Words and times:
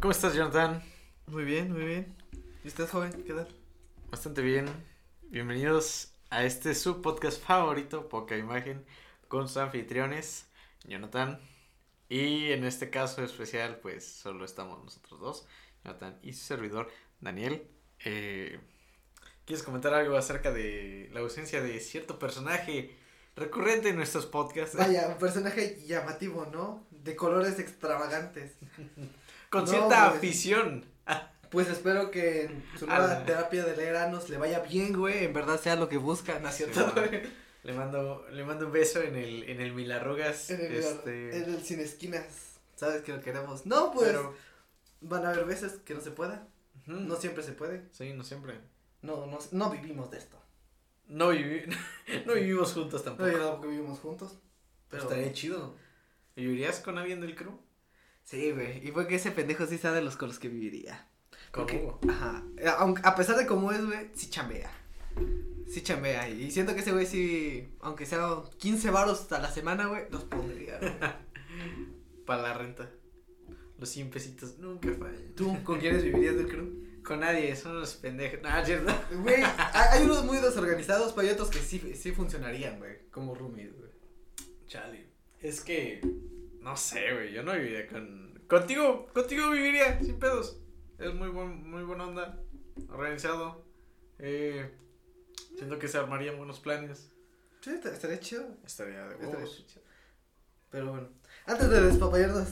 ¿Cómo 0.00 0.12
estás, 0.12 0.32
Jonathan? 0.32 0.80
Muy 1.26 1.42
bien, 1.42 1.72
muy 1.72 1.84
bien. 1.84 2.14
¿Y 2.62 2.68
usted, 2.68 2.88
joven? 2.88 3.24
¿Qué 3.26 3.32
tal? 3.32 3.48
Bastante 4.12 4.42
bien. 4.42 4.66
Bienvenidos 5.22 6.12
a 6.30 6.44
este 6.44 6.76
su 6.76 7.02
podcast 7.02 7.42
favorito, 7.42 8.08
Poca 8.08 8.36
Imagen, 8.36 8.86
con 9.26 9.48
sus 9.48 9.56
anfitriones, 9.56 10.46
Jonathan. 10.84 11.40
Y 12.08 12.52
en 12.52 12.62
este 12.62 12.90
caso 12.90 13.24
especial, 13.24 13.80
pues 13.82 14.06
solo 14.06 14.44
estamos 14.44 14.84
nosotros 14.84 15.18
dos, 15.18 15.46
Jonathan 15.84 16.16
y 16.22 16.32
su 16.32 16.44
servidor, 16.44 16.88
Daniel. 17.20 17.66
Eh, 18.04 18.60
¿Quieres 19.46 19.64
comentar 19.64 19.94
algo 19.94 20.16
acerca 20.16 20.52
de 20.52 21.10
la 21.12 21.20
ausencia 21.20 21.60
de 21.60 21.80
cierto 21.80 22.20
personaje 22.20 22.96
recurrente 23.34 23.88
en 23.88 23.96
nuestros 23.96 24.26
podcasts? 24.26 24.76
Vaya, 24.76 25.08
un 25.08 25.18
personaje 25.18 25.82
llamativo, 25.84 26.46
¿no? 26.52 26.86
De 26.92 27.16
colores 27.16 27.58
extravagantes. 27.58 28.52
Con 29.50 29.62
No, 29.64 29.66
cierta 29.70 30.06
afición. 30.08 30.84
Pues 31.50 31.68
espero 31.68 32.10
que 32.10 32.44
en 32.44 32.62
su 32.78 32.84
Ah, 32.90 32.98
nueva 32.98 33.24
terapia 33.24 33.64
de 33.64 33.74
leer 33.74 33.96
anos 33.96 34.28
le 34.28 34.36
vaya 34.36 34.58
bien, 34.60 34.92
güey. 34.92 35.24
En 35.24 35.32
verdad 35.32 35.58
sea 35.58 35.76
lo 35.76 35.88
que 35.88 35.96
busca, 35.96 36.38
¿no 36.40 36.48
es 36.50 36.56
cierto, 36.56 36.86
Sí, 36.94 37.00
güey? 37.08 37.22
Le 37.62 37.72
mando, 37.72 38.26
le 38.30 38.44
mando 38.44 38.66
un 38.66 38.72
beso 38.72 39.00
en 39.00 39.16
el, 39.16 39.44
en 39.44 39.60
el 39.62 39.72
Milarrugas. 39.72 40.50
En 40.50 40.60
el, 40.60 40.74
este, 40.76 41.38
en 41.42 41.54
el 41.54 41.62
sin 41.64 41.80
esquinas. 41.80 42.26
¿Sabes 42.76 43.00
que 43.02 43.12
lo 43.14 43.20
queremos? 43.22 43.64
No, 43.64 43.90
pues 43.92 44.08
pero- 44.08 44.34
van 45.00 45.24
a 45.24 45.30
haber 45.30 45.46
veces 45.46 45.72
que 45.86 45.94
no 45.94 46.02
se 46.02 46.10
pueda. 46.10 46.46
No 46.86 47.16
siempre 47.16 47.42
se 47.42 47.52
puede. 47.52 47.82
Sí, 47.92 48.12
no 48.12 48.24
siempre. 48.24 48.60
No, 49.00 49.26
no, 49.26 49.38
no 49.52 49.70
vivimos 49.70 50.10
de 50.10 50.18
esto. 50.18 50.38
No, 51.06 51.32
vivi- 51.32 51.64
no 52.26 52.34
vivimos 52.34 52.74
juntos 52.74 53.00
No, 53.06 53.14
tampoco. 53.16 53.30
tampoco 53.38 53.68
vivimos 53.68 53.98
juntos. 54.00 54.38
Pero 54.90 55.04
Estaría 55.04 55.32
chido. 55.32 55.74
¿Vivirías 56.36 56.80
con 56.80 56.98
alguien 56.98 57.20
del 57.22 57.34
crew? 57.34 57.58
Sí, 58.28 58.50
güey. 58.52 58.86
Y 58.86 58.90
fue 58.92 59.06
que 59.06 59.14
ese 59.14 59.30
pendejo 59.30 59.66
sí 59.66 59.78
sabe 59.78 60.02
los 60.02 60.16
con 60.18 60.28
los 60.28 60.38
que 60.38 60.48
viviría. 60.48 61.06
Porque- 61.50 61.78
Hugo. 61.78 61.98
Ajá. 62.10 62.44
Aunque- 62.78 63.00
A 63.04 63.14
pesar 63.16 63.36
de 63.38 63.46
cómo 63.46 63.72
es, 63.72 63.82
güey, 63.86 64.10
sí 64.14 64.28
chambea. 64.28 64.70
Sí 65.66 65.80
chambea. 65.82 66.28
Y 66.28 66.50
siento 66.50 66.74
que 66.74 66.80
ese 66.80 66.92
güey 66.92 67.06
sí, 67.06 67.70
aunque 67.80 68.04
sea 68.04 68.28
15 68.58 68.90
varos 68.90 69.32
a 69.32 69.38
la 69.38 69.50
semana, 69.50 69.86
güey, 69.86 70.02
los 70.10 70.24
pondría, 70.24 70.78
güey. 70.78 70.92
Para 72.26 72.42
la 72.42 72.52
renta. 72.54 72.90
Los 73.78 73.88
100 73.88 74.10
pesitos 74.10 74.58
nunca 74.58 74.90
fallan. 74.98 75.34
¿Tú 75.34 75.62
con 75.64 75.78
quiénes 75.80 76.02
vivirías 76.04 76.36
del 76.36 76.48
crew? 76.48 76.86
Con 77.02 77.20
nadie, 77.20 77.56
son 77.56 77.76
unos 77.76 77.94
pendejos. 77.94 78.40
No, 78.42 78.64
cierto. 78.66 78.92
Güey, 79.22 79.42
hay, 79.42 79.44
hay 79.92 80.04
unos 80.04 80.22
muy 80.26 80.36
desorganizados, 80.36 81.14
pero 81.14 81.26
hay 81.28 81.32
otros 81.32 81.48
que 81.48 81.60
sí, 81.60 81.94
sí 81.96 82.12
funcionarían, 82.12 82.78
güey. 82.78 83.08
Como 83.10 83.34
roomies, 83.34 83.74
güey. 83.74 83.90
Chale. 84.66 85.06
Es 85.40 85.62
que. 85.62 86.02
No 86.68 86.76
sé, 86.76 87.12
güey. 87.14 87.32
Yo 87.32 87.42
no 87.42 87.52
viviría 87.54 87.86
con. 87.86 88.38
Contigo, 88.48 89.06
contigo 89.14 89.50
viviría, 89.50 89.98
sin 90.00 90.18
pedos. 90.18 90.60
Es 90.98 91.14
muy 91.14 91.28
buen, 91.28 91.68
muy 91.70 91.82
buena 91.82 92.06
onda. 92.06 92.38
Organizado. 92.88 93.64
Eh, 94.18 94.70
siento 95.56 95.78
que 95.78 95.88
se 95.88 95.98
armarían 95.98 96.36
buenos 96.36 96.60
planes. 96.60 97.10
Sí, 97.60 97.70
est- 97.70 97.86
estaría 97.86 98.20
chido. 98.20 98.44
Estaría 98.66 99.04
de 99.06 99.14
Estaría 99.14 99.34
huevos. 99.36 99.64
chido. 99.66 99.82
Pero 100.70 100.90
bueno, 100.90 101.08
antes 101.46 101.70
de 101.70 101.80
despapallarnos, 101.80 102.48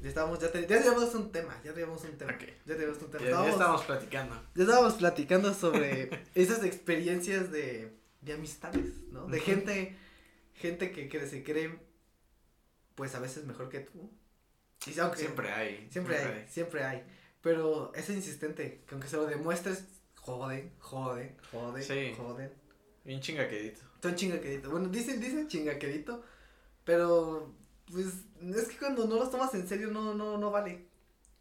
ya 0.00 0.08
estábamos, 0.08 0.38
ya, 0.40 0.50
te- 0.50 0.62
ya 0.66 0.78
teníamos 0.82 1.14
un 1.14 1.30
tema, 1.30 1.60
ya 1.64 1.72
teníamos 1.72 2.02
un 2.04 2.18
tema. 2.18 2.32
Ok. 2.32 2.42
Ya 2.66 2.74
teníamos 2.74 3.00
un 3.02 3.10
tema. 3.10 3.22
ya 3.24 3.28
Estábamos- 3.30 3.52
estábamos 3.52 3.82
platicando. 3.84 4.42
Ya 4.54 4.62
estábamos 4.64 4.94
platicando 4.94 5.54
sobre 5.54 6.10
esas 6.34 6.64
experiencias 6.64 7.52
de, 7.52 7.96
de 8.20 8.32
amistades, 8.32 9.04
¿no? 9.10 9.26
De 9.26 9.38
gente, 9.40 9.96
gente 10.54 10.90
que, 10.90 11.08
que 11.08 11.26
se 11.28 11.44
cree, 11.44 11.78
pues 12.94 13.14
a 13.14 13.20
veces 13.20 13.44
mejor 13.44 13.68
que 13.68 13.80
tú. 13.80 14.10
Y 14.86 14.98
aunque 14.98 15.18
Siempre 15.18 15.50
hay. 15.52 15.88
siempre 15.90 16.16
hay, 16.18 16.46
siempre 16.48 16.84
hay. 16.84 17.02
Pero 17.40 17.92
es 17.94 18.08
insistente, 18.10 18.82
que 18.86 18.94
aunque 18.94 19.08
se 19.08 19.16
lo 19.16 19.26
demuestres, 19.26 19.84
joden, 20.16 20.72
joden, 20.78 21.36
joden, 21.50 21.82
Sí. 21.82 22.14
joden. 22.16 22.52
Bien 23.04 23.20
chingaquedito. 23.20 23.80
Son 24.02 24.14
chingaquedito. 24.14 24.70
Bueno, 24.70 24.88
dicen, 24.88 25.20
dicen 25.20 25.48
chingaquedito, 25.48 26.24
pero 26.84 27.54
pues 27.90 28.06
es 28.40 28.68
que 28.68 28.76
cuando 28.76 29.06
no 29.06 29.16
los 29.16 29.30
tomas 29.30 29.52
en 29.54 29.66
serio 29.66 29.88
no, 29.88 30.14
no, 30.14 30.38
no 30.38 30.50
vale. 30.50 30.86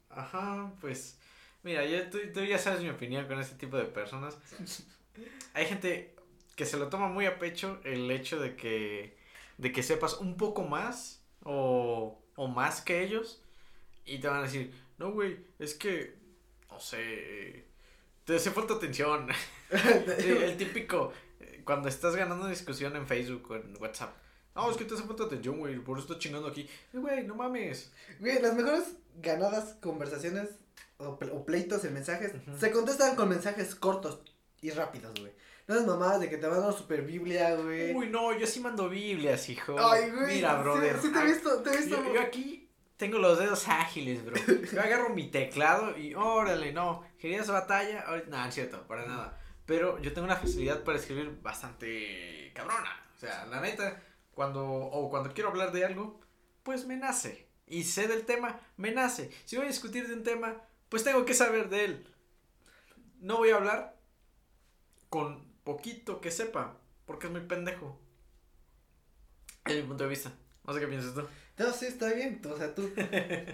Ajá, 0.09 0.73
pues. 0.81 1.17
Mira, 1.63 1.85
ya, 1.85 2.09
tú, 2.09 2.17
tú 2.34 2.44
ya 2.44 2.57
sabes 2.57 2.81
mi 2.81 2.90
opinión 2.90 3.28
con 3.28 3.40
este 3.40 3.56
tipo 3.56 3.78
de 3.78 3.85
personas. 3.85 4.38
Hay 5.53 5.66
gente 5.66 6.16
que 6.56 6.66
se 6.66 6.78
lo 6.78 6.90
toma 6.90 7.07
muy 7.07 7.25
a 7.28 7.38
pecho 7.40 7.79
el 7.84 8.09
hecho 8.11 8.40
de 8.40 8.56
que, 8.56 9.17
de 9.57 9.72
que 9.72 9.84
sepas 9.84 10.16
un 10.19 10.38
poco 10.38 10.63
más 10.63 11.21
o, 11.44 12.22
o 12.35 12.47
más 12.47 12.81
que 12.81 13.03
ellos 13.03 13.41
y 14.06 14.19
te 14.19 14.28
van 14.28 14.40
a 14.40 14.44
decir, 14.44 14.74
no, 14.97 15.12
güey, 15.12 15.46
es 15.59 15.74
que, 15.75 16.16
no 16.69 16.79
sé, 16.79 17.66
te 18.25 18.35
hace 18.35 18.52
falta 18.52 18.74
atención. 18.75 19.28
Sí, 19.72 20.28
el 20.29 20.57
típico, 20.57 21.13
eh, 21.40 21.62
cuando 21.63 21.88
estás 21.88 22.13
ganando 22.18 22.47
discusión 22.47 22.94
en 22.97 23.07
Facebook 23.07 23.52
o 23.52 23.56
en 23.56 23.74
WhatsApp. 23.81 24.13
No, 24.53 24.69
es 24.69 24.75
que 24.75 24.84
te 24.84 24.96
hace 24.96 25.03
falta 25.03 25.24
atención, 25.24 25.57
güey, 25.59 25.79
por 25.79 25.97
eso 25.97 26.07
estoy 26.07 26.19
chingando 26.19 26.50
aquí. 26.50 26.68
Güey, 26.91 27.25
no 27.25 27.35
mames. 27.35 27.90
Güey, 28.19 28.41
las 28.41 28.53
mejores 28.53 28.96
ganadas 29.22 29.75
conversaciones 29.81 30.50
o, 30.97 31.18
ple- 31.18 31.31
o 31.34 31.46
pleitos 31.46 31.85
en 31.85 31.94
mensajes 31.94 32.34
se 32.59 32.72
contestan 32.72 33.16
con 33.16 33.29
mensajes 33.29 33.75
cortos 33.75 34.19
y 34.62 34.72
rápidos, 34.72 35.13
güey. 35.22 35.31
No 35.72 35.80
es 35.80 35.86
mamadas 35.88 36.20
de 36.20 36.30
que 36.30 36.36
te 36.38 36.50
mandan 36.50 36.74
super 36.74 37.02
biblia, 37.02 37.56
güey. 37.56 37.94
Uy, 37.96 38.09
no, 38.09 38.38
yo 38.38 38.46
sí 38.46 38.59
mando 38.59 38.90
Biblias, 38.90 39.48
hijo. 39.48 39.78
Ay, 39.80 40.09
güey. 40.09 40.36
Mira, 40.36 40.58
sí- 40.58 40.62
brother. 40.64 41.02
Sí, 41.02 41.14
te 41.14 41.20
he 41.20 41.26
visto, 41.26 41.62
te 41.64 41.70
he 41.70 41.78
visto. 41.78 41.96
yo, 42.04 42.14
yo 42.14 42.22
aquí 42.22 42.70
tengo 42.98 43.20
los 43.20 43.40
dedos 43.40 43.70
ágiles, 43.70 44.26
bro. 44.26 44.36
Yo 44.74 44.82
agarro 44.82 45.09
mi 45.12 45.32
teclado 45.32 45.98
y 45.98 46.14
órale, 46.14 46.74
no. 46.74 47.04
¿Querías 47.18 47.48
batalla? 47.48 48.02
Ahorita- 48.02 48.30
No, 48.30 48.46
es 48.46 48.54
cierto, 48.54 48.86
para 48.86 49.06
nada. 49.08 49.40
Pero 49.66 49.98
yo 50.02 50.12
tengo 50.12 50.26
una 50.26 50.36
facilidad 50.36 50.84
para 50.84 50.98
escribir 50.98 51.40
bastante 51.42 52.52
cabrona. 52.53 52.90
O 53.16 53.20
sea, 53.20 53.46
la 53.46 53.62
neta, 53.62 54.03
cuando, 54.34 54.66
o 54.68 55.09
cuando 55.09 55.34
quiero 55.34 55.50
hablar 55.52 55.72
de 55.72 55.86
algo, 55.86 56.20
pues 56.64 56.86
me 56.86 56.98
nace. 56.98 57.48
Y 57.66 57.86
sé 57.86 58.09
del 58.09 58.26
tema, 58.26 58.59
me 58.76 58.92
nace. 58.92 59.32
Si 59.46 59.56
voy 59.56 59.66
a 59.66 59.70
discutir 59.70 60.06
de 60.08 60.16
un 60.16 60.24
tema, 60.24 60.58
pues 60.90 61.06
tengo 61.06 61.24
que 61.24 61.34
saber 61.34 61.70
de 61.70 61.86
él. 61.86 62.08
No 63.22 63.38
voy 63.38 63.52
a 63.52 63.56
hablar 63.56 63.98
con 65.09 65.50
poquito 65.63 66.22
que 66.22 66.31
sepa, 66.31 66.77
porque 67.05 67.27
es 67.27 67.31
muy 67.31 67.41
pendejo. 67.41 67.99
Es 69.66 69.75
mi 69.75 69.83
punto 69.83 70.03
de 70.03 70.09
vista. 70.09 70.31
No 70.66 70.73
sé 70.73 70.79
qué 70.79 70.88
piensas 70.88 71.13
tú. 71.13 71.27
No, 71.57 71.72
sí, 71.73 71.85
está 71.85 72.11
bien. 72.13 72.41
O 72.49 72.57
sea, 72.57 72.73
tú. 72.73 72.91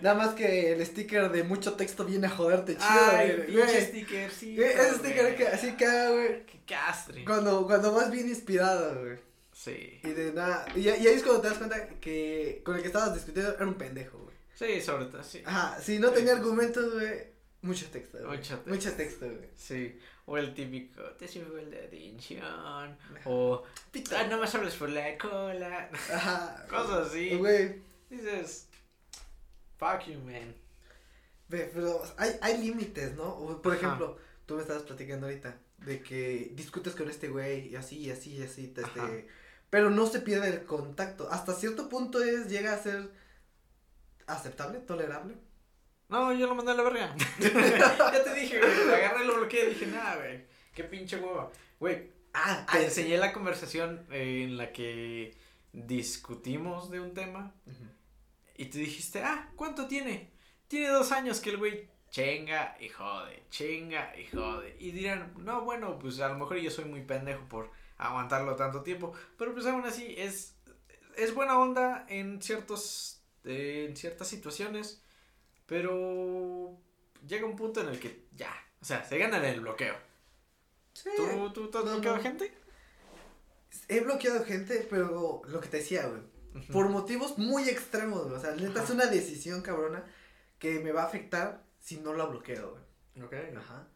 Nada 0.01 0.15
más 0.15 0.33
que 0.33 0.71
el 0.73 0.85
sticker 0.85 1.29
de 1.31 1.43
mucho 1.43 1.73
texto 1.73 2.05
viene 2.05 2.27
a 2.27 2.29
joderte 2.29 2.73
chido, 2.75 2.87
Ay, 2.89 3.31
güey. 3.31 3.45
pinche 3.47 3.63
güey. 3.65 3.81
sticker, 3.85 4.31
sí. 4.31 4.55
Güey, 4.55 4.69
Ese 4.69 4.95
sticker 4.95 5.35
que 5.35 5.47
así 5.47 5.71
caga, 5.73 6.11
güey. 6.11 6.45
Qué 6.45 6.61
castre. 6.65 7.25
Cuando, 7.25 7.65
cuando 7.65 7.91
vas 7.93 8.09
bien 8.11 8.29
inspirado, 8.29 9.01
güey. 9.03 9.17
Sí. 9.51 9.99
Y 10.03 10.09
de 10.09 10.31
nada. 10.33 10.65
Y, 10.75 10.81
y 10.81 10.89
ahí 10.89 11.07
es 11.07 11.23
cuando 11.23 11.41
te 11.41 11.49
das 11.49 11.57
cuenta 11.57 11.87
que 11.99 12.61
con 12.63 12.75
el 12.75 12.81
que 12.81 12.87
estabas 12.87 13.13
discutiendo 13.13 13.55
era 13.55 13.65
un 13.67 13.73
pendejo, 13.75 14.19
güey. 14.19 14.35
Sí, 14.53 14.81
sobre 14.81 15.05
todo, 15.05 15.23
sí. 15.23 15.41
Ajá, 15.45 15.81
si 15.81 15.99
no 15.99 16.11
tenía 16.11 16.33
argumentos, 16.33 16.93
güey. 16.93 17.35
Mucho 17.61 17.87
texto, 17.89 18.19
güey. 18.19 18.37
Mucho 18.37 18.55
texto. 18.55 18.69
Mucho 18.69 18.93
texto, 18.93 19.25
güey. 19.25 19.49
Sí. 19.55 19.99
O 20.29 20.37
el 20.37 20.53
típico, 20.53 21.01
te 21.17 21.25
sirve 21.27 21.61
el 21.63 21.71
de 21.71 21.85
atención. 21.85 22.97
O, 23.23 23.63
ah, 24.15 24.23
no 24.29 24.37
más 24.39 24.53
hablas 24.53 24.75
por 24.75 24.89
la 24.89 25.17
cola. 25.17 25.89
Ajá. 26.13 26.65
Cosas 26.69 27.07
así. 27.07 27.35
Güey. 27.37 27.81
Dices, 28.09 28.67
fuck 29.77 30.01
you, 30.05 30.19
man. 30.19 30.53
Ve, 31.47 31.71
pero 31.73 32.01
hay, 32.17 32.31
hay 32.41 32.57
límites, 32.57 33.15
¿no? 33.15 33.61
Por 33.63 33.73
Ajá. 33.73 33.85
ejemplo, 33.85 34.17
tú 34.45 34.55
me 34.55 34.61
estabas 34.63 34.83
platicando 34.83 35.27
ahorita 35.27 35.57
de 35.77 36.01
que 36.03 36.51
discutes 36.53 36.93
con 36.93 37.09
este 37.09 37.29
güey 37.29 37.69
y 37.69 37.77
así, 37.77 37.97
y 37.97 38.11
así, 38.11 38.31
y 38.35 38.43
así, 38.43 38.67
te- 38.67 38.81
este, 38.81 39.27
pero 39.69 39.89
no 39.89 40.07
se 40.07 40.19
pierde 40.19 40.49
el 40.49 40.65
contacto. 40.65 41.29
Hasta 41.31 41.53
cierto 41.53 41.87
punto 41.87 42.21
es, 42.21 42.49
llega 42.49 42.73
a 42.73 42.79
ser 42.83 43.11
aceptable, 44.25 44.79
tolerable. 44.79 45.37
No, 46.09 46.31
yo 46.33 46.47
lo 46.47 46.55
mandé 46.55 46.71
a 46.71 46.75
la 46.75 46.83
verga. 46.83 47.15
ya 47.39 48.23
te 48.23 48.33
dije, 48.33 48.59
güey. 48.59 48.85
Lo 48.85 48.95
agarré, 48.95 49.25
lo 49.25 49.35
bloqueé 49.35 49.65
y 49.65 49.69
dije, 49.73 49.87
nada, 49.87 50.15
güey. 50.17 50.45
Qué 50.73 50.83
pinche 50.83 51.17
hueva. 51.17 51.51
Güey, 51.79 52.11
Ah, 52.39 52.67
te 52.71 52.83
enseñé 52.83 53.17
la 53.17 53.33
conversación 53.33 54.05
eh, 54.11 54.43
en 54.43 54.57
la 54.57 54.71
que 54.71 55.35
discutimos 55.73 56.91
de 56.91 56.99
un 56.99 57.13
tema. 57.15 57.55
Y 58.55 58.65
tú 58.65 58.77
dijiste, 58.77 59.23
ah, 59.23 59.51
¿cuánto 59.55 59.87
tiene? 59.87 60.31
Tiene 60.67 60.89
dos 60.89 61.11
años 61.11 61.39
que 61.39 61.49
el 61.49 61.57
güey 61.57 61.89
chinga 62.11 62.77
y 62.79 62.89
jode, 62.89 63.43
chinga 63.49 64.13
y 64.17 64.27
jode. 64.27 64.75
Y 64.79 64.91
dirán, 64.91 65.33
no, 65.37 65.61
bueno, 65.61 65.97
pues 65.97 66.19
a 66.19 66.29
lo 66.29 66.35
mejor 66.35 66.57
yo 66.57 66.69
soy 66.69 66.85
muy 66.85 67.01
pendejo 67.01 67.47
por 67.49 67.71
aguantarlo 67.97 68.55
tanto 68.55 68.83
tiempo. 68.83 69.13
Pero 69.35 69.53
pues 69.53 69.65
aún 69.65 69.85
así 69.85 70.13
es, 70.15 70.55
es 71.15 71.33
buena 71.33 71.57
onda 71.57 72.05
en 72.07 72.39
ciertos, 72.41 73.23
eh, 73.45 73.87
en 73.89 73.97
ciertas 73.97 74.27
situaciones. 74.27 75.01
Pero 75.67 76.77
llega 77.27 77.45
un 77.45 77.55
punto 77.55 77.81
en 77.81 77.89
el 77.89 77.99
que 77.99 78.25
ya, 78.35 78.51
o 78.81 78.85
sea, 78.85 79.03
se 79.03 79.17
gana 79.17 79.37
el 79.47 79.59
bloqueo. 79.61 79.95
Sí. 80.93 81.09
¿Tú, 81.15 81.51
tú, 81.53 81.69
tú 81.69 81.77
has 81.77 81.85
No, 81.85 81.91
bloqueado 81.91 82.17
no. 82.17 82.23
gente? 82.23 82.51
He 83.89 83.99
bloqueado 83.99 84.43
gente, 84.43 84.87
pero 84.89 85.41
lo 85.45 85.61
que 85.61 85.67
te 85.67 85.77
decía, 85.77 86.07
güey. 86.07 86.21
Por 86.71 86.89
motivos 86.89 87.37
muy 87.37 87.69
extremos, 87.69 88.23
güey. 88.23 88.35
O 88.35 88.39
sea, 88.39 88.55
neta 88.55 88.83
es 88.83 88.89
una 88.89 89.05
decisión 89.05 89.61
cabrona 89.61 90.03
que 90.57 90.79
me 90.79 90.91
va 90.91 91.03
a 91.03 91.05
afectar 91.05 91.63
si 91.79 91.97
no 91.97 92.13
la 92.13 92.25
bloqueo, 92.25 92.71
güey. 92.71 93.25
Ok. 93.25 93.33
Ajá. 93.57 93.87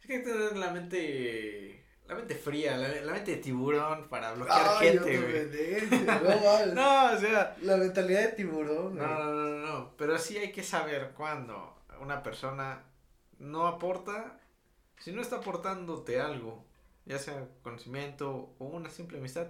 Es 0.00 0.06
que 0.06 0.14
hay 0.14 0.22
que 0.24 0.28
tener 0.30 0.56
la 0.56 0.70
mente. 0.72 1.84
La 2.10 2.16
mente 2.16 2.34
fría, 2.34 2.76
la, 2.76 2.88
la 2.88 3.12
mente 3.12 3.30
de 3.30 3.36
tiburón 3.36 4.08
para 4.08 4.32
bloquear 4.32 4.66
Ay, 4.80 4.88
gente, 4.88 5.20
güey. 5.20 6.00
no. 6.04 6.74
No, 6.74 7.12
o 7.12 7.18
sea. 7.20 7.56
La 7.62 7.76
mentalidad 7.76 8.22
de 8.22 8.28
tiburón, 8.32 8.96
No, 8.96 9.06
no, 9.06 9.32
no, 9.32 9.48
no, 9.48 9.66
no. 9.66 9.96
Pero 9.96 10.18
sí 10.18 10.36
hay 10.36 10.50
que 10.50 10.64
saber 10.64 11.12
cuándo 11.16 11.80
una 12.00 12.20
persona 12.24 12.82
no 13.38 13.68
aporta. 13.68 14.40
Si 14.98 15.12
no 15.12 15.22
está 15.22 15.36
aportándote 15.36 16.20
algo, 16.20 16.64
ya 17.06 17.16
sea 17.20 17.46
conocimiento 17.62 18.56
o 18.58 18.64
una 18.66 18.90
simple 18.90 19.18
amistad, 19.18 19.46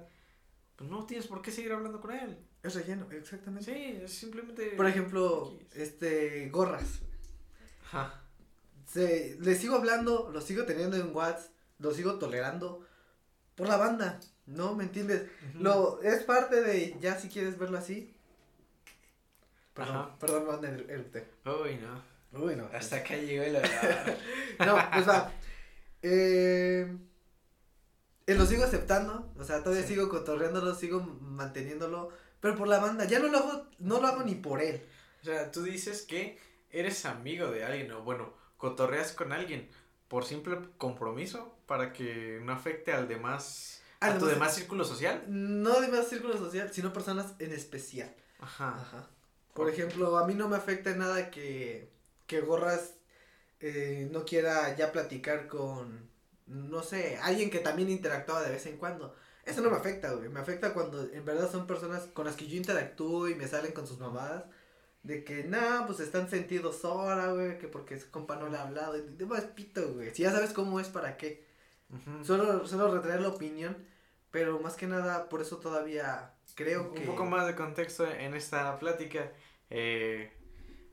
pues 0.77 0.91
no 0.91 1.07
tienes 1.07 1.27
por 1.29 1.41
qué 1.41 1.53
seguir 1.53 1.73
hablando 1.73 1.99
con 1.99 2.13
él. 2.13 2.39
Es 2.63 2.75
relleno, 2.75 3.11
exactamente. 3.11 3.73
Sí, 3.73 4.01
es 4.05 4.13
simplemente. 4.13 4.73
Por 4.73 4.87
ejemplo, 4.87 5.59
este, 5.75 6.51
gorras. 6.51 7.01
Ajá. 7.87 8.23
Se, 8.87 9.39
le 9.41 9.55
sigo 9.55 9.77
hablando, 9.77 10.29
lo 10.31 10.43
sigo 10.43 10.65
teniendo 10.67 10.99
en 10.99 11.17
WhatsApp, 11.17 11.51
lo 11.81 11.93
sigo 11.93 12.15
tolerando 12.19 12.87
por 13.57 13.69
la 13.69 13.77
banda, 13.77 14.21
¿no? 14.47 14.75
¿Me 14.75 14.85
entiendes? 14.85 15.23
Ujú. 15.51 15.63
Lo, 15.63 16.03
es 16.03 16.23
parte 16.23 16.61
de, 16.63 16.97
ya 17.01 17.19
si 17.19 17.29
quieres 17.29 17.59
verlo 17.59 17.79
así. 17.79 18.15
Perdón, 19.75 19.97
Ajá. 19.97 20.19
perdón, 20.19 20.65
el- 20.65 21.27
Uy, 21.47 21.77
no. 21.77 22.11
Uy, 22.41 22.55
no. 22.57 22.69
Hasta 22.73 22.97
acá 22.97 23.17
llegó 23.17 23.43
el. 23.43 23.57
No, 24.59 24.77
pues 24.93 25.09
va. 25.09 25.33
Eh, 26.03 26.97
eh, 28.27 28.35
lo 28.35 28.47
sigo 28.47 28.65
aceptando, 28.65 29.33
o 29.39 29.45
sea, 29.45 29.63
todavía 29.63 29.83
Sí. 29.87 29.95
sigo 29.95 30.09
cotorreándolo, 30.09 30.75
sigo 30.75 31.01
manteniéndolo, 31.01 32.11
pero 32.41 32.57
por 32.57 32.69
la 32.69 32.79
banda, 32.79 33.05
ya 33.05 33.19
no 33.19 33.29
lo 33.29 33.39
hago, 33.39 33.67
no 33.79 34.01
lo 34.01 34.07
hago 34.07 34.23
ni 34.23 34.35
por 34.35 34.61
él. 34.63 34.83
O 35.23 35.25
sea, 35.25 35.51
tú 35.51 35.63
dices 35.63 36.03
que 36.03 36.39
eres 36.71 37.05
amigo 37.05 37.51
de 37.51 37.65
alguien 37.65 37.91
o 37.93 38.03
bueno, 38.03 38.33
cotorreas 38.57 39.13
con 39.13 39.33
alguien 39.33 39.69
por 40.11 40.25
simple 40.25 40.59
compromiso 40.77 41.55
para 41.67 41.93
que 41.93 42.41
no 42.43 42.53
afecte 42.53 42.93
al 42.93 43.07
demás, 43.07 43.81
a 44.01 44.09
tu 44.19 44.27
demás- 44.27 44.31
demás 44.35 44.55
círculo 44.57 44.85
social. 44.85 45.23
No 45.29 45.81
de 45.81 45.87
más 45.87 46.09
círculo 46.09 46.37
social, 46.37 46.71
sino 46.73 46.93
personas 46.93 47.35
en 47.39 47.53
especial. 47.53 48.13
Ajá. 48.41 48.75
Ajá. 48.81 49.09
Por 49.55 49.71
ejemplo, 49.71 50.19
a 50.19 50.27
mí 50.27 50.35
no 50.35 50.49
me 50.49 50.57
afecta 50.57 50.91
nada 50.97 51.31
que, 51.31 51.89
que 52.27 52.41
Gorras 52.41 52.95
eh, 53.61 54.09
no 54.11 54.25
quiera 54.25 54.75
ya 54.77 54.91
platicar 54.91 55.47
con, 55.47 56.09
no 56.47 56.83
sé, 56.83 57.19
alguien 57.23 57.49
que 57.51 57.61
también 57.61 57.89
interactuaba 57.89 58.43
de 58.43 58.51
vez 58.51 58.67
en 58.67 58.79
cuando. 58.79 59.15
Eso 59.45 59.61
no 59.61 59.71
me 59.71 59.77
afecta, 59.77 60.13
güey. 60.13 60.29
Me 60.29 60.41
afecta 60.41 60.73
cuando 60.75 61.03
en 61.05 61.25
verdad 61.25 61.51
son 61.51 61.67
personas 61.69 62.03
con 62.15 62.27
las 62.27 62.35
que 62.37 62.49
yo 62.49 62.57
interactúo 62.57 63.29
y 63.29 63.37
me 63.37 63.47
salen 63.47 63.73
con 63.73 63.87
sus 63.87 63.99
mamadas. 64.01 64.45
De 65.03 65.25
que, 65.25 65.45
nah, 65.45 65.87
pues 65.87 66.01
están 66.01 66.29
sentidos 66.29 66.85
ahora, 66.85 67.33
güey, 67.33 67.59
que 67.59 67.69
porque 67.69 67.99
su 67.99 68.11
compa 68.11 68.37
no 68.37 68.49
le 68.49 68.59
ha 68.59 68.63
hablado. 68.63 68.97
Y 68.99 69.01
de 69.17 69.27
más 69.27 69.43
pito, 69.45 69.95
güey. 69.95 70.15
Si 70.15 70.23
ya 70.23 70.31
sabes 70.31 70.53
cómo 70.53 70.79
es, 70.81 70.89
¿para 70.89 71.17
qué? 71.17 71.47
Solo, 72.23 72.67
solo 72.69 72.95
retraer 72.95 73.21
la 73.21 73.29
opinión, 73.29 73.77
pero 74.31 74.61
más 74.61 74.75
que 74.77 74.87
nada, 74.87 75.29
por 75.29 75.41
eso 75.41 75.57
todavía 75.57 76.35
creo 76.55 76.93
que... 76.93 77.01
Un 77.01 77.07
poco 77.07 77.25
más 77.25 77.47
de 77.47 77.55
contexto 77.57 78.07
en 78.11 78.35
esta 78.35 78.79
plática. 78.79 79.33
eh, 79.71 80.33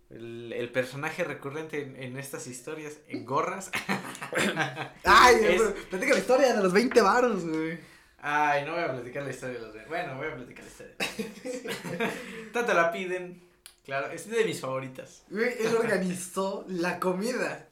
el, 0.09 0.53
el 0.53 0.71
personaje 0.71 1.25
recurrente 1.25 1.81
en, 1.83 2.01
en 2.01 2.17
estas 2.17 2.47
historias, 2.47 2.97
en 3.09 3.25
gorras. 3.25 3.69
Ay, 5.03 5.35
Es- 5.43 5.61
pero 5.61 5.73
platica 5.89 6.13
la 6.13 6.19
historia 6.19 6.53
de 6.55 6.63
los 6.63 6.71
20 6.73 7.01
varos, 7.01 7.45
güey. 7.45 7.77
Ay, 8.19 8.65
no 8.65 8.73
voy 8.73 8.83
a 8.83 8.91
platicar 8.93 9.23
la 9.23 9.29
historia 9.31 9.59
de 9.59 9.65
los. 9.67 9.87
Bueno, 9.87 10.15
voy 10.15 10.27
a 10.27 10.35
platicar 10.35 10.63
la 10.63 10.69
historia. 10.69 10.95
Tanto 12.53 12.73
la 12.73 12.91
piden. 12.91 13.46
Claro, 13.87 14.11
es 14.11 14.29
de 14.29 14.45
mis 14.45 14.59
favoritas. 14.61 15.23
Güey, 15.29 15.55
él 15.65 15.75
organizó 15.75 16.63
la 16.67 16.99
comida. 16.99 17.67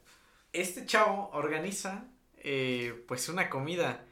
Este 0.54 0.86
chavo 0.86 1.30
organiza, 1.34 2.06
eh, 2.38 3.04
pues, 3.08 3.30
una 3.30 3.50
comida. 3.50 4.04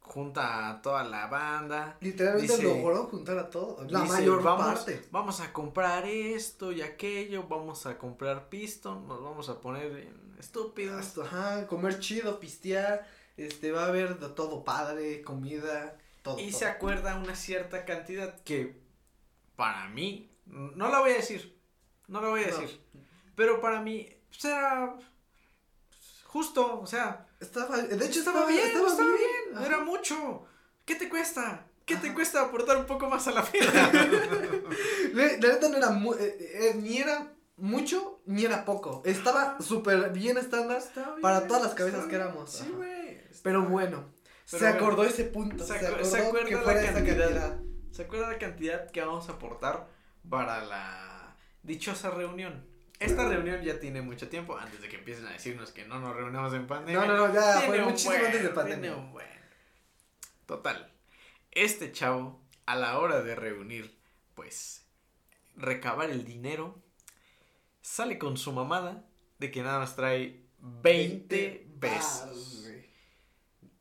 Junta 0.00 0.70
a 0.70 0.80
toda 0.82 1.02
la 1.02 1.26
banda. 1.26 1.98
Literalmente 2.00 2.52
Dice- 2.56 2.62
logró 2.62 3.04
juntar 3.08 3.36
a 3.38 3.50
todo. 3.50 3.84
La 3.90 4.02
Dice, 4.02 4.12
mayor 4.12 4.42
vamos, 4.42 4.64
parte. 4.64 5.04
Vamos 5.10 5.40
a 5.40 5.52
comprar 5.52 6.06
esto 6.06 6.70
y 6.70 6.80
aquello. 6.82 7.42
Vamos 7.48 7.84
a 7.86 7.98
comprar 7.98 8.48
piston. 8.48 9.08
Nos 9.08 9.20
vamos 9.22 9.48
a 9.48 9.60
poner 9.60 10.08
estúpidos. 10.38 11.18
Ajá, 11.18 11.66
comer 11.66 11.98
chido, 11.98 12.38
pistear. 12.38 13.04
Este, 13.36 13.72
va 13.72 13.82
a 13.84 13.88
haber 13.88 14.18
de 14.20 14.28
todo 14.28 14.62
padre, 14.64 15.20
comida, 15.22 15.98
todo. 16.22 16.38
Y 16.38 16.50
todo. 16.50 16.58
se 16.60 16.66
acuerda 16.66 17.16
una 17.16 17.34
cierta 17.34 17.84
cantidad 17.84 18.38
que 18.44 18.80
para 19.56 19.88
mí, 19.88 20.30
no 20.46 20.88
la 20.90 21.00
voy 21.00 21.10
a 21.12 21.16
decir, 21.16 21.58
no 22.08 22.20
la 22.20 22.28
voy 22.28 22.44
a 22.44 22.48
No. 22.48 22.58
decir, 22.58 22.80
pero 23.34 23.60
para 23.60 23.80
mí 23.82 24.08
será 24.30 24.96
justo, 26.24 26.80
o 26.80 26.86
sea, 26.86 27.22
Estaba, 27.38 27.76
de 27.76 28.06
hecho, 28.06 28.20
estaba 28.20 28.46
bien, 28.46 28.66
estaba, 28.66 28.94
bien, 28.96 29.62
era 29.66 29.80
mucho. 29.84 30.46
¿Qué 30.86 30.94
te 30.94 31.08
cuesta? 31.10 31.66
¿Qué 31.84 31.96
te 31.96 32.14
cuesta 32.14 32.40
aportar 32.40 32.78
un 32.78 32.86
poco 32.86 33.08
más 33.10 33.28
a 33.28 33.32
la 33.32 33.42
fiesta? 33.42 33.92
La 35.12 35.24
neta 35.34 35.68
no 35.68 35.76
era 35.76 35.90
mu- 35.90 36.14
eh, 36.14 36.36
eh, 36.40 36.74
ni 36.76 36.96
era 36.98 37.32
mucho, 37.56 38.22
ni 38.24 38.44
era 38.46 38.64
poco. 38.64 39.02
Estaba 39.04 39.60
súper 39.60 40.10
bien 40.12 40.38
estándar. 40.38 40.82
Bien, 40.94 41.20
Para 41.20 41.46
todas 41.46 41.62
las 41.62 41.74
cabezas 41.74 42.06
que 42.06 42.14
éramos, 42.14 42.52
Sí, 42.52 42.70
güey. 42.74 43.20
Pero 43.42 43.64
bueno, 43.68 44.14
Pero 44.50 44.58
se 44.58 44.58
bueno, 44.70 44.76
acordó 44.76 45.04
ese 45.04 45.24
punto. 45.24 45.62
se 45.64 45.74
Se, 45.78 45.80
acu- 45.84 45.88
acordó 45.88 46.04
se 46.06 46.18
acuerda 46.18 46.46
que 46.48 46.54
la 46.54 46.60
esa 46.82 46.94
cantidad. 46.94 47.60
¿Se 47.92 48.02
acuerda 48.02 48.28
la 48.32 48.38
cantidad 48.38 48.90
que 48.90 49.00
vamos 49.02 49.28
a 49.28 49.32
aportar 49.32 49.88
para 50.28 50.64
la 50.64 51.36
dichosa 51.62 52.10
reunión? 52.10 52.66
Esta 52.98 53.28
reunión 53.28 53.62
ya 53.62 53.78
tiene 53.78 54.00
mucho 54.00 54.28
tiempo, 54.28 54.56
antes 54.56 54.80
de 54.80 54.88
que 54.88 54.96
empiecen 54.96 55.26
a 55.26 55.32
decirnos 55.32 55.70
que 55.70 55.84
no 55.84 55.98
nos 56.00 56.16
reunimos 56.16 56.54
en 56.54 56.66
pandemia. 56.66 57.04
No, 57.04 57.06
no, 57.06 57.28
no, 57.28 57.34
ya 57.34 57.58
Tiene 57.60 57.76
fue 57.76 57.84
muchísimo 57.84 58.12
buen, 58.14 58.24
antes 58.26 58.42
de 58.42 58.48
tiene 58.48 58.54
pandemia. 58.54 58.96
un 58.96 59.12
buen. 59.12 59.26
Total. 60.46 60.92
Este 61.50 61.92
chavo, 61.92 62.40
a 62.64 62.74
la 62.76 62.98
hora 62.98 63.22
de 63.22 63.34
reunir, 63.34 63.98
pues, 64.34 64.86
recabar 65.56 66.08
el 66.10 66.24
dinero, 66.24 66.82
sale 67.82 68.18
con 68.18 68.36
su 68.38 68.52
mamada 68.52 69.04
de 69.38 69.50
que 69.50 69.62
nada 69.62 69.78
más 69.78 69.94
trae 69.96 70.42
20 70.58 71.66
varos, 71.74 72.04
pesos. 72.06 72.62
güey. 72.62 72.86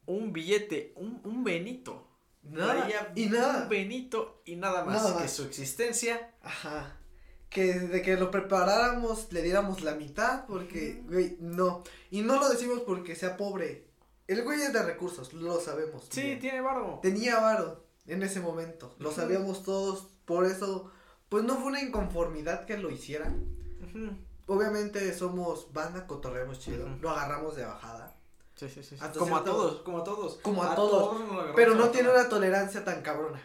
Un 0.07 0.33
billete, 0.33 0.91
un, 0.98 1.21
un 1.24 1.44
benito. 1.44 2.14
Nada, 2.45 2.81
Traía 2.81 3.12
y 3.15 3.25
nada. 3.27 3.63
Un 3.63 3.69
benito 3.69 4.42
y 4.45 4.56
nada 4.56 4.83
más 4.86 5.03
Nada 5.03 5.21
que 5.21 5.27
su 5.27 5.44
existencia. 5.44 6.33
Ajá. 6.42 6.97
Que 7.50 7.74
de 7.80 8.01
que 8.01 8.18
lo 8.18 8.31
preparáramos 8.31 9.31
le 9.31 9.42
diéramos 9.42 9.81
la 9.81 9.95
mitad 9.95 10.45
porque, 10.45 11.03
güey, 11.07 11.38
no. 11.39 11.84
Y 12.12 12.22
no 12.22 12.39
lo 12.39 12.50
decimos 12.50 12.81
porque 12.81 13.15
sea 13.15 13.38
pobre. 13.38 13.88
El 14.27 14.43
güey 14.43 14.62
es 14.62 14.74
de 14.74 14.84
recursos, 14.84 15.34
lo 15.34 15.60
sabemos. 15.60 16.08
Sí, 16.10 16.22
bien. 16.22 16.39
tiene 16.39 16.62
barro. 16.62 17.00
Tenía 17.01 17.39
varo 17.39 17.86
en 18.08 18.24
ese 18.24 18.39
momento. 18.39 18.96
Lo 19.00 19.12
sabíamos 19.12 19.63
todos. 19.63 20.08
Por 20.25 20.46
eso, 20.46 20.91
pues 21.29 21.43
no 21.43 21.55
fue 21.55 21.67
una 21.67 21.81
inconformidad 21.81 22.65
que 22.65 22.77
lo 22.77 22.89
hiciera. 22.89 23.34
Obviamente 24.48 25.13
somos 25.13 25.72
banda, 25.74 26.08
cotorreamos 26.08 26.60
chido. 26.60 26.88
Lo 27.01 27.12
agarramos 27.12 27.55
de 27.55 27.65
bajada. 27.65 28.14
Sí, 28.55 28.69
sí, 28.69 28.83
sí. 28.83 28.95
sí. 28.95 29.03
Hasta 29.03 29.19
Como 29.19 29.38
a 29.38 29.43
todos, 29.43 29.81
como 29.81 30.00
a 30.00 30.03
todos. 30.03 30.35
Como 30.41 30.63
a 30.63 30.75
todos, 30.75 31.17
Pero 31.55 31.75
no 31.75 31.89
tiene 31.89 32.09
una 32.09 32.29
tolerancia 32.29 32.83
tan 32.83 33.01
cabrona. 33.01 33.41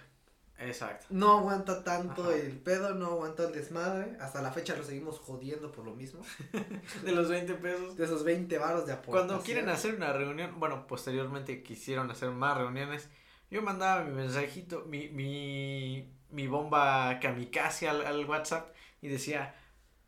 Exacto. 0.61 1.07
No 1.09 1.39
aguanta 1.39 1.83
tanto 1.83 2.25
Ajá. 2.25 2.35
el 2.35 2.59
pedo, 2.59 2.95
no 2.95 3.07
aguanta 3.07 3.45
el 3.45 3.53
desmadre. 3.53 4.17
Hasta 4.21 4.43
la 4.43 4.53
fecha 4.53 4.77
lo 4.77 4.85
seguimos 4.85 5.19
jodiendo 5.19 5.73
por 5.73 5.87
lo 5.87 5.95
mismo. 5.95 6.21
De 7.05 7.13
los 7.13 7.29
20 7.29 7.55
pesos. 7.55 7.97
De 7.97 8.05
esos 8.05 8.25
20 8.25 8.59
varos 8.59 8.87
de 8.87 8.93
aportación. 8.93 9.27
Cuando 9.29 9.43
quieren 9.43 9.69
hacer 9.71 9.95
una 9.95 10.13
reunión, 10.13 10.61
bueno, 10.61 10.87
posteriormente 10.87 11.63
quisieron 11.63 12.11
hacer 12.11 12.31
más 12.31 12.59
reuniones, 12.59 13.09
yo 13.51 13.63
mandaba 13.63 14.05
mi 14.05 14.13
mensajito, 14.13 14.85
mi, 14.87 15.09
mi, 15.09 16.13
mi 16.29 16.47
bomba 16.47 17.19
kamikaze 17.21 17.89
al, 17.89 18.05
al 18.07 18.27
WhatsApp 18.27 18.69
y 19.01 19.09
decía, 19.09 19.55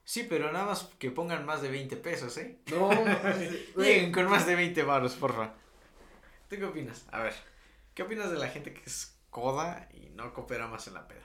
sí, 0.05 0.27
pero 0.29 0.53
nada 0.53 0.67
más 0.67 0.89
que 0.99 1.11
pongan 1.11 1.45
más 1.47 1.63
de 1.63 1.71
20 1.71 1.97
pesos, 1.97 2.37
¿eh? 2.39 2.59
No. 2.71 2.91
Lleguen 3.77 4.13
con 4.13 4.27
más 4.29 4.47
de 4.47 4.55
20 4.55 4.83
varos, 4.83 5.15
porfa. 5.15 5.53
¿Tú 6.49 6.57
qué 6.57 6.65
opinas? 6.65 7.05
A 7.13 7.21
ver, 7.21 7.35
¿qué 7.95 8.03
opinas 8.03 8.31
de 8.31 8.39
la 8.39 8.49
gente 8.49 8.75
que 8.75 8.83
es 8.85 9.17
coda 9.31 9.89
y 9.95 10.11
no 10.11 10.33
coopera 10.35 10.67
más 10.67 10.87
en 10.87 10.95
la 10.95 11.09
peda? 11.09 11.23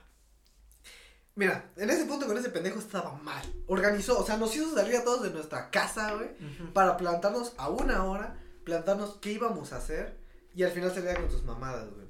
Mira, 1.37 1.69
en 1.75 1.89
ese 1.91 2.05
punto 2.05 2.25
con 2.25 2.35
ese 2.35 2.49
pendejo 2.49 2.79
estaba 2.79 3.13
mal. 3.17 3.43
Organizó, 3.67 4.17
o 4.17 4.25
sea, 4.25 4.37
nos 4.37 4.55
hizo 4.55 4.73
salir 4.73 4.95
a 4.95 5.03
todos 5.03 5.21
de 5.21 5.29
nuestra 5.29 5.69
casa, 5.69 6.15
güey. 6.15 6.29
Para 6.73 6.97
plantarnos 6.97 7.53
a 7.57 7.69
una 7.69 8.05
hora, 8.05 8.39
plantarnos 8.63 9.17
qué 9.21 9.33
íbamos 9.33 9.71
a 9.71 9.77
hacer. 9.77 10.17
Y 10.55 10.63
al 10.63 10.71
final 10.71 10.91
salía 10.91 11.13
con 11.13 11.29
sus 11.29 11.43
mamadas, 11.43 11.93
güey. 11.93 12.07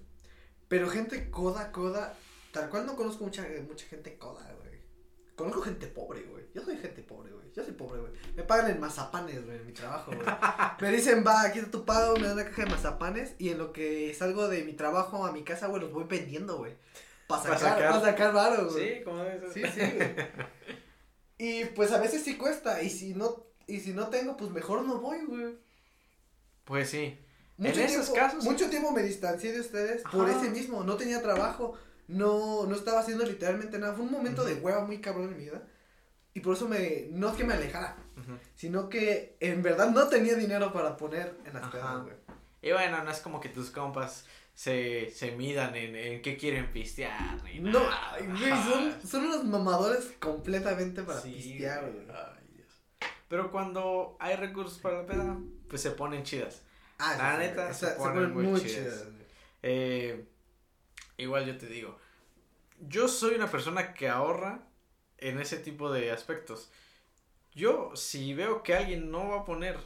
Pero 0.69 0.89
gente 0.89 1.29
coda, 1.29 1.73
coda. 1.73 2.15
Tal 2.53 2.69
cual 2.69 2.85
no 2.85 2.95
conozco 2.95 3.25
mucha, 3.25 3.45
mucha 3.67 3.85
gente 3.87 4.17
coda, 4.17 4.49
güey. 4.61 4.66
Conozco 5.37 5.61
gente 5.61 5.85
pobre, 5.85 6.23
güey. 6.23 6.45
Yo 6.55 6.63
soy 6.63 6.77
gente 6.77 7.03
pobre, 7.03 7.31
güey. 7.31 7.45
Yo 7.53 7.63
soy 7.63 7.73
pobre, 7.73 8.01
güey. 8.01 8.11
Me 8.35 8.41
pagan 8.41 8.71
en 8.71 8.79
mazapanes, 8.79 9.45
güey, 9.45 9.57
en 9.57 9.67
mi 9.67 9.71
trabajo, 9.71 10.11
güey. 10.11 10.25
me 10.81 10.91
dicen, 10.91 11.23
va, 11.25 11.43
aquí 11.43 11.59
está 11.59 11.69
tu 11.69 11.85
pago, 11.85 12.15
me 12.15 12.23
dan 12.23 12.33
una 12.33 12.45
caja 12.45 12.63
de 12.63 12.71
mazapanes. 12.71 13.35
Y 13.37 13.49
en 13.49 13.59
lo 13.59 13.71
que 13.71 14.15
salgo 14.15 14.47
de 14.47 14.63
mi 14.63 14.73
trabajo 14.73 15.27
a 15.27 15.31
mi 15.31 15.43
casa, 15.43 15.67
güey, 15.67 15.83
los 15.83 15.93
voy 15.93 16.05
vendiendo, 16.05 16.57
güey. 16.57 16.73
Para 17.27 17.43
Pa' 17.43 17.49
sacar, 17.49 17.59
sacar. 17.59 17.91
para 17.91 18.01
sacar 18.01 18.33
varo, 18.33 18.71
güey. 18.71 18.97
Sí, 18.97 19.03
como 19.03 19.23
debe. 19.23 19.53
Sí, 19.53 19.61
sí, 19.73 19.91
güey. 19.95 20.15
Y 21.37 21.65
pues 21.65 21.91
a 21.91 21.99
veces 21.99 22.23
sí 22.23 22.35
cuesta. 22.35 22.81
Y 22.81 22.89
si 22.89 23.13
no, 23.13 23.45
y 23.67 23.79
si 23.79 23.93
no 23.93 24.07
tengo, 24.07 24.35
pues 24.37 24.49
mejor 24.49 24.83
no 24.85 24.99
voy, 24.99 25.23
güey. 25.23 25.55
Pues 26.63 26.89
sí. 26.89 27.15
Mucho 27.57 27.79
en 27.79 27.87
tiempo, 27.87 28.01
esos 28.01 28.15
casos. 28.15 28.43
Mucho 28.43 28.69
tiempo 28.71 28.91
me 28.91 29.03
distancié 29.03 29.51
de 29.51 29.59
ustedes 29.59 30.01
por 30.11 30.27
ese 30.29 30.49
mismo. 30.49 30.83
No 30.83 30.95
tenía 30.95 31.21
trabajo. 31.21 31.77
No, 32.07 32.65
no 32.65 32.75
estaba 32.75 33.01
haciendo 33.01 33.25
literalmente 33.25 33.77
nada. 33.79 33.93
Fue 33.93 34.05
un 34.05 34.11
momento 34.11 34.43
de 34.45 34.55
hueva 34.55 34.85
muy 34.85 34.99
cabrón 35.01 35.29
en 35.29 35.37
mi 35.37 35.43
vida. 35.45 35.61
Y 36.33 36.39
por 36.39 36.55
eso 36.55 36.67
me, 36.67 37.07
no 37.11 37.29
es 37.29 37.35
que 37.35 37.43
me 37.43 37.53
alejara, 37.55 37.97
sino 38.55 38.89
que 38.89 39.37
en 39.39 39.63
verdad 39.63 39.89
no 39.89 40.07
tenía 40.07 40.35
dinero 40.35 40.71
para 40.71 40.95
poner 40.95 41.35
en 41.45 41.53
las 41.55 41.67
pedas, 41.71 42.03
güey. 42.03 42.15
Y 42.61 42.71
bueno, 42.71 43.03
no 43.03 43.09
es 43.11 43.19
como 43.21 43.39
que 43.41 43.49
tus 43.49 43.71
compas 43.71 44.25
se, 44.53 45.09
se 45.11 45.31
midan 45.31 45.75
en, 45.75 45.95
en 45.95 46.21
qué 46.21 46.37
quieren 46.37 46.71
pistear. 46.71 47.43
Ni 47.43 47.59
No, 47.59 47.79
güey, 48.19 48.51
son, 48.51 49.07
son 49.07 49.25
unos 49.25 49.45
mamadores 49.45 50.11
completamente 50.19 51.01
para 51.01 51.19
Sí, 51.21 51.31
pistear, 51.31 51.81
güey. 51.81 52.05
güey. 52.05 52.15
Ay, 52.15 52.47
Dios. 52.55 52.69
Pero 53.27 53.51
cuando 53.51 54.15
hay 54.19 54.35
recursos 54.35 54.77
para 54.77 55.01
la 55.01 55.05
peda, 55.07 55.37
pues 55.67 55.81
se 55.81 55.91
ponen 55.91 56.21
chidas. 56.23 56.61
Ah, 56.99 57.15
La 57.17 57.31
sí, 57.33 57.37
neta, 57.47 57.73
se 57.73 57.79
sea, 57.79 57.89
se 57.91 57.95
ponen 57.97 58.13
ponen 58.15 58.33
muy 58.33 58.43
muy 58.45 58.61
chidas. 58.61 59.05
Eh, 59.63 60.27
igual 61.17 61.45
yo 61.45 61.57
te 61.57 61.67
digo, 61.67 61.97
yo 62.79 63.07
soy 63.07 63.35
una 63.35 63.49
persona 63.49 63.93
que 63.93 64.09
ahorra 64.09 64.67
en 65.17 65.39
ese 65.39 65.57
tipo 65.57 65.91
de 65.91 66.11
aspectos. 66.11 66.71
Yo, 67.53 67.95
si 67.95 68.33
veo 68.33 68.61
que 68.61 68.75
alguien 68.75 69.09
no 69.09 69.29
va 69.29 69.39
a 69.39 69.45
poner, 69.45 69.77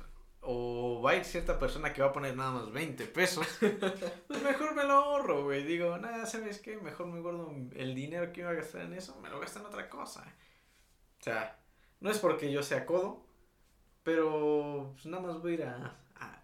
o 0.41 1.01
va 1.01 1.11
a 1.11 1.15
ir 1.15 1.23
cierta 1.23 1.57
persona 1.57 1.93
que 1.93 2.01
va 2.01 2.09
a 2.09 2.13
poner 2.13 2.35
nada 2.35 2.51
más 2.51 2.71
20 2.71 3.05
pesos, 3.07 3.47
pues 4.27 4.43
mejor 4.43 4.75
me 4.75 4.83
lo 4.83 4.93
ahorro, 4.93 5.43
güey. 5.43 5.63
Digo, 5.63 5.97
nada, 5.97 6.25
¿sabes 6.25 6.59
qué? 6.59 6.77
Mejor 6.77 7.07
me 7.07 7.21
guardo 7.21 7.53
el 7.75 7.95
dinero 7.95 8.33
que 8.33 8.41
iba 8.41 8.49
a 8.49 8.55
gastar 8.55 8.81
en 8.81 8.93
eso, 8.93 9.19
me 9.21 9.29
lo 9.29 9.39
gasto 9.39 9.59
en 9.59 9.65
otra 9.67 9.89
cosa. 9.89 10.25
O 11.19 11.23
sea, 11.23 11.59
no 11.99 12.09
es 12.09 12.19
porque 12.19 12.51
yo 12.51 12.63
sea 12.63 12.85
codo, 12.85 13.25
pero 14.03 14.91
pues, 14.93 15.05
nada 15.05 15.23
más 15.23 15.41
voy 15.41 15.51
a 15.51 15.55
ir 15.55 15.63
a, 15.63 15.97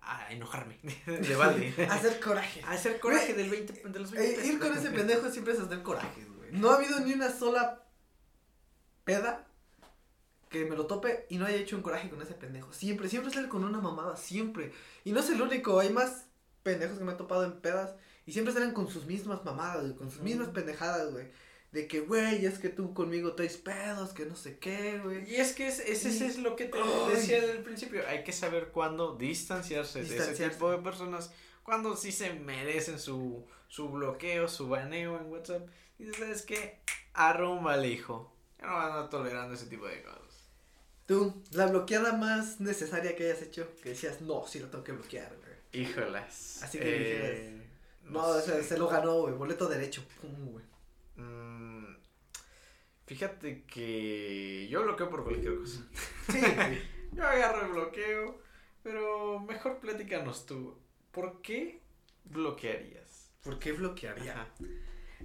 a, 0.08 0.32
enojarme 0.32 0.80
de 1.06 1.36
balde. 1.36 1.74
Hacer 1.90 2.20
coraje. 2.20 2.62
A 2.64 2.72
hacer 2.72 3.00
coraje 3.00 3.34
del 3.34 3.50
20, 3.50 3.74
de 3.90 4.00
los 4.00 4.12
20 4.12 4.30
Eh, 4.32 4.36
pesos. 4.36 4.54
ir 4.54 4.60
con 4.60 4.78
ese 4.78 4.90
pendejo 4.92 5.30
siempre 5.30 5.54
es 5.54 5.60
hacer 5.60 5.82
coraje, 5.84 6.26
güey. 6.38 6.52
No 6.54 6.72
ha 6.72 6.76
habido 6.76 7.00
ni 7.02 7.14
una 7.14 7.32
sola 7.32 7.84
peda 9.04 9.46
que 10.50 10.66
me 10.66 10.76
lo 10.78 10.86
tope 10.88 11.26
y 11.30 11.38
no 11.38 11.46
haya 11.46 11.58
hecho 11.58 11.76
un 11.76 11.82
coraje 11.82 12.10
con 12.10 12.22
ese 12.22 12.34
pendejo. 12.34 12.72
Siempre, 12.72 13.10
siempre 13.10 13.34
sale 13.34 13.50
con 13.50 13.64
una 13.64 13.80
mamada, 13.80 14.16
siempre. 14.16 14.72
Y 15.04 15.12
no 15.12 15.20
es 15.20 15.30
el 15.30 15.42
único, 15.42 15.80
hay 15.80 15.90
más 15.92 16.26
pendejos 16.64 16.98
que 16.98 17.04
me 17.04 17.14
he 17.14 17.16
topado 17.16 17.44
en 17.44 17.60
pedas 17.60 17.96
y 18.26 18.32
siempre 18.32 18.54
salen 18.54 18.72
con 18.74 18.90
sus 18.90 19.06
mismas 19.06 19.44
mamadas, 19.44 19.82
güey, 19.84 19.96
con 19.96 20.10
sus 20.12 20.22
mismas 20.22 20.50
pendejadas, 20.50 21.12
güey. 21.12 21.28
De 21.72 21.88
que, 21.88 22.00
güey, 22.00 22.46
es 22.46 22.60
que 22.60 22.70
tú 22.70 22.94
conmigo 22.94 23.34
traes 23.34 23.58
pedos, 23.58 24.14
que 24.14 24.26
no 24.26 24.36
sé 24.36 24.58
qué, 24.58 25.00
güey. 25.04 25.30
Y 25.30 25.36
es 25.36 25.54
que 25.54 25.68
es, 25.68 25.80
ese, 25.82 26.10
ese 26.10 26.26
es 26.28 26.38
lo 26.38 26.56
que 26.56 26.66
te 26.66 26.78
Ay. 26.80 27.14
decía 27.16 27.42
desde 27.42 27.52
el 27.58 27.64
principio. 27.64 28.02
Hay 28.08 28.24
que 28.24 28.32
saber 28.32 28.70
cuándo 28.70 29.16
distanciarse, 29.16 30.00
de 30.00 30.06
ese 30.06 30.14
Distanciarse. 30.16 30.56
tipo 30.56 30.72
de 30.72 30.78
personas. 30.78 31.32
Cuando 31.64 31.98
sí 31.98 32.12
se 32.14 32.34
merecen 32.34 33.00
su, 33.00 33.46
su 33.68 33.90
bloqueo, 33.90 34.48
su 34.48 34.70
baneo 34.70 35.20
en 35.20 35.30
WhatsApp. 35.30 35.68
Y 36.00 36.06
¿sabes 36.14 36.44
qué? 36.44 36.80
Arrúmbale, 37.14 37.90
hijo. 37.90 38.34
Ya 38.60 38.68
no 38.68 38.74
van 38.74 38.92
a 39.06 39.10
tolerando 39.10 39.54
ese 39.54 39.66
tipo 39.66 39.86
de 39.88 40.02
cosas. 40.04 40.22
Tú, 41.06 41.42
la 41.52 41.68
bloqueada 41.68 42.14
más 42.14 42.60
necesaria 42.62 43.16
que 43.16 43.26
hayas 43.26 43.42
hecho, 43.42 43.68
que 43.84 43.90
decías, 43.90 44.22
no, 44.22 44.46
sí 44.48 44.60
lo 44.60 44.68
tengo 44.70 44.84
que 44.84 44.92
bloquear, 44.94 45.36
güey. 45.38 45.84
Híjolas. 45.84 46.64
Así 46.64 46.80
que 46.80 46.86
eh, 47.50 47.68
No, 48.04 48.22
o 48.28 48.42
sea, 48.42 48.56
sé. 48.56 48.64
se 48.64 48.78
lo 48.78 48.88
ganó, 48.88 49.22
güey, 49.22 49.34
boleto 49.34 49.68
derecho. 49.68 50.04
Pum, 50.22 50.52
güey. 50.52 50.66
Fíjate 53.08 53.64
que 53.64 54.68
yo 54.70 54.84
bloqueo 54.84 55.10
por 55.10 55.24
cualquier 55.24 55.58
cosa. 55.58 55.80
Sí. 56.30 56.42
Yo 57.14 57.26
agarro 57.26 57.66
el 57.66 57.72
bloqueo, 57.72 58.42
pero 58.84 59.40
mejor 59.40 59.80
platícanos 59.80 60.46
tú. 60.46 60.78
¿Por 61.12 61.42
qué 61.42 61.82
bloquearías? 62.26 63.32
¿Por 63.44 63.58
qué 63.60 63.72
bloquearía? 63.72 64.34
Ajá. 64.34 64.50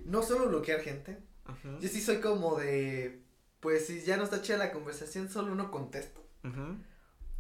No 0.04 0.22
solo 0.22 0.48
bloquear 0.48 0.80
gente. 0.80 1.18
Yo 1.80 1.88
sí 1.88 2.00
soy 2.00 2.20
como 2.20 2.56
de. 2.56 3.20
Pues 3.58 3.86
si 3.86 4.00
ya 4.02 4.16
no 4.16 4.22
está 4.24 4.40
chida 4.42 4.56
la 4.58 4.72
conversación, 4.72 5.28
solo 5.28 5.52
uno 5.52 5.70
contesta. 5.70 6.20
ujú. 6.44 6.76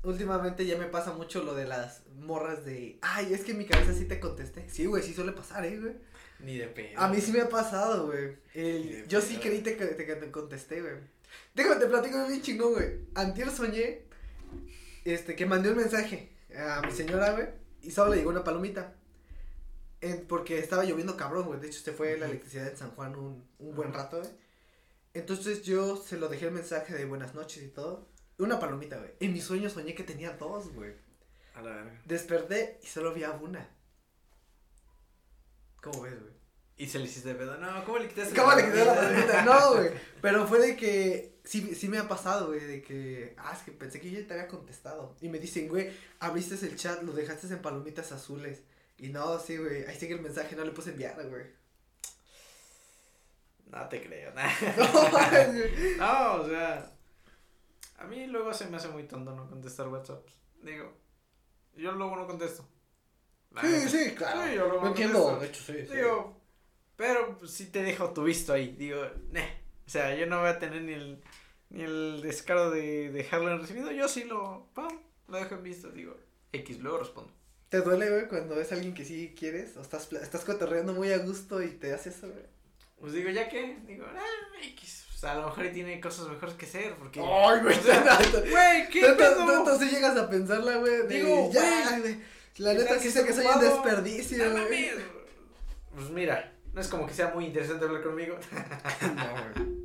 Últimamente 0.04 0.66
ya 0.66 0.76
me 0.76 0.86
pasa 0.86 1.12
mucho 1.12 1.44
lo 1.44 1.54
de 1.54 1.66
las 1.66 2.04
morras 2.16 2.64
de. 2.64 2.98
Ay, 3.00 3.32
es 3.32 3.44
que 3.44 3.52
en 3.52 3.58
mi 3.58 3.66
cabeza 3.66 3.94
sí 3.94 4.06
te 4.06 4.18
contesté. 4.18 4.68
Sí, 4.68 4.86
güey, 4.86 5.04
sí 5.04 5.14
suele 5.14 5.30
pasar, 5.30 5.64
eh, 5.64 5.78
güey. 5.78 5.94
Ni 6.42 6.58
de 6.58 6.66
pedo. 6.66 6.98
A 7.00 7.08
mí 7.08 7.20
sí 7.20 7.32
me 7.32 7.40
ha 7.40 7.48
pasado, 7.48 8.06
güey. 8.06 8.36
El- 8.54 9.06
Yo 9.08 9.20
sí 9.20 9.36
creí 9.36 9.60
te, 9.60 9.72
te, 9.72 10.04
que 10.04 10.14
te 10.16 10.30
contesté, 10.30 10.80
güey. 10.80 10.94
Déjame, 11.54 11.76
te 11.76 11.86
platico 11.86 12.26
bien 12.26 12.42
chingón, 12.42 12.72
güey. 12.74 12.98
Antier 13.14 13.50
soñé. 13.50 14.02
Este, 15.04 15.34
que 15.36 15.46
mandé 15.46 15.70
un 15.70 15.76
mensaje 15.78 16.30
a 16.56 16.82
mi 16.84 16.92
señora, 16.92 17.32
güey. 17.32 17.46
Y 17.82 17.90
solo 17.90 18.10
le 18.10 18.16
llegó 18.18 18.30
una 18.30 18.44
palomita. 18.44 18.94
En- 20.00 20.26
porque 20.26 20.58
estaba 20.58 20.84
lloviendo 20.84 21.16
cabrón, 21.16 21.46
güey. 21.46 21.60
De 21.60 21.68
hecho, 21.68 21.80
se 21.80 21.92
fue 21.92 22.16
la 22.18 22.26
electricidad 22.26 22.68
en 22.68 22.76
San 22.76 22.90
Juan 22.92 23.14
un, 23.16 23.44
un 23.58 23.74
buen 23.74 23.92
rato, 23.92 24.18
güey. 24.18 24.30
Entonces 25.14 25.62
yo 25.62 25.96
se 25.96 26.16
lo 26.16 26.28
dejé 26.28 26.46
el 26.46 26.52
mensaje 26.52 26.94
de 26.94 27.04
buenas 27.04 27.34
noches 27.34 27.62
y 27.62 27.68
todo. 27.68 28.08
Una 28.38 28.58
palomita, 28.58 28.96
güey. 28.98 29.10
En 29.20 29.32
mis 29.32 29.44
sueños 29.44 29.72
soñé 29.74 29.94
que 29.94 30.02
tenía 30.02 30.32
dos, 30.32 30.72
güey. 30.74 30.92
A 31.54 31.60
la 31.62 31.70
verga. 31.74 32.00
Desperté 32.06 32.80
y 32.82 32.86
solo 32.86 33.10
había 33.10 33.30
una. 33.32 33.68
¿Cómo 35.82 36.02
ves, 36.02 36.18
güey? 36.18 36.32
Y 36.76 36.86
se 36.86 36.98
le 36.98 37.04
hiciste 37.04 37.28
de 37.28 37.34
pedo. 37.34 37.58
No, 37.58 37.84
¿cómo 37.84 37.98
le 37.98 38.08
quitaste 38.08 38.34
¿Cómo 38.34 38.54
le 38.54 38.64
quité 38.64 38.84
la 38.84 38.94
palomita? 38.94 39.42
No, 39.42 39.72
güey. 39.76 39.90
Pero 40.22 40.46
fue 40.46 40.58
de 40.60 40.76
que 40.76 41.38
sí, 41.44 41.74
sí 41.74 41.88
me 41.88 41.98
ha 41.98 42.08
pasado, 42.08 42.46
güey, 42.48 42.60
de 42.60 42.82
que, 42.82 43.34
ah, 43.36 43.52
es 43.54 43.62
que 43.62 43.72
pensé 43.72 44.00
que 44.00 44.10
yo 44.10 44.20
ya 44.20 44.26
te 44.26 44.34
había 44.34 44.48
contestado. 44.48 45.14
Y 45.20 45.28
me 45.28 45.38
dicen, 45.38 45.68
güey, 45.68 45.92
abriste 46.20 46.54
el 46.66 46.76
chat, 46.76 47.02
lo 47.02 47.12
dejaste 47.12 47.48
en 47.48 47.60
palomitas 47.60 48.12
azules. 48.12 48.62
Y 48.98 49.08
no, 49.08 49.38
sí, 49.38 49.56
güey, 49.58 49.84
ahí 49.84 49.96
sigue 49.96 50.14
el 50.14 50.22
mensaje, 50.22 50.56
no 50.56 50.64
le 50.64 50.70
puse 50.70 50.90
enviar, 50.90 51.14
güey. 51.28 51.46
No 53.66 53.88
te 53.88 54.02
creo. 54.02 54.32
güey. 55.52 55.96
No, 55.96 56.34
o 56.34 56.48
sea. 56.48 56.92
A 57.98 58.04
mí 58.06 58.26
luego 58.26 58.52
se 58.52 58.66
me 58.66 58.76
hace 58.76 58.88
muy 58.88 59.04
tonto 59.04 59.34
no 59.34 59.48
contestar 59.48 59.88
WhatsApp. 59.88 60.26
Digo, 60.62 60.92
yo 61.76 61.92
luego 61.92 62.16
no 62.16 62.26
contesto. 62.26 62.66
Sí, 63.60 63.66
neta. 63.66 63.88
sí, 63.88 64.14
claro. 64.14 64.42
Sí, 64.48 64.54
yo 64.54 64.66
Lo 64.68 64.86
entiendo, 64.86 65.22
contesto. 65.24 65.40
de 65.40 65.46
hecho, 65.46 65.62
sí, 65.86 65.86
sí. 65.90 65.96
Digo, 65.96 66.40
pero 66.96 67.38
pues, 67.38 67.50
sí 67.50 67.66
te 67.66 67.82
dejo 67.82 68.10
tu 68.12 68.24
visto 68.24 68.52
ahí. 68.52 68.74
Digo, 68.78 69.02
"Neh". 69.30 69.60
O 69.86 69.90
sea, 69.90 70.14
yo 70.14 70.26
no 70.26 70.40
voy 70.40 70.48
a 70.48 70.58
tener 70.58 70.82
ni 70.82 70.92
el, 70.94 71.22
ni 71.70 71.82
el 71.82 72.22
descaro 72.22 72.70
de 72.70 73.10
dejarlo 73.10 73.50
en 73.52 73.60
recibido. 73.60 73.90
Yo 73.90 74.08
sí 74.08 74.24
lo, 74.24 74.68
pam, 74.74 75.00
lo 75.28 75.36
dejo 75.38 75.54
en 75.56 75.62
visto. 75.62 75.90
Digo, 75.90 76.16
X, 76.52 76.78
luego 76.80 76.98
respondo. 76.98 77.32
¿Te 77.68 77.80
duele, 77.80 78.10
güey, 78.10 78.28
cuando 78.28 78.54
ves 78.54 78.70
a 78.70 78.74
alguien 78.74 78.94
que 78.94 79.04
sí 79.04 79.34
quieres? 79.36 79.76
O 79.76 79.80
estás, 79.80 80.10
estás 80.12 80.44
cotorreando 80.44 80.92
muy 80.92 81.10
a 81.10 81.18
gusto 81.18 81.62
y 81.62 81.68
te 81.68 81.92
hace 81.92 82.10
eso, 82.10 82.28
güey. 82.28 82.44
Pues 83.00 83.14
digo, 83.14 83.30
¿ya 83.30 83.48
qué? 83.48 83.78
Digo, 83.86 84.06
ah, 84.08 84.62
X. 84.62 85.06
O 85.14 85.18
sea, 85.18 85.32
a 85.32 85.34
lo 85.36 85.46
mejor 85.46 85.68
tiene 85.68 86.00
cosas 86.00 86.28
mejores 86.28 86.54
que 86.54 86.66
hacer. 86.66 86.94
Porque. 86.96 87.20
Ay, 87.20 87.60
güey, 87.62 87.76
o 87.78 87.82
sea, 87.82 88.02
Güey, 88.30 88.88
¿qué 88.90 89.16
sí 89.78 89.88
llegas 89.90 90.16
a 90.16 90.28
pensarla, 90.28 90.76
güey. 90.76 91.06
Digo, 91.08 91.50
ya, 91.52 91.98
güey. 91.98 92.18
La 92.58 92.72
neta 92.74 92.84
¿Estás 92.96 93.02
que 93.02 93.10
sé 93.10 93.26
que 93.26 93.32
soy 93.32 93.46
un 93.46 93.60
desperdicio, 93.60 94.44
No 94.44 94.50
güey. 94.52 94.64
mames. 94.64 95.04
Pues 95.94 96.10
mira, 96.10 96.52
no 96.72 96.80
es 96.80 96.88
como 96.88 97.06
que 97.06 97.14
sea 97.14 97.28
muy 97.34 97.46
interesante 97.46 97.84
hablar 97.84 98.02
conmigo. 98.02 98.38
No. 99.14 99.82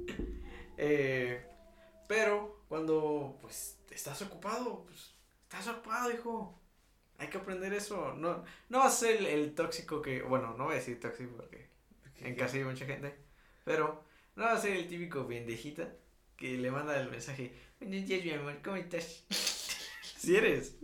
Eh, 0.78 1.44
pero 2.08 2.64
cuando 2.68 3.38
pues 3.42 3.78
estás 3.90 4.22
ocupado, 4.22 4.84
pues 4.86 5.14
estás 5.44 5.68
ocupado, 5.68 6.12
hijo. 6.12 6.60
Hay 7.18 7.30
que 7.30 7.38
aprender 7.38 7.74
eso. 7.74 8.14
No, 8.14 8.44
no 8.70 8.80
vas 8.80 8.94
a 8.94 8.98
ser 8.98 9.16
el, 9.18 9.26
el 9.26 9.56
tóxico 9.56 10.02
que, 10.02 10.22
bueno, 10.22 10.54
no 10.56 10.66
voy 10.66 10.74
a 10.74 10.78
decir 10.78 11.00
tóxico 11.00 11.36
porque 11.36 11.70
en 12.22 12.36
casa 12.36 12.58
hay 12.58 12.64
mucha 12.64 12.86
gente, 12.86 13.16
pero 13.64 14.04
no 14.36 14.44
vas 14.46 14.60
a 14.60 14.62
ser 14.62 14.78
el 14.78 14.88
típico 14.88 15.28
pendejita 15.28 15.96
que 16.36 16.58
le 16.58 16.70
manda 16.70 17.00
el 17.00 17.10
mensaje, 17.10 17.54
buenos 17.80 18.06
días 18.06 18.24
mi 18.24 18.32
amor, 18.34 18.60
¿cómo 18.64 18.76
estás? 18.78 19.24
Si 20.18 20.36
eres. 20.36 20.77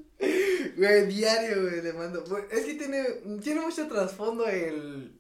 Güey, 0.77 1.08
diario, 1.08 1.62
güey, 1.63 1.82
le 1.82 1.94
mando. 1.94 2.24
Es 2.51 2.65
que 2.65 2.75
tiene, 2.75 3.03
tiene 3.42 3.62
mucho 3.62 3.88
trasfondo 3.88 4.48
el, 4.48 5.20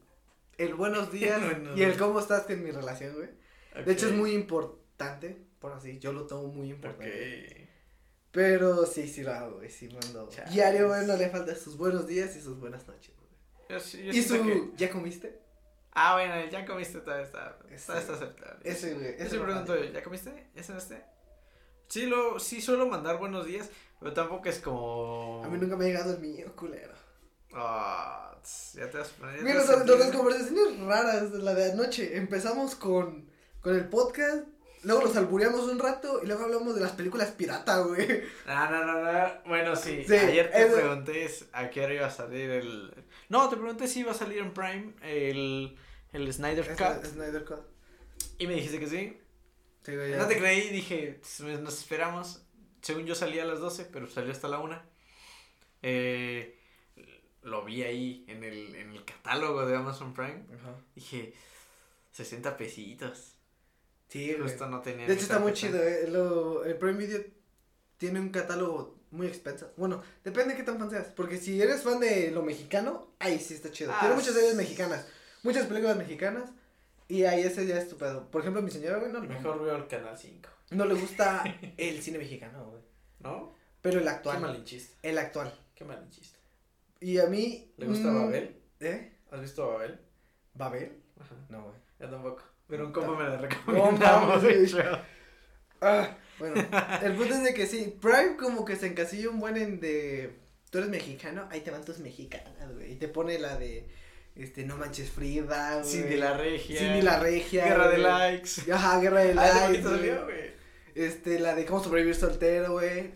el 0.57 0.73
buenos 0.73 1.11
días 1.11 1.41
y 1.75 1.83
el 1.83 1.97
cómo 1.97 2.19
estás 2.19 2.49
en 2.49 2.63
mi 2.63 2.71
relación, 2.71 3.13
güey. 3.15 3.29
De 3.85 3.91
hecho, 3.91 4.07
es 4.07 4.13
muy 4.13 4.31
importante, 4.33 5.37
por 5.59 5.73
así, 5.73 5.99
yo 5.99 6.11
lo 6.13 6.25
tomo 6.27 6.47
muy 6.47 6.69
importante. 6.69 7.69
Pero 8.31 8.85
sí, 8.85 9.07
sí 9.07 9.21
lo 9.21 9.31
hago, 9.31 9.57
güey, 9.57 9.69
sí 9.69 9.89
mando. 9.89 10.27
Chales. 10.29 10.51
Diario, 10.53 10.87
güey, 10.87 11.05
no 11.05 11.15
le 11.15 11.29
falta 11.29 11.55
sus 11.55 11.77
buenos 11.77 12.07
días 12.07 12.35
y 12.35 12.41
sus 12.41 12.59
buenas 12.59 12.87
noches, 12.87 13.13
güey. 13.15 13.29
Yo 13.69 13.77
yo 13.99 14.11
Y 14.11 14.21
su, 14.23 14.43
que- 14.43 14.69
¿ya 14.75 14.89
comiste? 14.89 15.39
Ah, 15.91 16.15
bueno, 16.15 16.49
ya 16.51 16.65
comiste 16.65 16.99
todavía 17.01 17.25
está, 17.25 17.59
Ese- 17.67 17.75
está, 17.75 17.97
aceptable. 17.99 18.59
Ese, 18.63 18.93
güey, 18.95 19.17
Yo 19.19 19.23
ese 19.25 19.37
me 19.37 19.43
pregunto, 19.45 19.73
falta. 19.75 19.91
¿ya 19.91 20.03
comiste? 20.03 20.47
¿Ya 20.55 20.63
cenaste? 20.63 21.03
Sí, 21.87 22.05
lo, 22.07 22.39
sí 22.39 22.61
suelo 22.61 22.87
mandar 22.87 23.17
buenos 23.19 23.45
días, 23.45 23.69
pero 23.99 24.13
tampoco 24.13 24.49
es 24.49 24.59
como... 24.59 25.41
A 25.45 25.47
mí 25.49 25.57
nunca 25.59 25.75
me 25.75 25.85
ha 25.85 25.87
llegado 25.89 26.13
el 26.13 26.19
mío, 26.19 26.51
culero. 26.55 26.93
Ah, 27.53 28.35
tss, 28.41 28.73
ya 28.73 28.89
te 28.89 28.97
vas 28.97 29.09
a 29.11 29.15
poner... 29.17 29.35
ya 29.35 29.39
te 29.41 29.45
Mira, 29.45 29.63
son 29.65 29.99
las 29.99 30.11
conversaciones 30.11 30.79
raras, 30.79 31.31
la 31.31 31.53
de 31.53 31.71
anoche. 31.73 32.17
Empezamos 32.17 32.73
con, 32.75 33.29
con 33.61 33.75
el 33.75 33.87
podcast, 33.89 34.47
luego 34.81 35.03
los 35.03 35.15
albureamos 35.15 35.61
un 35.69 35.77
rato 35.77 36.21
y 36.23 36.25
luego 36.25 36.45
hablamos 36.45 36.73
de 36.73 36.81
las 36.81 36.93
películas 36.93 37.29
pirata, 37.31 37.79
güey. 37.81 38.23
No, 38.47 38.71
no, 38.71 38.85
no, 38.85 39.11
no. 39.13 39.27
Bueno, 39.45 39.75
sí. 39.75 40.03
Sí, 40.07 40.15
Ayer 40.15 40.49
te 40.51 40.63
eso- 40.65 40.75
pregunté 40.75 41.29
a 41.51 41.69
qué 41.69 41.83
hora 41.85 41.93
iba 41.93 42.07
a 42.07 42.11
salir 42.11 42.49
el. 42.49 43.05
No, 43.29 43.47
te 43.49 43.55
pregunté 43.57 43.87
si 43.87 43.99
iba 43.99 44.11
a 44.11 44.15
salir 44.15 44.39
en 44.39 44.51
Prime 44.53 44.93
el, 45.03 45.77
el 46.11 46.33
Snyder 46.33 46.67
Cut. 46.75 47.05
Snyder 47.05 47.45
Cut. 47.45 47.59
Y 48.39 48.47
me 48.47 48.55
dijiste 48.55 48.79
que 48.79 48.87
sí. 48.87 49.19
Sí, 49.85 49.95
güey. 49.95 50.11
No 50.15 50.27
te 50.27 50.37
creí, 50.37 50.69
dije, 50.69 51.19
"Pues, 51.19 51.59
nos 51.59 51.77
esperamos. 51.79 52.41
Según 52.81 53.05
yo 53.05 53.15
salía 53.15 53.43
a 53.43 53.45
las 53.45 53.59
12, 53.59 53.85
pero 53.85 54.09
salió 54.09 54.31
hasta 54.31 54.47
la 54.47 54.59
1. 54.59 54.81
Eh, 55.81 56.57
lo 57.41 57.63
vi 57.65 57.83
ahí 57.83 58.25
en 58.27 58.43
el, 58.43 58.75
en 58.75 58.91
el 58.91 59.05
catálogo 59.05 59.65
de 59.65 59.75
Amazon 59.75 60.13
Prime. 60.13 60.45
Ajá. 60.55 60.75
Dije, 60.95 61.33
60 62.11 62.55
pesitos. 62.57 63.35
Sí. 64.09 64.35
Justo 64.39 64.67
no 64.67 64.81
tenía. 64.81 65.07
De 65.07 65.13
hecho 65.13 65.23
está 65.23 65.39
muy 65.39 65.53
chido, 65.53 65.81
eh. 65.81 66.07
Lo, 66.09 66.63
el 66.63 66.77
Prime 66.77 66.97
Video 66.97 67.21
tiene 67.97 68.19
un 68.19 68.29
catálogo 68.29 68.99
muy 69.11 69.27
expenso. 69.27 69.71
Bueno, 69.77 70.01
depende 70.23 70.53
de 70.53 70.57
qué 70.59 70.63
tan 70.63 70.79
fan 70.79 70.89
seas. 70.89 71.07
Porque 71.07 71.37
si 71.37 71.61
eres 71.61 71.83
fan 71.83 71.99
de 71.99 72.31
lo 72.31 72.43
mexicano, 72.43 73.13
ahí 73.19 73.39
sí 73.39 73.53
está 73.53 73.71
chido. 73.71 73.91
Ah, 73.93 73.99
tiene 74.01 74.15
muchas 74.15 74.33
series 74.33 74.55
mexicanas. 74.55 75.07
Muchas 75.41 75.65
películas 75.67 75.97
mexicanas. 75.97 76.49
Y 77.07 77.23
ahí 77.23 77.43
ese 77.43 77.65
ya 77.67 77.77
es 77.77 77.89
tu 77.89 77.97
pedo. 77.97 78.29
Por 78.31 78.41
ejemplo, 78.41 78.61
mi 78.61 78.71
señora, 78.71 78.97
güey, 78.97 79.11
no, 79.11 79.21
Mejor 79.21 79.63
veo 79.63 79.75
el 79.75 79.87
canal 79.87 80.17
5. 80.17 80.49
no 80.71 80.85
le 80.85 80.93
gusta 80.95 81.43
el 81.77 82.01
cine 82.01 82.17
mexicano, 82.17 82.65
güey. 82.69 82.81
¿No? 83.19 83.53
Pero 83.81 83.99
el 83.99 84.03
Qué 84.03 84.09
actual. 84.09 84.39
malinchista. 84.41 84.95
El 85.01 85.17
actual. 85.17 85.53
Qué 85.75 85.83
malinchista. 85.85 86.37
Y 86.99 87.19
a 87.19 87.27
mí. 87.27 87.73
¿Le 87.77 87.85
gusta 87.85 88.09
mm, 88.09 88.15
Babel? 88.15 88.61
¿Eh? 88.79 89.17
¿Has 89.31 89.41
visto 89.41 89.67
Babel? 89.67 89.99
¿Babel? 90.53 91.01
Ajá. 91.19 91.35
No, 91.49 91.63
güey. 91.63 91.75
Yo 91.99 92.09
tampoco. 92.09 92.43
Pero 92.67 92.87
un 92.87 92.93
compa 92.93 93.17
me 93.17 93.29
la 93.29 93.37
recomendamos, 93.37 94.41
güey. 94.41 94.65
Ah, 95.81 96.17
bueno, 96.39 96.55
el 97.03 97.15
punto 97.15 97.33
es 97.33 97.43
de 97.43 97.53
que 97.53 97.67
sí, 97.67 97.97
Prime 98.01 98.37
como 98.37 98.63
que 98.63 98.75
se 98.75 98.87
encasilla 98.87 99.29
un 99.29 99.39
buen 99.39 99.57
en 99.57 99.79
de, 99.79 100.39
tú 100.69 100.77
eres 100.77 100.89
mexicano, 100.89 101.47
ahí 101.51 101.61
te 101.61 101.71
van 101.71 101.83
tus 101.83 101.99
mexicanas, 101.99 102.73
güey, 102.73 102.93
y 102.93 102.95
te 102.95 103.09
pone 103.09 103.37
la 103.37 103.57
de, 103.57 103.89
este, 104.35 104.63
no 104.65 104.77
manches 104.77 105.11
Frida, 105.11 105.79
güey. 105.81 105.85
Cindy 105.91 106.17
la 106.17 106.37
Regia. 106.37 106.79
Cindy 106.79 107.01
la 107.01 107.19
Regia. 107.19 107.65
Guerra 107.65 107.87
de 107.89 107.97
likes. 107.99 108.71
Ajá, 108.71 108.99
Guerra 108.99 109.19
de 109.21 109.33
Ah, 109.37 109.67
likes, 109.69 109.83
salió, 109.83 110.23
güey. 110.25 110.53
Este, 110.95 111.39
la 111.39 111.55
de 111.55 111.65
cómo 111.65 111.83
sobrevivir 111.83 112.15
soltero, 112.15 112.73
güey. 112.73 113.13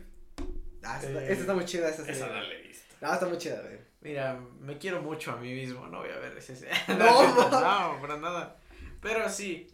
Ah, 0.84 1.00
esta, 1.02 1.12
Eh, 1.24 1.32
esta 1.32 1.42
está 1.42 1.54
muy 1.54 1.66
chida, 1.66 1.90
esa 1.90 2.06
serie. 2.06 2.14
Esa 2.14 2.28
no 2.28 2.42
la 2.42 2.54
he 2.54 2.62
visto. 2.62 2.96
Ah, 3.02 3.14
está 3.16 3.28
muy 3.28 3.38
chida, 3.38 3.62
güey. 3.62 3.78
Mira, 4.02 4.40
me 4.60 4.78
quiero 4.78 5.02
mucho 5.02 5.32
a 5.32 5.38
mí 5.38 5.54
mismo, 5.54 5.88
no 5.88 6.00
voy 6.00 6.10
a 6.10 6.18
ver 6.20 6.38
ese. 6.38 6.68
No, 6.88 6.96
no, 6.98 7.50
no. 7.50 8.02
para 8.02 8.18
nada. 8.18 8.58
Pero 9.02 9.30
sí, 9.30 9.68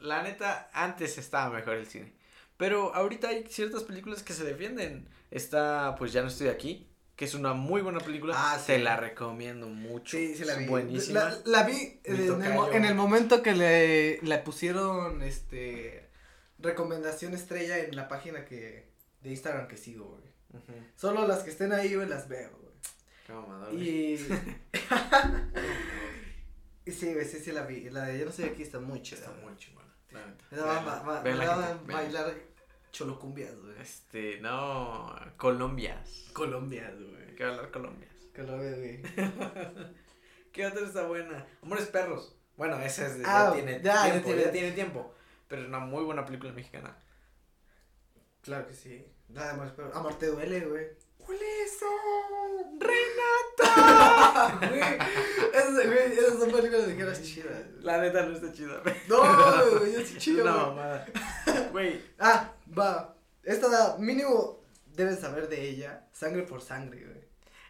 la 0.00 0.22
neta, 0.22 0.70
antes 0.72 1.18
estaba 1.18 1.50
mejor 1.54 1.74
el 1.76 1.86
cine. 1.86 2.12
Pero 2.56 2.94
ahorita 2.94 3.28
hay 3.28 3.44
ciertas 3.48 3.84
películas 3.84 4.22
que 4.22 4.32
se 4.34 4.44
defienden. 4.44 5.08
Está, 5.30 5.94
pues 5.98 6.12
ya 6.12 6.20
no 6.22 6.28
estoy 6.28 6.48
aquí, 6.48 6.88
que 7.20 7.26
es 7.26 7.34
una 7.34 7.52
muy 7.52 7.82
buena 7.82 8.00
película. 8.00 8.32
Ah, 8.34 8.58
sí. 8.58 8.68
Te 8.68 8.78
la 8.78 8.96
recomiendo 8.96 9.66
mucho. 9.66 10.16
Sí, 10.16 10.34
sí 10.34 10.42
la 10.42 10.54
vi. 10.54 10.64
Buenísima. 10.64 11.20
La, 11.20 11.38
la 11.44 11.62
vi 11.64 12.00
en 12.02 12.16
el, 12.16 12.84
en 12.86 12.96
momento 12.96 13.42
que 13.42 13.54
le, 13.54 14.22
le 14.22 14.38
pusieron, 14.38 15.20
este, 15.20 16.08
recomendación 16.58 17.34
estrella 17.34 17.76
en 17.76 17.94
la 17.94 18.08
página 18.08 18.46
que, 18.46 18.88
de 19.20 19.30
Instagram 19.32 19.68
que 19.68 19.76
sigo, 19.76 20.06
güey. 20.06 20.62
Solo 20.96 21.28
las 21.28 21.42
que 21.42 21.50
estén 21.50 21.74
ahí, 21.74 21.94
güey, 21.94 22.08
las 22.08 22.26
veo, 22.26 22.58
güey. 22.58 23.84
Y, 23.84 24.16
sí, 26.90 27.12
güey, 27.12 27.26
sí, 27.26 27.38
sí 27.38 27.52
la 27.52 27.66
vi. 27.66 27.90
La 27.90 28.04
de 28.04 28.18
Yo 28.18 28.24
no 28.24 28.32
soy 28.32 28.46
aquí 28.46 28.62
está 28.62 28.80
muy 28.80 29.02
chida. 29.02 29.18
Está 29.18 29.32
muy 29.32 29.54
chingona. 29.58 29.94
la 30.10 30.24
neta. 30.24 30.44
Me 31.22 31.36
daban, 31.36 31.86
bailar 31.86 32.34
cholocumbias, 32.92 33.56
güey. 33.56 33.80
Este, 33.80 34.40
no, 34.40 35.14
Colombias. 35.36 36.30
Colombias, 36.32 36.92
güey. 36.94 37.34
Que 37.36 37.44
hablar 37.44 37.70
Colombias. 37.70 38.12
Colombia, 38.34 38.70
güey. 38.76 39.02
¿Qué 40.52 40.66
otra 40.66 40.86
está 40.86 41.06
buena? 41.06 41.46
Amores 41.62 41.86
perros. 41.86 42.36
Bueno, 42.56 42.78
esa 42.80 43.06
es 43.06 43.18
de, 43.18 43.24
Ah, 43.26 43.46
ya 43.48 43.52
tiene 43.54 43.72
ya, 43.82 43.94
ya 43.94 44.02
tiempo, 44.12 44.26
tiene- 44.26 44.42
ya 44.42 44.52
tiene 44.52 44.72
tiempo. 44.72 45.14
Pero 45.48 45.62
es 45.62 45.68
una 45.68 45.78
muy 45.78 46.04
buena 46.04 46.24
película 46.26 46.52
mexicana. 46.52 46.96
Claro 48.42 48.66
que 48.68 48.74
sí. 48.74 49.06
Nada 49.28 49.54
más, 49.54 49.72
pero 49.72 49.94
amor 49.94 50.14
te 50.18 50.26
duele, 50.26 50.60
güey. 50.60 50.86
¿Cuál 51.26 51.38
es 51.38 51.72
eso? 51.74 51.86
Güey, 54.70 56.12
esas, 56.12 56.38
son 56.38 56.50
películas 56.50 56.88
ligeras 56.88 57.22
chidas. 57.22 57.52
güey. 57.70 57.82
La 57.82 57.98
neta 58.00 58.26
no 58.26 58.34
está 58.34 58.52
chida. 58.52 58.82
No, 59.08 59.78
güey, 59.78 59.92
yo 59.92 60.00
sí 60.00 60.16
chido, 60.18 60.44
No, 60.44 60.68
mamada. 60.68 61.06
Güey, 61.72 62.00
Ah, 62.18 62.52
va. 62.78 63.16
Esta 63.42 63.68
da, 63.68 63.96
mínimo 63.98 64.62
debes 64.94 65.20
saber 65.20 65.48
de 65.48 65.68
ella. 65.68 66.06
Sangre 66.12 66.42
por 66.42 66.62
sangre, 66.62 67.04
güey. 67.04 67.24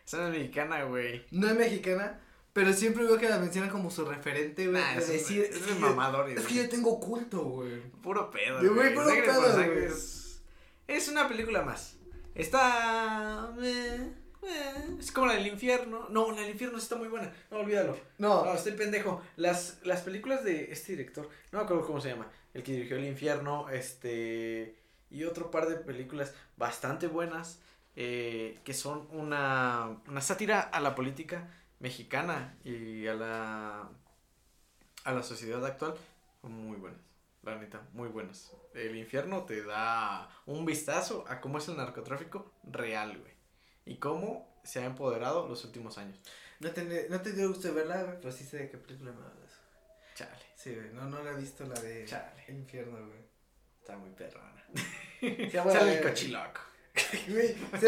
esa 0.04 0.18
no 0.18 0.26
es 0.28 0.32
mexicana, 0.38 0.84
güey. 0.84 1.26
No 1.30 1.48
es 1.48 1.54
mexicana, 1.54 2.20
pero 2.52 2.72
siempre 2.72 3.04
veo 3.04 3.18
que 3.18 3.28
la 3.28 3.38
mencionan 3.38 3.70
como 3.70 3.90
su 3.90 4.04
referente, 4.04 4.66
güey. 4.68 4.80
Nah, 4.82 4.94
de 4.94 4.98
es 5.02 5.06
un- 5.08 5.12
decir, 5.12 5.42
es 5.44 5.58
que 5.58 5.72
un 5.72 5.80
yo- 5.80 5.88
mamador. 5.88 6.30
Es 6.30 6.46
que 6.46 6.54
yo 6.54 6.68
tengo 6.68 6.98
culto, 7.00 7.42
güey. 7.44 7.80
Puro 8.02 8.30
pedo, 8.30 8.60
De 8.60 8.68
güey. 8.68 8.92
güey, 8.92 8.94
puro 8.94 9.06
Sangre 9.08 9.32
por 9.32 9.44
sangre 9.52 9.86
es... 9.86 10.42
Es 10.88 11.08
una 11.08 11.28
película 11.28 11.62
más. 11.62 11.96
Está... 12.34 13.54
eh, 13.62 14.12
eh, 14.42 14.96
es 14.98 15.12
como 15.12 15.26
la 15.26 15.34
del 15.34 15.46
infierno. 15.46 16.08
No, 16.08 16.30
la 16.30 16.40
del 16.40 16.50
infierno 16.50 16.78
está 16.78 16.96
muy 16.96 17.08
buena. 17.08 17.32
No, 17.50 17.58
olvídalo. 17.58 17.96
No, 18.18 18.44
No, 18.44 18.54
estoy 18.54 18.72
pendejo. 18.72 19.22
Las, 19.36 19.78
las 19.82 20.02
películas 20.02 20.44
de 20.44 20.72
este 20.72 20.92
director, 20.92 21.28
no 21.52 21.58
me 21.58 21.64
acuerdo 21.64 21.86
cómo 21.86 22.00
se 22.00 22.08
llama, 22.10 22.28
el 22.54 22.62
que 22.62 22.72
dirigió 22.72 22.96
El 22.96 23.06
Infierno, 23.06 23.68
este, 23.68 24.76
y 25.10 25.24
otro 25.24 25.50
par 25.50 25.68
de 25.68 25.76
películas 25.76 26.34
bastante 26.56 27.06
buenas, 27.06 27.60
eh, 27.96 28.58
que 28.64 28.74
son 28.74 29.08
una, 29.10 30.00
una 30.08 30.20
sátira 30.20 30.60
a 30.60 30.80
la 30.80 30.94
política 30.94 31.48
mexicana 31.80 32.56
y 32.64 33.06
a 33.06 33.14
la, 33.14 33.88
a 35.04 35.12
la 35.12 35.22
sociedad 35.22 35.64
actual, 35.64 35.94
son 36.40 36.52
muy 36.52 36.76
buenas, 36.76 37.00
la 37.42 37.56
neta, 37.56 37.86
muy 37.92 38.08
buenas. 38.08 38.52
El 38.74 38.96
Infierno 38.96 39.44
te 39.44 39.62
da 39.62 40.28
un 40.46 40.64
vistazo 40.64 41.24
a 41.28 41.40
cómo 41.40 41.58
es 41.58 41.68
el 41.68 41.76
narcotráfico 41.76 42.52
real, 42.64 43.18
güey, 43.18 43.32
y 43.84 43.96
cómo 43.96 44.60
se 44.64 44.80
ha 44.80 44.84
empoderado 44.84 45.48
los 45.48 45.64
últimos 45.64 45.98
años. 45.98 46.18
no 46.60 46.70
te, 46.70 47.08
no 47.08 47.20
te 47.20 47.32
dio 47.32 47.48
gusto 47.48 47.72
verla, 47.72 48.02
güey, 48.02 48.16
pero 48.20 48.32
sí 48.32 48.44
sé 48.44 48.58
de 48.58 48.70
qué 48.70 48.78
película 48.78 49.12
me 49.12 49.24
hablas. 49.24 49.52
Chale, 50.14 50.30
Sí, 50.54 50.74
güey, 50.74 50.90
no, 50.92 51.08
no 51.08 51.22
la 51.22 51.30
he 51.30 51.36
visto 51.36 51.64
la 51.64 51.80
de 51.80 52.04
chale. 52.04 52.44
El 52.46 52.56
Infierno, 52.56 52.98
güey. 53.06 53.20
Está 53.80 53.96
muy 53.96 54.10
perrona. 54.10 54.64
Sí, 55.20 55.50
Sale 55.50 55.98
el 55.98 56.02
cochiloco. 56.02 56.60
Güey, 57.28 57.48
sí. 57.48 57.86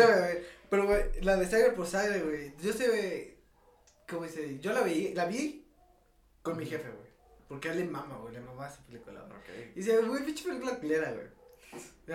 Pero, 0.69 0.87
güey, 0.87 1.23
la 1.23 1.37
de 1.37 1.47
sangre 1.47 1.71
por 1.73 1.87
sangre, 1.87 2.21
güey. 2.21 2.55
Yo 2.63 2.75
sé, 2.75 2.89
güey. 2.89 3.37
¿Cómo 4.07 4.25
dice? 4.25 4.59
Yo 4.61 4.75
la 4.75 4.83
vi, 4.83 5.15
la 5.15 5.25
vi 5.25 5.67
con 6.43 6.59
mi 6.59 6.67
jefe, 6.67 6.91
güey. 6.91 7.02
Porque 7.53 7.69
a 7.69 7.73
él 7.73 7.81
le 7.81 7.85
mama, 7.85 8.17
güey. 8.17 8.33
Le 8.33 8.41
mama 8.41 8.67
esa 8.67 8.81
película, 8.87 9.21
güey. 9.21 9.39
Ok. 9.39 9.73
Y 9.75 9.81
dice, 9.81 9.99
güey, 9.99 10.25
pinche 10.25 10.45
película 10.49 10.79
culera, 10.79 11.13
güey. 11.13 11.27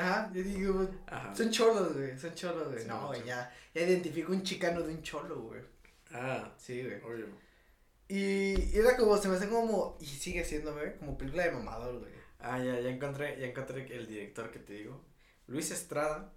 Ajá, 0.01 0.31
yo 0.33 0.41
digo, 0.41 0.89
Ajá. 1.05 1.35
son 1.35 1.51
cholos, 1.51 1.93
güey. 1.93 2.17
Son 2.17 2.33
cholos, 2.33 2.69
güey. 2.69 2.81
Sí, 2.81 2.87
no, 2.87 3.05
güey, 3.07 3.23
ya. 3.23 3.53
Ya 3.75 3.81
identifico 3.83 4.31
un 4.31 4.41
chicano 4.41 4.81
de 4.81 4.95
un 4.95 5.03
cholo, 5.03 5.39
güey. 5.43 5.61
Ah, 6.11 6.51
Sí, 6.57 6.81
güey. 6.81 6.99
obvio. 7.03 7.27
Y, 8.07 8.73
y 8.75 8.77
era 8.79 8.97
como, 8.97 9.15
se 9.17 9.27
me 9.27 9.35
hace 9.35 9.47
como, 9.47 9.95
y 10.01 10.05
sigue 10.07 10.43
siendo, 10.43 10.73
güey, 10.73 10.97
como 10.97 11.15
película 11.19 11.43
de 11.43 11.51
mamador, 11.51 11.99
güey. 11.99 12.11
Ah, 12.39 12.57
ya, 12.57 12.79
ya 12.79 12.89
encontré, 12.89 13.39
ya 13.39 13.45
encontré 13.45 13.85
el 13.95 14.07
director 14.07 14.49
que 14.49 14.57
te 14.57 14.73
digo. 14.73 15.05
Luis 15.45 15.69
Estrada 15.69 16.33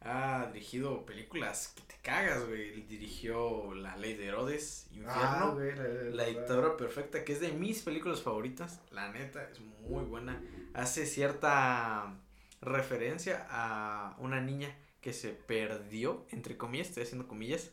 ha 0.00 0.50
dirigido 0.52 1.04
películas 1.04 1.72
que 1.76 1.82
te 1.82 1.94
cagas, 2.02 2.46
güey. 2.46 2.70
Él 2.70 2.88
dirigió 2.88 3.74
La 3.74 3.96
Ley 3.96 4.14
de 4.14 4.28
Herodes, 4.28 4.86
Ah, 4.92 4.96
Infierno, 4.96 5.54
güey, 5.54 5.76
la, 5.76 6.16
La 6.16 6.24
Dictadura 6.26 6.76
Perfecta, 6.76 7.24
que 7.24 7.32
es 7.32 7.40
de 7.40 7.52
mis 7.52 7.82
películas 7.82 8.22
favoritas. 8.22 8.80
La 8.90 9.10
neta, 9.12 9.48
es 9.50 9.60
muy 9.60 10.04
buena. 10.04 10.42
Hace 10.74 11.06
cierta 11.06 12.14
referencia 12.60 13.46
a 13.50 14.16
una 14.18 14.40
niña 14.40 14.74
que 15.00 15.12
se 15.12 15.30
perdió, 15.30 16.26
entre 16.30 16.56
comillas, 16.56 16.88
estoy 16.88 17.04
haciendo 17.04 17.26
comillas, 17.28 17.70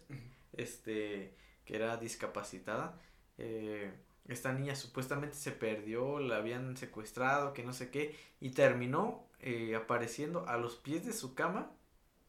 este, 0.53 1.33
que 1.65 1.75
era 1.75 1.97
discapacitada. 1.97 2.99
Eh, 3.37 3.91
esta 4.27 4.51
niña 4.51 4.75
supuestamente 4.75 5.35
se 5.35 5.51
perdió, 5.51 6.19
la 6.19 6.37
habían 6.37 6.75
secuestrado, 6.75 7.53
que 7.53 7.63
no 7.63 7.73
sé 7.73 7.89
qué, 7.89 8.17
y 8.41 8.51
terminó 8.51 9.25
eh, 9.39 9.75
apareciendo 9.75 10.47
a 10.47 10.57
los 10.57 10.75
pies 10.75 11.05
de 11.05 11.13
su 11.13 11.33
cama, 11.35 11.71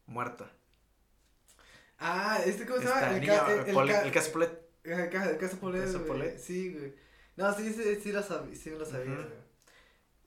muerta. 0.08 0.50
Ah, 1.98 2.40
este, 2.44 2.64
¿cómo 2.66 2.78
se 2.80 2.86
llama? 2.86 3.16
El, 3.16 3.26
ca- 3.26 3.46
el, 3.52 3.58
el. 3.68 3.74
El 4.84 5.10
caso, 5.10 5.30
el 5.30 5.38
caso 5.38 5.58
Polet, 5.58 5.84
caso 5.84 5.98
güey. 5.98 6.08
Polet. 6.08 6.38
Sí, 6.38 6.72
güey. 6.74 6.94
No, 7.36 7.52
sí, 7.54 7.72
sí, 7.72 7.96
sí 8.02 8.12
lo 8.12 8.22
sabía, 8.22 8.54
sí 8.56 8.70
lo 8.70 8.84
sabía, 8.84 9.14
güey. 9.14 9.48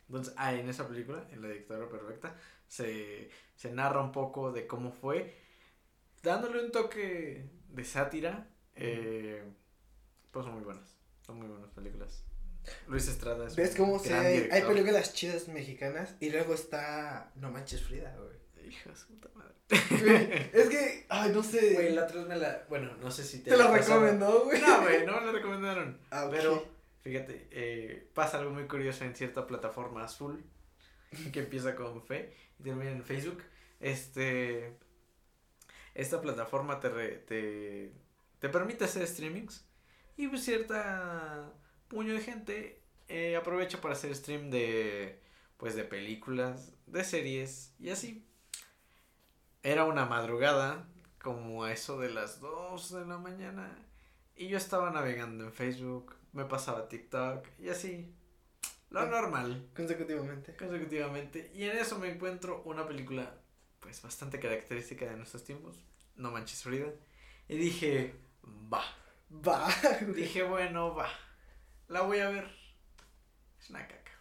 Entonces, 0.08 0.34
ah, 0.38 0.54
en 0.54 0.68
esa 0.70 0.88
película, 0.88 1.26
en 1.32 1.42
La 1.42 1.48
Dictadura 1.50 1.90
Perfecta, 1.90 2.36
se, 2.68 3.30
se 3.56 3.72
narra 3.72 4.02
un 4.02 4.12
poco 4.12 4.52
de 4.52 4.68
cómo 4.68 4.92
fue, 4.92 5.34
dándole 6.24 6.64
un 6.66 6.72
toque 6.72 7.50
de 7.70 7.86
sátira. 7.86 8.48
eh, 8.76 9.44
pues 10.32 10.46
son 10.46 10.56
muy 10.56 10.64
buenas, 10.64 10.98
son 11.26 11.38
muy 11.40 11.48
buenas 11.48 11.70
películas. 11.72 12.24
Luis 12.88 13.08
Estrada. 13.08 13.48
es 13.48 13.56
¿Ves 13.56 13.76
cómo 13.76 14.00
se 14.00 14.14
hay, 14.14 14.62
películas 14.64 15.14
chidas 15.14 15.48
mexicanas? 15.48 16.16
Y 16.20 16.30
luego 16.30 16.54
está 16.54 17.32
No 17.36 17.50
Manches 17.52 17.82
Frida, 17.82 18.16
güey. 18.18 18.41
Hijo 18.70 18.90
de 18.90 18.96
su 18.96 19.08
puta 19.08 19.30
madre. 19.36 19.54
Güey, 19.70 20.50
es 20.54 20.70
que, 20.70 21.06
ay, 21.10 21.32
no 21.34 21.42
sé. 21.44 21.74
Güey, 21.74 21.94
la 21.94 22.04
otra 22.04 22.18
vez 22.20 22.28
me 22.28 22.36
la. 22.38 22.66
Bueno, 22.70 22.96
no 22.98 23.10
sé 23.12 23.24
si 23.24 23.40
te. 23.44 23.52
te 23.52 23.58
la 23.58 23.72
recomendó, 23.72 24.46
güey. 24.46 24.62
No, 24.62 24.82
güey, 24.82 25.06
no 25.06 25.20
me 25.20 25.26
la 25.28 25.32
recomendaron. 25.32 26.00
Ah. 26.12 26.28
Pero, 26.30 26.66
fíjate, 27.02 27.48
eh, 27.52 28.10
pasa 28.14 28.40
algo 28.40 28.52
muy 28.52 28.68
curioso 28.68 29.04
en 29.06 29.16
cierta 29.16 29.48
plataforma 29.48 30.04
azul 30.04 30.44
que 31.34 31.40
empieza 31.40 31.76
con 31.76 32.02
fe 32.04 32.34
y 32.60 32.64
termina 32.64 32.92
en 32.92 33.04
Facebook. 33.04 33.42
Este. 33.80 34.78
Esta 35.94 36.22
plataforma 36.22 36.80
te, 36.80 36.90
re- 36.90 37.18
te, 37.28 37.92
te 38.40 38.48
permite 38.50 38.86
hacer 38.86 39.06
streamings 39.06 39.66
y 40.16 40.28
pues 40.30 40.44
cierta 40.46 41.52
puño 41.90 42.14
de 42.14 42.22
gente 42.22 42.82
eh, 43.10 43.36
aprovecha 43.36 43.82
para 43.82 43.94
hacer 43.94 44.16
stream 44.16 44.50
de 44.52 45.20
pues 45.58 45.76
de 45.76 45.84
películas, 45.84 46.72
de 46.88 47.04
series 47.04 47.76
y 47.78 47.90
así. 47.90 48.26
Era 49.64 49.86
una 49.86 50.06
madrugada, 50.06 50.88
como 51.22 51.64
a 51.64 51.72
eso 51.72 52.00
de 52.00 52.10
las 52.10 52.40
2 52.40 52.92
de 52.94 53.06
la 53.06 53.18
mañana, 53.18 53.78
y 54.36 54.48
yo 54.48 54.58
estaba 54.58 54.90
navegando 54.90 55.44
en 55.44 55.54
Facebook, 55.54 56.16
me 56.34 56.46
pasaba 56.46 56.88
TikTok 56.88 57.46
y 57.60 57.70
así. 57.70 58.14
Lo 58.90 59.06
normal, 59.06 59.70
Consecutivamente. 59.76 60.56
consecutivamente. 60.56 61.52
Y 61.54 61.64
en 61.64 61.78
eso 61.78 61.98
me 62.00 62.10
encuentro 62.10 62.62
una 62.66 62.88
película, 62.88 63.36
pues 63.80 64.02
bastante 64.02 64.40
característica 64.40 65.06
de 65.06 65.16
nuestros 65.16 65.44
tiempos, 65.44 65.76
No 66.16 66.32
Manches 66.32 66.64
Frida. 66.64 66.92
Y 67.48 67.56
dije, 67.58 68.16
va. 68.74 68.84
Va. 69.48 69.68
Dije, 70.16 70.44
bueno, 70.44 70.94
va. 70.96 71.08
La 71.88 72.02
voy 72.02 72.20
a 72.20 72.30
ver. 72.30 72.50
Es 73.60 73.70
una 73.70 73.88
caca. 73.88 74.12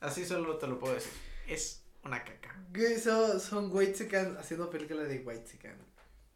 Así 0.00 0.24
solo 0.24 0.56
te 0.56 0.66
lo 0.66 0.78
puedo 0.78 0.94
decir. 0.94 1.12
Es 1.46 1.79
una 2.04 2.22
caca. 2.24 2.56
Güey, 2.72 2.98
son, 2.98 3.40
son 3.40 3.72
Whitezican 3.72 4.36
haciendo 4.38 4.70
películas 4.70 5.08
de 5.08 5.18
Whitezican. 5.18 5.76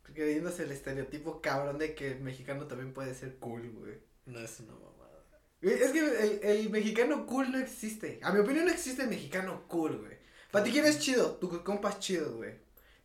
Creyéndose 0.03 0.65
el 0.65 0.73
estereotipo 0.73 1.41
cabrón 1.41 1.79
de 1.79 1.95
que 1.95 2.13
el 2.13 2.21
mexicano 2.21 2.67
también 2.67 2.93
puede 2.93 3.15
ser 3.15 3.37
cool, 3.37 3.69
güey. 3.71 3.95
No 4.27 4.39
es 4.41 4.61
una 4.61 4.73
mamada. 4.73 5.25
Es 5.61 5.91
que 5.93 5.99
el, 5.99 6.41
el 6.43 6.71
mexicano 6.71 7.27
cool 7.27 7.51
no 7.51 7.59
existe. 7.59 8.21
A 8.23 8.33
mi 8.33 8.41
opinión 8.41 8.67
no 8.67 8.71
existe 8.71 9.03
el 9.03 9.09
mexicano 9.09 9.65
cool, 9.67 9.99
güey. 9.99 10.19
Para 10.51 10.65
ti 10.65 10.71
quién 10.71 10.85
es 10.85 11.01
chido, 11.01 11.33
tu 11.37 11.65
compa 11.65 11.91
es 11.91 11.99
chido, 11.99 12.37
güey. 12.37 12.53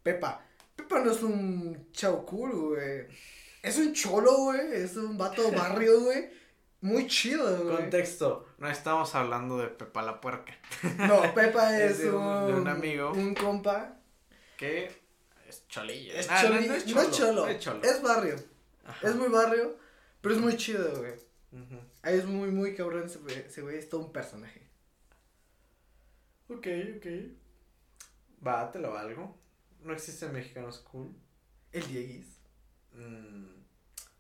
Pepa. 0.04 0.46
Pepa 0.76 1.04
no 1.04 1.12
es 1.12 1.24
un 1.24 1.92
chao 1.94 2.26
cool, 2.26 2.52
güey. 2.52 3.08
Es 3.64 3.78
un 3.78 3.94
cholo, 3.94 4.38
güey. 4.44 4.74
Es 4.74 4.96
un 4.98 5.18
vato 5.18 5.52
barrio, 5.52 6.02
güey. 6.02 6.30
Muy 6.82 7.08
chido, 7.08 7.64
güey. 7.64 7.76
Contexto, 7.78 8.48
no 8.58 8.70
estamos 8.70 9.14
hablando 9.16 9.58
de 9.58 9.68
Pepa 9.68 10.02
la 10.02 10.22
puerca. 10.22 10.58
No, 10.98 11.22
Pepa 11.36 11.78
es, 11.78 12.00
un- 12.06 12.48
de 12.48 12.54
un 12.54 12.68
amigo. 12.68 13.12
Un 13.12 13.34
compa. 13.36 13.98
Que 14.58 14.90
es 15.48 15.68
cholillo. 15.68 16.14
Es 16.14 16.30
Ah, 16.30 16.42
choli- 16.44 16.62
no, 16.62 16.68
no 16.68 16.74
es 16.76 16.88
no 16.88 16.94
cholo. 16.94 17.08
es 17.10 17.18
cholo. 17.18 17.48
Es 17.48 17.60
cholo. 17.60 17.84
Es 17.84 18.02
barrio. 18.02 18.36
Ajá. 18.86 19.08
Es 19.08 19.16
muy 19.16 19.28
barrio. 19.30 19.78
Pero 20.22 20.36
es 20.36 20.42
muy 20.42 20.56
chido, 20.58 20.98
güey. 21.00 21.14
Ujú. 21.52 21.80
Es 22.04 22.26
muy, 22.26 22.52
muy 22.52 22.76
cabrón 22.76 23.04
ese 23.06 23.20
güey. 23.20 23.36
Ese 23.40 23.62
güey 23.62 23.78
es 23.78 23.90
todo 23.90 24.02
un 24.02 24.12
personaje. 24.14 24.70
Ok, 26.50 26.68
ok. 26.98 27.08
Va, 28.46 28.72
te 28.72 28.80
lo 28.80 28.92
valgo. 28.92 29.38
No 29.82 29.94
existen 29.94 30.34
mexicanos 30.34 30.80
cool. 30.80 31.14
El 31.72 31.86
Dieguis. 31.88 32.40
Mm, 32.94 33.48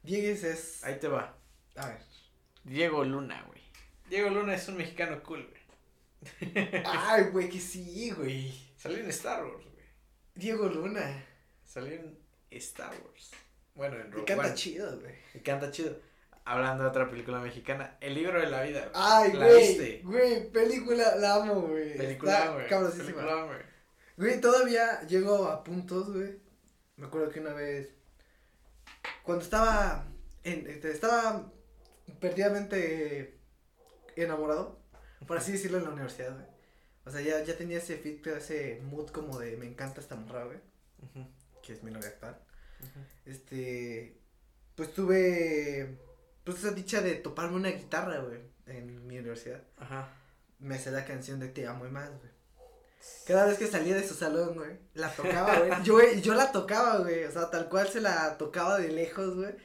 Dieguis 0.04 0.43
es. 0.43 0.84
ahí 0.84 1.00
te 1.00 1.08
va. 1.08 1.36
A 1.76 1.88
ver. 1.88 2.09
Diego 2.63 3.04
Luna, 3.04 3.43
güey. 3.48 3.62
Diego 4.10 4.30
Luna 4.30 4.56
es 4.56 4.67
un 4.67 4.78
mexicano 4.78 5.22
cool, 5.24 5.48
güey. 5.48 5.60
Ay, 6.86 7.24
güey, 7.32 7.50
que 7.50 7.60
sí, 7.60 8.12
güey. 8.12 8.52
Salió 8.76 8.98
en 9.00 9.10
Star 9.10 9.43
Wars, 9.45 9.63
güey. 9.65 9.86
Diego 10.36 10.67
Luna. 10.67 11.26
Salió 11.65 11.93
en 11.93 12.17
Star 12.52 12.91
Wars. 13.06 13.32
Bueno, 13.76 13.95
en 13.98 14.10
Me 14.10 14.15
Rogue 14.15 14.26
canta 14.26 14.45
One. 14.48 14.54
chido, 14.56 15.00
güey. 15.00 15.15
Me 15.34 15.41
canta 15.41 15.72
chido. 15.72 15.98
Hablando 16.45 16.84
de 16.84 16.89
otra 16.89 17.10
película 17.10 17.39
mexicana, 17.39 17.98
El 18.02 18.15
libro 18.15 18.39
de 18.41 18.48
la 18.50 18.63
vida. 18.63 18.80
güey. 18.82 18.91
Ay, 18.95 19.34
¿La 19.34 19.45
güey. 19.48 19.67
viste? 19.67 20.02
Güey, 20.04 20.52
película, 20.52 21.15
la 21.17 21.36
amo, 21.36 21.62
güey. 21.62 21.95
Película, 21.95 22.38
Está 22.39 22.54
güey. 22.54 22.67
cabrosísima. 22.67 23.06
Película, 23.22 23.43
güey. 23.45 23.60
Güey, 24.17 24.41
todavía 24.41 25.02
llego 25.08 25.45
a 25.48 25.63
puntos, 25.63 26.12
güey. 26.12 26.39
Me 26.98 27.06
acuerdo 27.06 27.30
que 27.30 27.39
una 27.39 27.54
vez. 27.54 27.93
Cuando 29.24 29.43
estaba. 29.43 30.06
En, 30.43 30.67
este, 30.67 30.91
estaba 30.91 31.52
perdidamente 32.19 33.39
enamorado. 34.15 34.79
Por 35.27 35.38
así 35.38 35.51
decirlo 35.51 35.77
en 35.77 35.86
la 35.86 35.89
universidad, 35.91 36.34
güey. 36.34 36.45
O 37.05 37.12
sea, 37.12 37.21
ya, 37.21 37.43
ya 37.43 37.58
tenía 37.58 37.77
ese 37.79 37.97
fit, 37.97 38.25
ese 38.27 38.79
mood 38.84 39.10
como 39.10 39.39
de 39.39 39.58
me 39.58 39.65
encanta 39.65 40.01
esta 40.01 40.15
morra, 40.15 40.45
güey. 40.45 40.60
Ujú, 41.03 41.27
Que 41.63 41.73
es 41.73 41.84
mi 41.84 41.91
novia 41.91 42.10
actual. 42.10 42.39
Este. 43.25 44.17
Pues 44.75 44.93
tuve. 44.93 45.97
Pues 46.43 46.60
esa 46.60 46.71
dicha 46.71 47.01
de 47.01 47.15
toparme 47.15 47.55
una 47.55 47.69
guitarra, 47.69 48.19
güey. 48.19 48.39
En 48.65 49.08
mi 49.08 49.17
universidad. 49.17 49.63
Ajá. 49.77 50.13
Me 50.60 50.75
hacía 50.75 50.91
la 50.91 51.05
canción 51.05 51.39
de 51.39 51.47
Te 51.47 51.67
amo 51.67 51.86
y 51.86 51.89
más, 51.89 52.10
güey. 52.10 52.39
Cada 53.25 53.45
vez 53.45 53.58
que 53.58 53.67
salía 53.67 53.95
de 53.95 54.08
su 54.08 54.13
salón, 54.13 54.55
güey, 54.55 54.77
la 54.93 55.10
tocaba, 55.13 55.60
güey. 55.60 55.71
Yo, 55.84 55.99
yo 56.21 56.34
la 56.34 56.51
tocaba, 56.51 56.97
güey. 56.97 57.23
O 57.23 57.32
sea, 57.32 57.49
tal 57.49 57.69
cual 57.69 57.88
se 57.88 58.01
la 58.01 58.38
tocaba 58.38 58.77
de 58.77 58.89
lejos, 58.89 59.36
güey. 59.36 59.55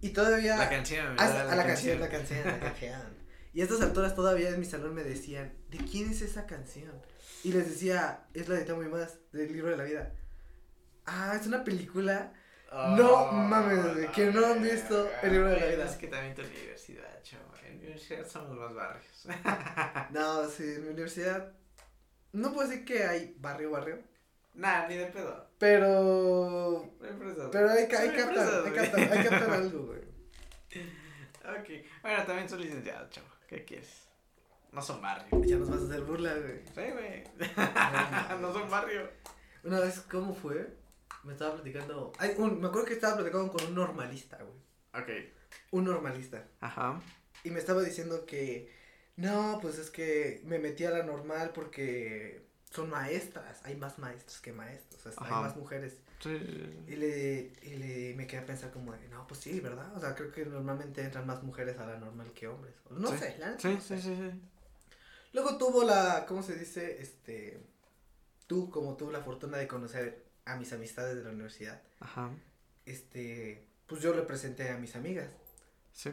Y 0.00 0.10
todavía. 0.10 0.56
La 0.56 0.68
canción, 0.68 1.06
a, 1.06 1.26
¿verdad? 1.26 1.50
a 1.50 1.56
la, 1.56 1.66
canción, 1.66 2.00
la 2.00 2.08
canción, 2.08 2.46
la 2.46 2.60
canción. 2.60 3.20
Y 3.52 3.60
a 3.60 3.64
estas 3.64 3.80
alturas 3.80 4.14
todavía 4.14 4.50
en 4.50 4.60
mi 4.60 4.66
salón 4.66 4.94
me 4.94 5.02
decían, 5.02 5.52
¿de 5.70 5.78
quién 5.78 6.10
es 6.10 6.22
esa 6.22 6.46
canción? 6.46 6.92
Y 7.42 7.52
les 7.52 7.68
decía, 7.68 8.26
es 8.34 8.48
la 8.48 8.56
de 8.56 8.64
Te 8.64 8.72
amo 8.72 8.82
y 8.82 8.88
más, 8.88 9.18
del 9.32 9.52
libro 9.52 9.70
de 9.70 9.76
la 9.76 9.84
vida. 9.84 10.12
Ah, 11.06 11.36
es 11.40 11.46
una 11.46 11.64
película. 11.64 12.32
No 12.70 13.32
mames, 13.32 13.94
güey, 13.94 14.12
que 14.12 14.26
no 14.26 14.46
han 14.46 14.62
visto 14.62 15.10
El 15.22 15.32
libro 15.32 15.48
de 15.48 15.60
la 15.60 15.66
vida. 15.66 15.84
Es 15.86 15.96
que 15.96 16.06
también 16.06 16.34
tu 16.36 16.42
universidad, 16.42 17.22
chavo. 17.22 17.52
En 17.66 17.78
mi 17.78 17.86
universidad 17.86 18.26
somos 18.28 18.56
los 18.56 18.74
barrios. 18.74 19.26
No, 20.10 20.48
sí, 20.48 20.62
en 20.62 20.82
mi 20.82 20.88
universidad. 20.90 21.52
No 22.32 22.52
puedo 22.52 22.68
decir 22.68 22.84
que 22.84 23.02
hay 23.04 23.34
barrio, 23.40 23.72
barrio. 23.72 23.98
Nah, 24.54 24.86
ni 24.88 24.96
de 24.96 25.06
pedo. 25.06 25.46
Pero. 25.58 26.90
No. 27.00 27.50
Pero 27.50 27.70
hay 27.70 27.86
que, 27.88 27.96
hay 27.96 28.10
captar, 28.10 28.64
hay 28.66 28.72
captar, 28.72 29.00
hay 29.12 29.24
captar 29.24 29.50
algo, 29.50 29.86
güey. 29.86 30.00
Ok. 31.42 31.68
Bueno, 32.02 32.24
también 32.26 32.48
soy 32.48 32.62
licenciado, 32.64 33.08
chavo. 33.10 33.26
¿Qué 33.48 33.64
quieres? 33.64 34.06
No 34.72 34.80
son 34.82 35.00
barrio. 35.02 35.26
Ya 35.44 35.56
nos 35.56 35.70
vas 35.70 35.80
a 35.80 35.84
hacer 35.86 36.02
burla, 36.02 36.34
güey. 36.34 36.60
Sí, 36.66 36.92
güey. 36.92 37.24
no 38.40 38.52
son 38.52 38.70
barrio. 38.70 39.08
Una 39.64 39.80
vez, 39.80 40.00
¿cómo 40.10 40.34
fue? 40.34 40.76
Me 41.24 41.32
estaba 41.32 41.54
platicando. 41.54 42.12
Ay, 42.18 42.34
un- 42.38 42.60
me 42.60 42.68
acuerdo 42.68 42.86
que 42.86 42.92
estaba 42.94 43.16
platicando 43.16 43.50
con 43.50 43.64
un 43.66 43.74
normalista, 43.74 44.38
güey. 44.38 45.02
Ok. 45.02 45.32
Un 45.72 45.84
normalista. 45.86 46.46
Ajá. 46.60 47.00
Y 47.42 47.50
me 47.50 47.58
estaba 47.58 47.82
diciendo 47.82 48.26
que. 48.26 48.70
No, 49.16 49.58
pues 49.60 49.78
es 49.78 49.90
que 49.90 50.42
me 50.44 50.58
metí 50.58 50.84
a 50.84 50.90
la 50.90 51.02
normal 51.02 51.50
porque 51.54 52.46
son 52.70 52.88
maestras. 52.90 53.60
Hay 53.64 53.76
más 53.76 53.98
maestros 53.98 54.40
que 54.40 54.52
maestros. 54.52 55.06
O 55.06 55.10
sea, 55.12 55.26
hay 55.26 55.42
más 55.42 55.56
mujeres. 55.56 55.98
Sí. 56.20 56.30
Y 56.86 56.96
le, 56.96 57.52
y 57.62 57.74
le 57.76 58.14
me 58.14 58.26
quedé 58.26 58.40
a 58.40 58.46
pensar 58.46 58.70
como 58.70 58.92
de, 58.92 59.08
no, 59.08 59.26
pues 59.26 59.40
sí, 59.40 59.58
¿verdad? 59.60 59.94
O 59.96 60.00
sea, 60.00 60.14
creo 60.14 60.30
que 60.30 60.44
normalmente 60.46 61.02
entran 61.02 61.26
más 61.26 61.42
mujeres 61.42 61.78
a 61.78 61.86
la 61.86 61.96
normal 61.98 62.32
que 62.32 62.46
hombres. 62.46 62.74
No 62.90 63.08
Sí. 63.10 63.18
sé, 63.18 63.36
la 63.38 63.48
neta 63.50 63.60
Sí, 63.60 63.74
no 63.74 63.80
sé. 63.80 63.96
sí, 64.00 64.02
sí, 64.02 64.16
sí. 64.16 64.40
Luego 65.32 65.56
tuvo 65.58 65.84
la, 65.84 66.26
¿cómo 66.26 66.42
se 66.42 66.56
dice? 66.56 67.00
Este, 67.00 67.60
tú 68.46 68.68
como 68.70 68.96
tuvo 68.96 69.10
la 69.12 69.20
fortuna 69.22 69.58
de 69.58 69.66
conocer 69.68 70.24
a 70.44 70.56
mis 70.56 70.72
amistades 70.72 71.16
de 71.16 71.22
la 71.24 71.30
universidad, 71.30 71.80
Ajá. 72.00 72.30
este, 72.86 73.64
pues 73.86 74.02
yo 74.02 74.14
le 74.14 74.22
presenté 74.22 74.68
a 74.70 74.76
mis 74.76 74.96
amigas. 74.96 75.30
Sí. 75.92 76.10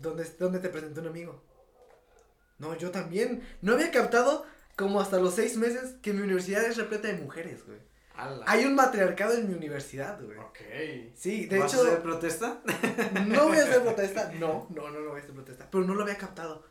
¿Dónde, 0.00 0.24
dónde 0.38 0.58
te 0.60 0.68
presentó 0.68 1.00
un 1.00 1.08
amigo? 1.08 1.42
No, 2.58 2.76
yo 2.76 2.90
también. 2.90 3.42
No 3.60 3.72
había 3.74 3.90
captado 3.90 4.46
como 4.82 5.00
hasta 5.00 5.18
los 5.20 5.34
seis 5.34 5.56
meses 5.56 5.94
que 6.02 6.12
mi 6.12 6.22
universidad 6.22 6.64
es 6.64 6.76
repleta 6.76 7.06
de 7.08 7.14
mujeres, 7.14 7.64
güey. 7.64 7.78
Ala. 8.16 8.44
Hay 8.48 8.64
un 8.64 8.74
matriarcado 8.74 9.34
en 9.34 9.48
mi 9.48 9.54
universidad, 9.54 10.20
güey. 10.20 10.36
Ok. 10.38 10.58
Sí, 11.14 11.46
de 11.46 11.58
¿Vas 11.60 11.72
hecho, 11.72 11.84
a 11.84 11.86
hacer 11.86 12.02
protesta? 12.02 12.60
no 13.26 13.46
voy 13.48 13.58
a 13.58 13.62
hacer 13.62 13.82
protesta. 13.82 14.32
No, 14.40 14.66
no, 14.70 14.90
no, 14.90 15.00
no 15.00 15.10
voy 15.10 15.20
a 15.20 15.22
hacer 15.22 15.34
protesta. 15.34 15.68
Pero 15.70 15.84
no 15.84 15.94
lo 15.94 16.02
había 16.02 16.18
captado. 16.18 16.64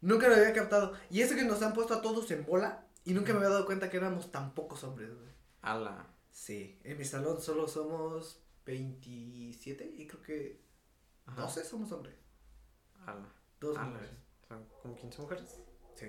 Nunca 0.00 0.28
lo 0.28 0.36
había 0.36 0.52
captado. 0.52 0.94
Y 1.10 1.20
eso 1.22 1.34
que 1.34 1.44
nos 1.44 1.60
han 1.62 1.72
puesto 1.72 1.94
a 1.94 2.00
todos 2.00 2.30
en 2.30 2.46
bola. 2.46 2.86
Y 3.04 3.12
nunca 3.12 3.32
me 3.32 3.38
había 3.38 3.50
dado 3.50 3.66
cuenta 3.66 3.90
que 3.90 3.96
éramos 3.96 4.30
tan 4.30 4.54
pocos 4.54 4.84
hombres, 4.84 5.12
güey. 5.14 5.28
Ala. 5.62 6.06
Sí, 6.30 6.78
en 6.84 6.96
mi 6.96 7.04
salón 7.04 7.40
solo 7.40 7.66
somos 7.66 8.40
27 8.64 9.94
y 9.96 10.06
creo 10.06 10.22
que 10.22 10.60
Ajá. 11.26 11.42
12 11.42 11.64
somos 11.64 11.90
hombres. 11.90 12.14
Ala. 13.04 13.34
Dos 13.60 13.76
Ala. 13.76 13.88
mujeres. 13.88 14.10
Son 14.46 14.64
como 14.82 14.94
15 14.94 15.22
mujeres. 15.22 15.56
Sí. 15.96 16.06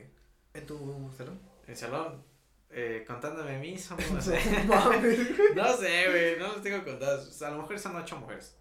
¿En 0.53 0.65
tu 0.65 1.11
salón? 1.17 1.39
El 1.67 1.75
salón. 1.75 2.23
Eh, 2.71 3.03
contándome 3.07 3.55
a 3.55 3.59
mí, 3.59 3.77
somos. 3.77 4.05
No 4.67 4.75
mames. 4.75 5.19
no 5.55 5.77
sé, 5.77 6.09
güey. 6.09 6.39
No 6.39 6.47
los 6.53 6.61
tengo 6.61 6.83
contados. 6.83 7.41
A 7.41 7.51
lo 7.51 7.61
mejor 7.61 7.79
son 7.79 7.95
8 7.95 8.17
mujeres. 8.17 8.55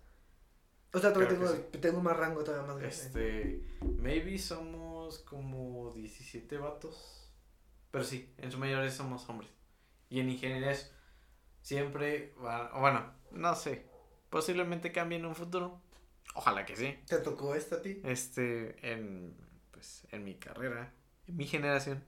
O 0.92 0.98
sea, 0.98 1.12
todavía 1.12 1.37
tengo, 1.38 1.51
tengo 1.81 2.01
más 2.01 2.16
rango 2.16 2.42
todavía 2.42 2.66
más 2.66 2.79
grande. 2.79 2.96
Este, 2.96 3.62
maybe 3.98 4.38
somos 4.38 5.18
como 5.20 5.92
17 5.92 6.57
vatos. 6.57 7.31
Pero 7.90 8.05
sí, 8.05 8.33
en 8.38 8.51
su 8.51 8.59
mayoría 8.59 8.90
somos 8.90 9.29
hombres. 9.29 9.51
Y 10.09 10.20
en 10.20 10.31
ingeniería 10.31 10.74
siempre 11.61 12.35
va, 12.42 12.70
o 12.74 12.81
bueno, 12.81 13.12
no 13.31 13.55
sé, 13.55 13.87
posiblemente 14.31 14.92
cambie 14.92 15.18
en 15.18 15.27
un 15.27 15.35
futuro. 15.35 15.83
Ojalá 16.35 16.64
que 16.64 16.77
sí. 16.77 16.98
¿Te 17.07 17.18
tocó 17.18 17.55
esta 17.55 17.77
a 17.77 17.83
ti? 17.83 18.01
Este, 18.05 18.77
en, 18.90 19.37
pues, 19.70 20.07
en 20.11 20.24
mi 20.24 20.37
carrera, 20.37 20.94
en 21.28 21.36
mi 21.36 21.46
generación, 21.46 22.04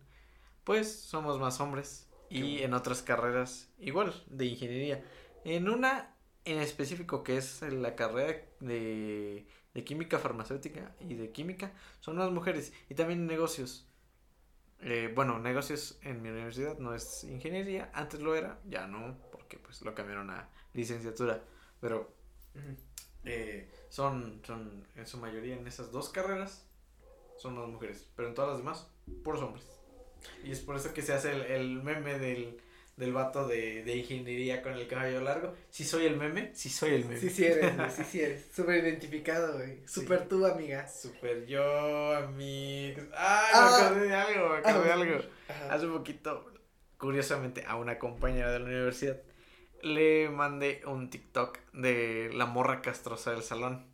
pues 0.65 1.01
somos 1.01 1.39
más 1.39 1.61
hombres. 1.61 2.09
Y 2.29 2.43
bueno. 2.43 2.65
en 2.65 2.75
otras 2.75 3.03
carreras, 3.03 3.73
igual, 3.79 4.15
de 4.29 4.47
ingeniería. 4.47 5.05
En 5.45 5.69
una 5.69 6.15
en 6.45 6.59
específico, 6.59 7.23
que 7.23 7.37
es 7.37 7.63
la 7.63 7.95
carrera 7.95 8.41
de, 8.61 9.47
de 9.75 9.85
química 9.85 10.19
farmacéutica 10.19 10.95
y 11.01 11.15
de 11.15 11.33
química, 11.33 11.73
son 12.01 12.17
más 12.17 12.31
mujeres. 12.31 12.73
Y 12.89 12.95
también 12.95 13.27
negocios. 13.27 13.87
Eh, 14.81 15.13
bueno, 15.15 15.39
negocios 15.39 15.99
en 16.03 16.23
mi 16.23 16.31
universidad 16.31 16.79
no 16.79 16.95
es 16.95 17.25
ingeniería, 17.25 17.91
antes 17.93 18.21
lo 18.21 18.35
era, 18.35 18.59
ya 18.65 18.87
no, 18.87 19.19
porque 19.31 19.59
pues 19.59 19.83
lo 19.83 19.95
cambiaron 19.95 20.31
a 20.31 20.49
licenciatura. 20.73 21.45
Pero 21.81 22.15
eh, 23.25 23.71
son, 23.91 24.41
son 24.45 24.87
en 24.97 25.07
su 25.07 25.19
mayoría 25.19 25.57
en 25.57 25.67
esas 25.67 25.93
dos 25.93 26.09
carreras 26.09 26.70
son 27.41 27.57
más 27.59 27.69
mujeres, 27.69 28.09
pero 28.17 28.29
en 28.29 28.35
todas 28.35 28.51
las 28.51 28.59
demás, 28.59 28.91
puros 29.25 29.41
hombres. 29.43 29.65
Y 30.45 30.53
es 30.53 30.61
por 30.61 30.77
eso 30.77 30.93
que 30.93 31.03
se 31.03 31.13
hace 31.15 31.33
el, 31.33 31.41
el 31.43 31.83
meme 31.83 32.19
del, 32.19 32.61
del 32.97 33.13
vato 33.15 33.49
de, 33.49 33.83
de 33.83 33.97
ingeniería 33.97 34.61
con 34.63 34.75
el 34.75 34.87
cabello 34.87 35.23
largo. 35.23 35.55
Si 35.71 35.85
soy 35.85 36.05
el 36.05 36.17
meme, 36.17 36.55
si 36.55 36.69
soy 36.69 36.91
el 36.95 37.05
meme. 37.07 37.19
Sí, 37.19 37.31
sí 37.31 37.45
eres, 37.47 37.75
güey, 37.77 37.91
sí, 37.91 38.05
sí 38.11 38.21
eres. 38.21 38.49
Súper 38.55 38.85
identificado, 38.85 39.55
güey. 39.57 39.79
Sí. 39.87 40.01
Súper 40.01 40.29
tú, 40.29 40.45
amiga. 40.45 40.87
Super 40.87 41.47
yo, 41.47 42.15
amigos. 42.17 43.05
¡Ay, 43.17 43.51
Ah. 43.55 43.79
me 43.81 43.87
acordé 43.87 44.09
de 44.09 44.15
algo! 44.15 44.49
Me 44.51 44.57
acordé 44.59 44.85
de 44.85 44.91
Ah, 44.91 44.95
algo. 44.95 45.21
Ajá. 45.49 45.75
Hace 45.75 45.87
poquito, 45.87 46.53
curiosamente, 46.99 47.65
a 47.67 47.77
una 47.77 47.99
compañera 47.99 48.53
de 48.53 48.59
la 48.59 48.65
universidad 48.67 49.21
le 49.83 50.29
mandé 50.29 50.83
un 50.85 51.09
TikTok 51.09 51.59
de 51.73 52.31
la 52.35 52.45
morra 52.45 52.83
castrosa 52.83 53.31
del 53.31 53.43
salón. 53.43 53.87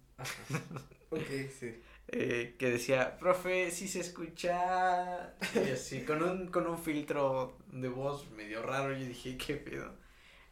Ok, 1.10 1.20
sí. 1.60 1.80
Eh, 2.08 2.54
que 2.58 2.70
decía, 2.70 3.16
profe, 3.18 3.70
si 3.70 3.88
se 3.88 4.00
escucha. 4.00 5.34
Y 5.54 5.70
así, 5.70 6.02
con 6.02 6.22
un, 6.22 6.48
con 6.48 6.66
un 6.66 6.78
filtro 6.78 7.58
de 7.72 7.88
voz 7.88 8.30
medio 8.30 8.62
raro. 8.62 8.92
Yo 8.96 9.04
dije, 9.06 9.36
¿qué 9.36 9.56
pedo? 9.56 9.92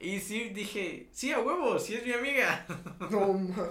Y 0.01 0.21
sí, 0.21 0.51
dije, 0.51 1.09
sí, 1.13 1.33
a 1.33 1.41
huevo, 1.41 1.79
sí 1.79 1.95
es 1.95 2.05
mi 2.05 2.13
amiga. 2.13 2.67
No, 3.11 3.33
ma- 3.33 3.71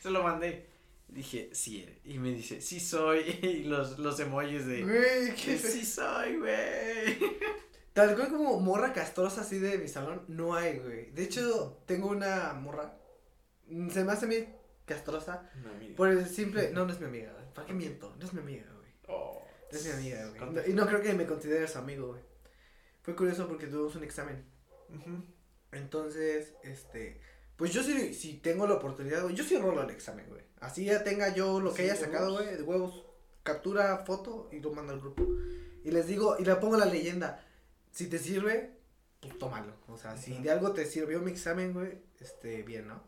Se 0.00 0.10
lo 0.10 0.22
mandé. 0.22 0.66
Dije, 1.08 1.50
sí, 1.52 1.82
eres. 1.82 1.98
y 2.04 2.18
me 2.18 2.30
dice, 2.32 2.60
sí 2.60 2.80
soy. 2.80 3.20
Y 3.42 3.64
los, 3.64 3.98
los 3.98 4.18
emojis 4.20 4.66
de, 4.66 4.82
Güey, 4.82 5.34
que 5.34 5.58
sí 5.58 5.84
soy, 5.84 6.36
güey. 6.38 7.18
Tal 7.92 8.16
cual 8.16 8.28
como 8.28 8.58
morra 8.58 8.92
castrosa 8.92 9.42
así 9.42 9.58
de 9.60 9.78
mi 9.78 9.86
salón, 9.86 10.22
no 10.28 10.54
hay, 10.54 10.78
güey. 10.78 11.10
De 11.12 11.22
hecho, 11.24 11.80
tengo 11.86 12.08
una 12.08 12.52
morra. 12.54 12.96
mm, 13.68 13.88
Se 13.90 14.02
me 14.04 14.12
hace 14.12 14.24
a 14.24 14.28
mí 14.28 14.36
castrosa. 14.86 15.50
Por 15.96 16.08
el 16.10 16.26
simple. 16.28 16.70
No, 16.72 16.84
no 16.86 16.92
es 16.92 17.00
mi 17.00 17.06
amiga, 17.06 17.32
güey. 17.32 17.44
¿Para 17.54 17.66
qué 17.66 17.72
miento? 17.74 18.14
No 18.18 18.26
es 18.26 18.32
mi 18.32 18.40
amiga, 18.40 18.64
güey. 18.76 18.90
Oh, 19.08 19.42
No 19.70 19.78
es 19.78 19.84
mi 19.86 19.90
amiga, 19.92 20.26
güey. 20.28 20.52
No- 20.52 20.66
y 20.66 20.72
no 20.72 20.86
creo 20.86 21.00
que 21.02 21.12
me 21.14 21.26
considere 21.26 21.66
su 21.68 21.78
amigo, 21.78 22.08
güey. 22.08 22.20
Fue 23.02 23.14
curioso 23.14 23.46
porque 23.48 23.66
tuvimos 23.66 23.94
un 23.96 24.04
examen. 24.04 24.44
Entonces, 25.72 26.54
este. 26.62 27.20
Pues 27.56 27.72
yo 27.72 27.82
sí, 27.82 28.14
si 28.14 28.34
tengo 28.38 28.66
la 28.66 28.74
oportunidad, 28.74 29.22
güey. 29.22 29.34
Yo 29.34 29.44
sí 29.44 29.56
rolo 29.56 29.82
el 29.82 29.90
examen, 29.90 30.26
güey. 30.28 30.42
Así 30.60 30.84
ya 30.84 31.04
tenga 31.04 31.34
yo 31.34 31.60
lo 31.60 31.72
que 31.72 31.84
Sí, 31.84 31.90
haya 31.90 31.96
sacado, 32.00 32.28
huevos. 32.34 32.42
güey, 32.46 32.56
de 32.56 32.62
huevos. 32.62 33.04
Captura 33.42 33.98
foto 34.06 34.48
y 34.52 34.60
lo 34.60 34.72
mando 34.72 34.92
al 34.94 35.00
grupo. 35.00 35.26
Y 35.84 35.90
les 35.90 36.06
digo, 36.06 36.36
y 36.38 36.44
le 36.44 36.54
pongo 36.56 36.76
la 36.78 36.86
leyenda. 36.86 37.44
Si 37.90 38.06
te 38.08 38.18
sirve, 38.18 38.78
pues 39.20 39.38
tómalo. 39.38 39.74
O 39.88 39.96
sea, 39.98 40.16
si 40.16 40.36
de 40.42 40.50
algo 40.50 40.72
te 40.72 40.86
sirvió 40.86 41.20
mi 41.20 41.30
examen, 41.30 41.72
güey, 41.74 41.98
este, 42.20 42.62
bien, 42.62 42.88
¿no? 42.88 43.02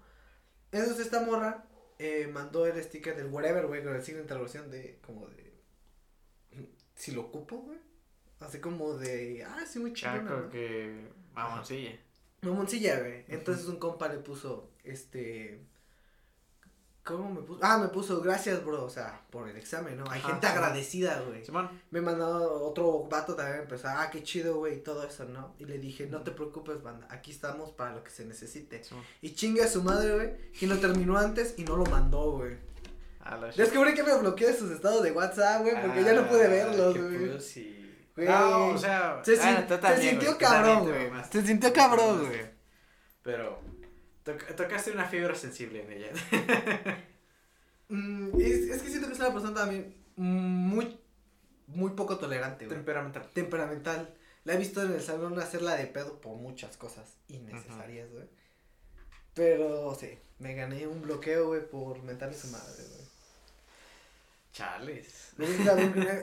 Entonces 0.72 1.06
esta 1.06 1.20
morra 1.20 1.64
eh, 1.98 2.28
mandó 2.32 2.66
el 2.66 2.82
sticker 2.82 3.16
del 3.16 3.26
whatever, 3.26 3.66
güey, 3.66 3.82
con 3.82 3.94
el 3.94 4.02
signo 4.02 4.18
de 4.18 4.24
interrogación 4.24 4.70
de, 4.70 4.98
como 5.04 5.28
de, 5.28 5.52
si 6.94 7.12
lo 7.12 7.22
ocupo, 7.22 7.58
güey. 7.58 7.78
Así 8.40 8.60
como 8.60 8.98
de, 8.98 9.44
ah, 9.44 9.64
sí, 9.66 9.78
muy 9.78 9.92
chido. 9.94 10.12
Chaco 10.12 10.50
que. 10.50 11.08
Sí. 11.64 11.98
Mamoncilla, 12.42 13.00
güey. 13.00 13.24
Entonces 13.28 13.66
un 13.66 13.78
compa 13.78 14.08
le 14.08 14.18
puso, 14.18 14.70
este... 14.84 15.60
¿Cómo 17.06 17.30
me 17.32 17.40
puso? 17.42 17.60
Ah, 17.62 17.78
me 17.78 17.88
puso, 17.88 18.20
gracias, 18.20 18.64
bro, 18.64 18.84
o 18.84 18.90
sea, 18.90 19.22
por 19.30 19.48
el 19.48 19.56
examen, 19.56 19.96
¿no? 19.96 20.04
Hay 20.10 20.18
Ajá, 20.18 20.28
gente 20.30 20.46
Simón. 20.48 20.58
agradecida, 20.64 21.20
güey. 21.20 21.44
Simón. 21.44 21.70
Me 21.90 22.00
mandó 22.00 22.64
otro 22.64 23.04
vato 23.08 23.34
también, 23.36 23.60
empezó, 23.60 23.86
ah, 23.88 24.08
qué 24.10 24.22
chido, 24.24 24.56
güey, 24.56 24.74
y 24.78 24.80
todo 24.80 25.04
eso, 25.06 25.24
¿no? 25.24 25.54
Y 25.60 25.66
le 25.66 25.78
dije, 25.78 26.06
no 26.08 26.22
te 26.22 26.32
preocupes, 26.32 26.82
banda, 26.82 27.06
aquí 27.10 27.30
estamos 27.30 27.70
para 27.70 27.94
lo 27.94 28.02
que 28.02 28.10
se 28.10 28.24
necesite. 28.26 28.82
Simón. 28.82 29.04
Y 29.22 29.34
chingue 29.34 29.62
a 29.62 29.68
su 29.68 29.82
madre, 29.84 30.14
güey, 30.14 30.50
que 30.52 30.66
lo 30.66 30.78
terminó 30.78 31.16
antes 31.16 31.54
y 31.56 31.62
no 31.64 31.76
lo 31.76 31.84
mandó, 31.86 32.32
güey. 32.32 32.56
Descubrí 33.56 33.94
que 33.94 34.02
me 34.04 34.16
bloqueé 34.18 34.52
sus 34.54 34.70
estados 34.70 35.02
de 35.02 35.12
WhatsApp, 35.12 35.62
güey, 35.62 35.80
porque 35.80 36.04
ya 36.04 36.12
no 36.12 36.28
pude 36.28 36.46
verlos, 36.48 36.94
qué 36.94 37.00
güey. 37.02 37.32
pussy. 37.36 37.72
Güey. 38.14 38.28
No, 38.28 38.68
o 38.68 38.78
sea, 38.78 39.20
Se, 39.24 39.38
ah, 39.40 39.66
sin- 39.68 40.10
sintió 40.10 40.28
güey, 40.30 40.38
cabrón, 40.38 40.84
güey. 40.88 41.10
Se 41.30 41.46
sintió 41.46 41.72
cabrón, 41.72 42.26
güey. 42.26 42.40
Pero 43.22 43.60
toc- 44.26 44.54
tocaste 44.56 44.90
una 44.90 45.06
fibra 45.06 45.34
sensible 45.34 45.82
en 45.84 45.92
ella. 45.92 46.10
Mm, 47.88 48.40
es, 48.40 48.68
es 48.68 48.82
que 48.82 48.88
siento 48.88 49.06
que 49.06 49.14
es 49.14 49.20
una 49.20 49.32
persona 49.32 49.54
también 49.54 49.94
muy, 50.16 50.98
muy 51.68 51.90
poco 51.92 52.18
tolerante, 52.18 52.66
güey. 52.66 52.76
Temperamental. 52.76 53.30
Temperamental. 53.32 54.14
La 54.44 54.54
he 54.54 54.58
visto 54.58 54.82
en 54.82 54.92
el 54.92 55.00
salón 55.02 55.38
hacerla 55.38 55.74
de 55.76 55.86
pedo 55.86 56.20
por 56.20 56.36
muchas 56.36 56.76
cosas 56.76 57.14
innecesarias, 57.28 58.10
güey. 58.12 58.26
Pero 59.34 59.94
sí, 59.94 60.18
me 60.38 60.54
gané 60.54 60.86
un 60.86 61.02
bloqueo, 61.02 61.48
güey, 61.48 61.68
por 61.68 62.02
mentarle 62.02 62.36
a 62.36 62.40
su 62.40 62.48
madre, 62.48 62.84
güey. 62.88 63.06
Chales. 64.52 65.32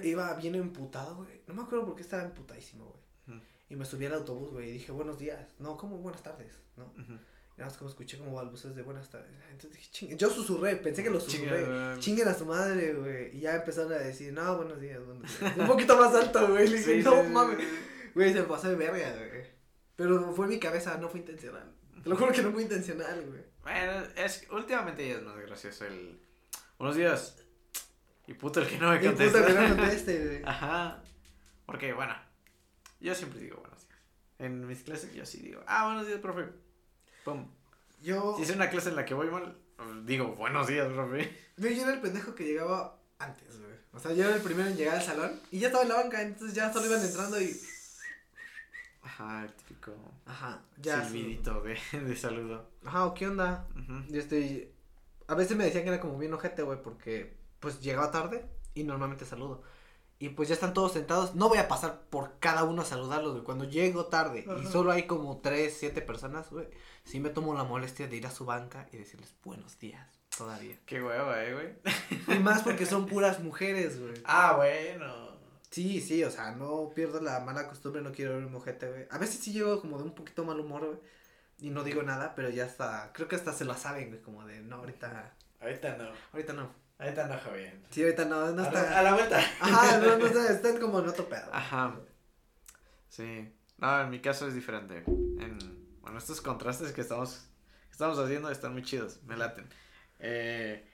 Iba 0.03 0.33
bien, 0.35 0.55
emputado, 0.55 1.17
güey. 1.17 1.41
No 1.47 1.53
me 1.53 1.61
acuerdo 1.63 1.85
por 1.85 1.95
qué 1.95 2.01
estaba 2.01 2.23
emputadísimo, 2.23 2.85
güey. 2.85 3.39
Y 3.69 3.75
me 3.75 3.85
subí 3.85 4.05
al 4.05 4.13
autobús, 4.13 4.51
güey, 4.51 4.69
y 4.69 4.73
dije, 4.73 4.91
buenos 4.91 5.17
días. 5.17 5.47
No, 5.59 5.77
como 5.77 5.97
buenas 5.97 6.21
tardes, 6.21 6.53
¿no? 6.77 6.91
Y 6.97 7.32
nada 7.57 7.69
más 7.69 7.77
como 7.77 7.89
escuché 7.89 8.17
como 8.17 8.33
balbuces 8.33 8.75
de 8.75 8.81
buenas 8.81 9.09
tardes. 9.09 9.29
Entonces 9.51 9.71
dije, 9.79 9.89
chingue. 9.91 10.17
Yo 10.17 10.29
susurré, 10.29 10.75
pensé 10.77 11.03
que 11.03 11.09
lo 11.09 11.19
susurré. 11.19 11.65
Chinguen 11.99 12.27
a 12.27 12.33
su 12.33 12.45
madre, 12.45 12.93
güey. 12.93 13.35
Y 13.37 13.41
ya 13.41 13.55
empezaron 13.55 13.93
a 13.93 13.97
decir, 13.97 14.33
no, 14.33 14.57
buenos 14.57 14.79
días, 14.81 15.03
buenos 15.05 15.39
días. 15.39 15.57
Un 15.57 15.67
poquito 15.67 15.97
más 15.97 16.13
alto, 16.15 16.47
güey. 16.49 16.67
Le 16.67 16.77
dije, 16.77 16.97
Sí, 16.97 17.03
no 17.03 17.23
sí, 17.23 17.29
mames. 17.29 17.57
Güey, 18.15 18.33
se 18.33 18.41
me 18.41 18.47
pasó 18.47 18.69
de 18.69 18.75
verga, 18.75 19.15
güey. 19.17 19.43
Pero 19.95 20.33
fue 20.33 20.47
mi 20.47 20.59
cabeza, 20.59 20.97
no 20.97 21.09
fue 21.09 21.19
intencional. 21.19 21.71
Te 22.03 22.09
lo 22.09 22.15
juro 22.17 22.31
que 22.31 22.41
no 22.41 22.51
fue 22.51 22.63
intencional, 22.63 23.25
güey. 23.27 23.43
Bueno, 23.61 24.03
es 24.15 24.39
que 24.39 24.53
últimamente 24.53 25.07
ya 25.07 25.15
es 25.15 25.21
más 25.23 25.37
gracioso 25.37 25.85
el. 25.85 26.19
Buenos 26.77 26.97
días. 26.97 27.37
Y 28.27 28.33
puto 28.33 28.59
el 28.61 28.67
que 28.67 28.77
no 28.77 28.89
me 28.91 28.97
Y 28.97 29.05
contesta. 29.05 29.39
puta 29.39 29.53
que 29.53 29.69
no 29.69 29.75
conteste, 29.77 30.25
güey. 30.25 30.41
Ajá. 30.45 31.01
Porque, 31.65 31.93
bueno, 31.93 32.13
yo 32.99 33.13
siempre 33.15 33.39
digo 33.39 33.57
buenos 33.57 33.79
días. 33.87 33.99
En 34.39 34.67
mis 34.67 34.83
clases 34.83 35.13
yo 35.13 35.25
sí 35.25 35.39
digo, 35.41 35.61
ah, 35.67 35.85
buenos 35.85 36.07
días, 36.07 36.19
profe. 36.19 36.49
Pum. 37.23 37.47
Yo, 38.01 38.35
Si 38.37 38.43
es 38.43 38.49
una 38.51 38.69
clase 38.69 38.89
en 38.89 38.95
la 38.95 39.05
que 39.05 39.13
voy 39.13 39.29
mal, 39.29 39.55
digo 40.05 40.35
buenos 40.35 40.67
días, 40.67 40.87
profe. 40.91 41.31
güey, 41.57 41.75
yo 41.75 41.83
era 41.83 41.93
el 41.93 42.01
pendejo 42.01 42.35
que 42.35 42.43
llegaba 42.45 42.97
antes, 43.19 43.59
güey. 43.59 43.73
O 43.93 43.99
sea, 43.99 44.11
yo 44.13 44.25
era 44.25 44.35
el 44.35 44.41
primero 44.41 44.69
en 44.69 44.75
llegar 44.75 44.95
al 44.97 45.03
salón 45.03 45.39
y 45.51 45.59
ya 45.59 45.67
estaba 45.67 45.83
en 45.83 45.89
la 45.89 45.95
banca, 45.95 46.21
entonces 46.21 46.55
ya 46.55 46.71
solo 46.73 46.87
iban 46.87 47.01
entrando 47.03 47.39
y. 47.39 47.55
Ajá, 49.01 49.43
el 49.43 49.53
típico 49.53 49.91
Ajá, 50.25 50.61
ya. 50.77 51.03
silbidito 51.05 51.61
de, 51.61 51.77
de 51.99 52.15
saludo. 52.15 52.69
Ajá, 52.85 53.05
¿o 53.05 53.13
qué 53.13 53.27
onda? 53.27 53.67
Ujú. 53.77 54.03
Y 54.13 54.17
este, 54.17 54.73
a 55.27 55.35
veces 55.35 55.55
me 55.57 55.65
decían 55.65 55.83
que 55.83 55.89
era 55.89 55.99
como 55.99 56.17
bien 56.17 56.33
ojete, 56.33 56.63
güey, 56.63 56.81
porque 56.81 57.35
pues 57.59 57.79
llegaba 57.81 58.11
tarde 58.11 58.45
y 58.73 58.83
normalmente 58.83 59.25
saludo. 59.25 59.61
Y 60.19 60.29
pues 60.29 60.47
ya 60.47 60.53
están 60.55 60.73
todos 60.73 60.93
sentados. 60.93 61.35
No 61.35 61.49
voy 61.49 61.57
a 61.57 61.67
pasar 61.67 62.01
por 62.09 62.39
cada 62.39 62.63
uno 62.63 62.81
a 62.81 62.85
saludarlos, 62.85 63.33
güey. 63.33 63.43
Cuando 63.43 63.65
llego 63.65 64.05
tarde 64.05 64.45
y 64.61 64.65
solo 64.67 64.91
hay 64.93 65.05
como 65.05 65.39
tres, 65.41 65.75
siete 65.77 66.01
personas, 66.01 66.49
güey. 66.49 66.67
Sí 67.05 67.19
me 67.19 67.29
tomo 67.29 67.53
la 67.53 67.63
molestia 67.63 68.07
de 68.07 68.15
ir 68.15 68.25
a 68.27 68.31
su 68.31 68.45
banca 68.45 68.87
y 68.91 68.97
decirles 68.97 69.35
buenos 69.43 69.77
días, 69.79 70.07
todavía. 70.37 70.77
Qué 70.85 71.01
hueva, 71.03 71.43
eh, 71.43 71.53
güey. 71.53 72.37
Y 72.37 72.39
más 72.39 72.63
porque 72.63 72.85
son 72.85 73.05
puras 73.05 73.39
mujeres, 73.39 73.99
güey. 73.99 74.13
Ah, 74.25 74.53
bueno. 74.55 75.33
Sí, 75.69 76.01
sí, 76.01 76.23
o 76.23 76.29
sea, 76.31 76.51
no 76.51 76.91
pierdo 76.95 77.19
la 77.19 77.39
mala 77.39 77.67
costumbre, 77.67 78.01
no 78.01 78.11
quiero 78.11 78.35
ver 78.35 78.45
un 78.45 78.55
ojete, 78.55 78.89
güey. 78.89 79.07
A 79.09 79.17
veces 79.17 79.39
sí 79.39 79.51
llego 79.51 79.81
como 79.81 79.97
de 79.97 80.03
un 80.03 80.15
poquito 80.15 80.43
mal 80.45 80.59
humor, 80.59 80.85
güey. 80.85 80.99
Y 81.59 81.69
no 81.69 81.83
digo 81.83 82.03
nada, 82.03 82.33
pero 82.35 82.49
ya 82.49 82.65
está, 82.65 83.11
creo 83.13 83.27
que 83.27 83.35
hasta 83.35 83.53
se 83.53 83.65
lo 83.65 83.73
saben, 83.75 84.09
güey, 84.09 84.21
como 84.21 84.45
de, 84.45 84.61
no, 84.61 84.77
ahorita, 84.77 85.33
Ahorita 85.61 85.97
no. 85.97 86.09
ahorita 86.31 86.53
no. 86.53 86.69
Ahorita 86.99 87.27
no, 87.27 87.37
Javier. 87.39 87.79
Sí, 87.89 88.03
ahorita 88.03 88.25
no, 88.25 88.51
no 88.51 88.63
A 88.63 88.67
está. 88.67 88.83
la, 88.83 88.99
a 88.99 89.03
la 89.03 89.13
vuelta. 89.13 89.39
Ajá, 89.59 89.97
no, 89.97 90.17
no 90.17 90.25
está, 90.27 90.51
están 90.51 90.77
como 90.79 90.99
en 90.99 91.07
otro 91.09 91.27
pedo. 91.27 91.49
Ajá. 91.51 91.95
Sí. 93.09 93.51
No, 93.77 94.01
en 94.01 94.09
mi 94.09 94.19
caso 94.19 94.47
es 94.47 94.53
diferente. 94.53 95.03
En, 95.07 95.72
bueno, 96.03 96.17
estos 96.19 96.41
contrastes 96.41 96.91
que 96.91 97.01
estamos, 97.01 97.47
que 97.85 97.91
estamos 97.91 98.19
haciendo 98.19 98.51
están 98.51 98.73
muy 98.73 98.83
chidos. 98.83 99.23
Me 99.23 99.37
laten. 99.37 99.67
Eh, 100.19 100.85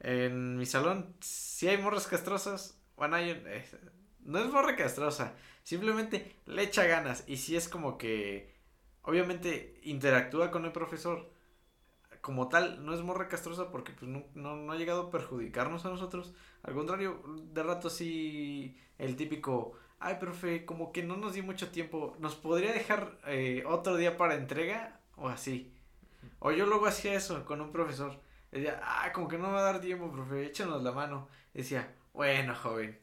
en 0.00 0.56
mi 0.56 0.66
salón, 0.66 1.14
si 1.20 1.68
hay 1.68 1.78
morras 1.78 2.06
castrosas, 2.06 2.78
bueno, 2.96 3.16
hay, 3.16 3.30
eh, 3.30 3.64
no 4.20 4.40
es 4.40 4.50
morra 4.50 4.76
castrosa, 4.76 5.34
simplemente 5.62 6.36
le 6.46 6.64
echa 6.64 6.84
ganas. 6.84 7.24
Y 7.26 7.36
si 7.38 7.56
es 7.56 7.68
como 7.68 7.96
que, 7.98 8.54
obviamente, 9.02 9.80
interactúa 9.84 10.50
con 10.50 10.64
el 10.64 10.72
profesor. 10.72 11.32
Como 12.20 12.48
tal, 12.48 12.84
no 12.84 12.94
es 12.94 13.00
morra 13.00 13.28
castrosa 13.28 13.70
porque 13.70 13.92
pues, 13.92 14.10
no, 14.10 14.24
no, 14.34 14.56
no 14.56 14.72
ha 14.72 14.76
llegado 14.76 15.02
a 15.02 15.10
perjudicarnos 15.10 15.86
a 15.86 15.90
nosotros. 15.90 16.34
Al 16.62 16.74
contrario, 16.74 17.22
de 17.52 17.62
rato 17.62 17.90
sí, 17.90 18.76
el 18.98 19.14
típico, 19.16 19.74
ay, 20.00 20.16
profe, 20.20 20.64
como 20.64 20.92
que 20.92 21.02
no 21.02 21.16
nos 21.16 21.34
dio 21.34 21.42
mucho 21.44 21.70
tiempo, 21.70 22.16
¿nos 22.18 22.34
podría 22.34 22.72
dejar 22.72 23.18
eh, 23.26 23.64
otro 23.66 23.96
día 23.96 24.16
para 24.16 24.34
entrega? 24.34 25.00
O 25.16 25.28
así. 25.28 25.74
O 26.38 26.52
yo 26.52 26.66
luego 26.66 26.86
hacía 26.86 27.14
eso 27.14 27.44
con 27.44 27.60
un 27.60 27.72
profesor. 27.72 28.20
Decía, 28.50 28.80
ah, 28.82 29.10
como 29.12 29.28
que 29.28 29.38
no 29.38 29.48
me 29.48 29.54
va 29.54 29.60
a 29.60 29.72
dar 29.72 29.80
tiempo, 29.80 30.10
profe, 30.10 30.46
échanos 30.46 30.82
la 30.82 30.92
mano. 30.92 31.28
Decía, 31.52 31.94
bueno, 32.12 32.54
joven, 32.54 32.98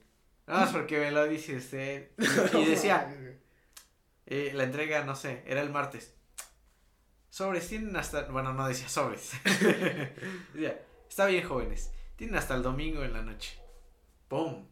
no 0.48 0.64
es 0.64 0.70
porque 0.70 1.00
me 1.00 1.12
lo 1.12 1.26
dice 1.26 1.58
usted. 1.58 2.12
Y 2.54 2.66
decía, 2.66 3.14
eh, 4.26 4.52
la 4.54 4.64
entrega, 4.64 5.04
no 5.04 5.16
sé, 5.16 5.44
era 5.46 5.62
el 5.62 5.70
martes. 5.70 6.16
Sobres, 7.30 7.68
tienen 7.68 7.96
hasta, 7.98 8.24
bueno, 8.28 8.54
no 8.54 8.68
decía 8.68 8.88
sobres. 8.88 9.34
decía, 10.54 10.82
está 11.10 11.26
bien, 11.26 11.48
jóvenes, 11.48 11.92
tienen 12.16 12.38
hasta 12.38 12.56
el 12.56 12.64
domingo 12.64 13.04
en 13.04 13.14
la 13.14 13.22
noche. 13.22 13.60
¡Pum! 14.30 14.68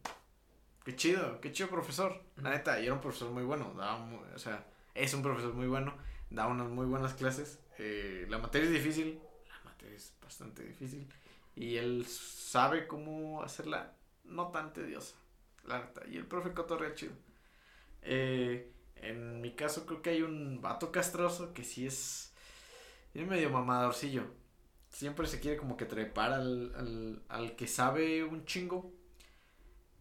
Qué 0.84 0.96
chido, 0.96 1.40
qué 1.40 1.52
chido 1.52 1.70
profesor. 1.70 2.22
La 2.38 2.50
neta, 2.50 2.80
y 2.80 2.86
era 2.86 2.94
un 2.94 3.02
profesor 3.02 3.32
muy 3.32 3.44
bueno, 3.44 3.74
daba 3.78 4.04
o 4.36 4.40
sea, 4.40 4.66
es 4.94 5.14
un 5.14 5.22
profesor 5.22 5.54
muy 5.54 5.68
bueno, 5.68 5.94
da 6.30 6.48
unas 6.48 6.68
muy 6.70 6.86
buenas 6.86 7.14
clases. 7.14 7.60
Eh, 7.78 8.26
la 8.30 8.38
materia 8.38 8.68
es 8.68 8.74
difícil, 8.74 9.20
la 9.48 9.72
materia 9.72 9.96
es 9.96 10.14
bastante 10.22 10.64
difícil. 10.64 11.08
Y 11.56 11.78
él 11.78 12.06
sabe 12.08 12.88
cómo 12.88 13.44
hacerla 13.44 13.94
no 14.26 14.50
tan 14.52 14.74
tediosa, 14.74 15.16
la 15.66 15.80
neta. 15.80 16.02
Y 16.08 16.18
el 16.18 16.26
profe 16.26 16.54
cotorrea 16.54 16.94
chido. 16.96 17.14
Eh, 18.02 18.72
en 18.98 19.42
mi 19.42 19.54
caso 19.56 19.86
creo 19.86 20.02
que 20.02 20.12
hay 20.12 20.22
un 20.22 20.62
vato 20.62 20.92
castroso 20.92 21.54
que 21.54 21.64
sí 21.64 21.86
es, 21.86 22.34
es 23.14 23.28
medio 23.28 23.50
mamadorcillo. 23.50 24.24
Siempre 24.90 25.28
se 25.28 25.40
quiere 25.40 25.58
como 25.58 25.78
que 25.78 25.86
trepar 25.86 26.34
al, 26.34 26.74
al, 26.76 27.24
al 27.30 27.56
que 27.56 27.68
sabe 27.68 28.24
un 28.24 28.46
chingo. 28.46 28.92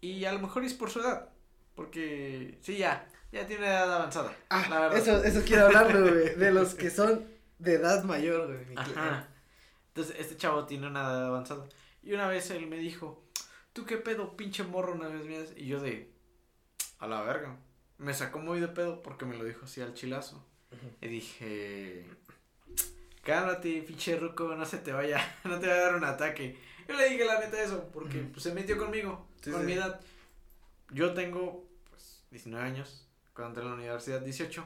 Y 0.02 0.26
a 0.26 0.32
lo 0.32 0.40
mejor 0.40 0.62
es 0.64 0.74
por 0.74 0.90
su 0.90 1.00
edad. 1.00 1.30
Porque 1.74 2.58
sí, 2.60 2.76
ya, 2.76 3.08
ya 3.32 3.46
tiene 3.46 3.66
edad 3.66 3.90
avanzada. 3.94 4.28
la 4.28 4.36
Ah, 4.50 4.80
verdad. 4.80 4.98
eso, 4.98 5.24
eso 5.24 5.42
quiero 5.46 5.66
hablarlo, 5.66 6.00
güey. 6.12 6.34
De 6.34 6.52
los 6.52 6.74
que 6.74 6.90
son 6.90 7.24
de 7.58 7.74
edad 7.74 8.04
mayor, 8.04 8.46
güey. 8.48 8.76
Ajá. 8.76 9.28
Entonces, 9.88 10.16
este 10.18 10.36
chavo 10.36 10.66
tiene 10.66 10.86
una 10.86 11.00
edad 11.00 11.26
avanzada. 11.28 11.64
Y 12.02 12.12
una 12.12 12.26
vez 12.28 12.50
él 12.50 12.66
me 12.66 12.76
dijo, 12.76 13.24
¿tú 13.72 13.86
qué 13.86 13.96
pedo, 13.96 14.36
pinche 14.36 14.64
morro, 14.64 14.92
una 14.92 15.08
vez 15.08 15.24
mías? 15.24 15.48
Y 15.56 15.66
yo 15.66 15.80
de, 15.80 16.12
a 16.98 17.06
la 17.06 17.22
verga. 17.22 17.56
Me 17.98 18.12
sacó 18.12 18.38
muy 18.40 18.58
de 18.60 18.68
pedo 18.68 19.02
porque 19.02 19.24
me 19.24 19.36
lo 19.38 19.44
dijo 19.44 19.64
así 19.64 19.80
al 19.80 19.94
chilazo. 19.94 20.44
Y 21.00 21.06
dije, 21.08 22.06
cálmate, 23.22 23.82
pinche 23.82 24.16
ruco, 24.16 24.54
no 24.56 24.64
se 24.66 24.78
te 24.78 24.92
vaya, 24.92 25.36
no 25.44 25.58
te 25.60 25.68
va 25.68 25.74
a 25.74 25.78
dar 25.78 25.94
un 25.94 26.04
ataque. 26.04 26.58
Yo 26.88 26.96
le 26.96 27.08
dije 27.10 27.24
la 27.24 27.38
neta 27.40 27.62
eso, 27.62 27.88
porque 27.92 28.18
pues, 28.18 28.42
se 28.42 28.52
metió 28.54 28.76
conmigo, 28.76 29.26
Sí, 29.42 29.50
con 29.50 29.60
sí. 29.60 29.66
mi 29.66 29.72
edad. 29.72 30.00
Yo 30.90 31.14
tengo, 31.14 31.68
pues, 31.90 32.24
19 32.30 32.64
años, 32.64 33.08
cuando 33.34 33.50
entré 33.50 33.64
a 33.64 33.68
la 33.68 33.74
universidad, 33.74 34.20
18. 34.20 34.64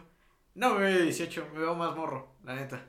No 0.55 0.75
me 0.75 0.85
veo 0.85 0.99
de 0.99 1.03
18, 1.05 1.49
me 1.53 1.61
veo 1.61 1.75
más 1.75 1.95
morro, 1.97 2.35
la 2.45 2.55
neta. 2.55 2.85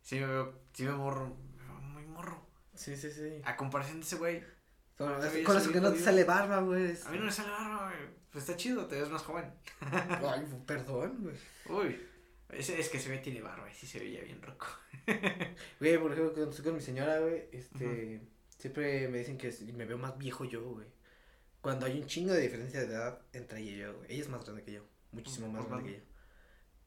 Sí 0.00 0.18
me 0.18 0.26
veo, 0.26 0.60
sí 0.72 0.84
me 0.84 0.92
morro, 0.92 1.36
me 1.56 1.64
veo 1.64 1.80
muy 1.80 2.04
morro. 2.06 2.46
Sí, 2.74 2.96
sí, 2.96 3.10
sí. 3.10 3.40
A 3.44 3.56
comparación 3.56 4.00
de 4.00 4.06
ese 4.06 4.16
güey, 4.16 4.42
Con, 4.96 5.22
Sí, 5.30 5.42
con 5.42 5.56
eso 5.56 5.70
que 5.72 5.80
no 5.80 5.92
te 5.92 5.98
sale 5.98 6.24
barba, 6.24 6.60
güey. 6.60 6.96
a 7.04 7.10
mí 7.10 7.18
no 7.18 7.24
me 7.26 7.32
sale 7.32 7.50
barba, 7.50 7.90
güey. 7.90 8.08
Pues 8.30 8.44
está 8.44 8.56
chido, 8.56 8.86
te 8.86 9.00
ves 9.00 9.10
más 9.10 9.22
joven. 9.22 9.52
Ay, 9.80 10.46
perdón, 10.66 11.18
güey. 11.20 11.36
Uy, 11.68 12.00
es 12.48 12.88
que 12.88 12.96
ese 12.98 13.08
güey 13.08 13.22
tiene 13.22 13.42
barba 13.42 13.70
y 13.70 13.74
sí 13.74 13.86
se 13.86 13.98
veía 13.98 14.22
bien 14.22 14.40
roco. 14.42 14.66
Güey, 15.80 15.98
por 15.98 16.12
ejemplo, 16.12 16.32
cuando 16.32 16.50
estoy 16.50 16.64
con 16.64 16.74
mi 16.74 16.80
señora, 16.80 17.18
güey, 17.18 17.48
este, 17.50 18.22
siempre 18.56 19.08
me 19.08 19.18
dicen 19.18 19.36
que 19.36 19.52
me 19.74 19.84
veo 19.84 19.98
más 19.98 20.16
viejo 20.16 20.44
yo, 20.44 20.62
güey. 20.62 20.86
Cuando 21.62 21.86
hay 21.86 21.98
un 21.98 22.06
chingo 22.06 22.34
de 22.34 22.42
diferencia 22.42 22.80
de 22.80 22.86
edad 22.86 23.18
entre 23.32 23.60
ella 23.60 23.70
y 23.70 23.78
yo, 23.78 23.96
güey. 23.96 24.12
Ella 24.12 24.22
es 24.22 24.28
más 24.28 24.44
grande 24.44 24.62
que 24.62 24.72
yo, 24.72 24.82
muchísimo 25.12 25.48
más 25.48 25.62
Más 25.62 25.70
grande 25.70 25.90
que 25.90 25.96
yo. 25.96 26.04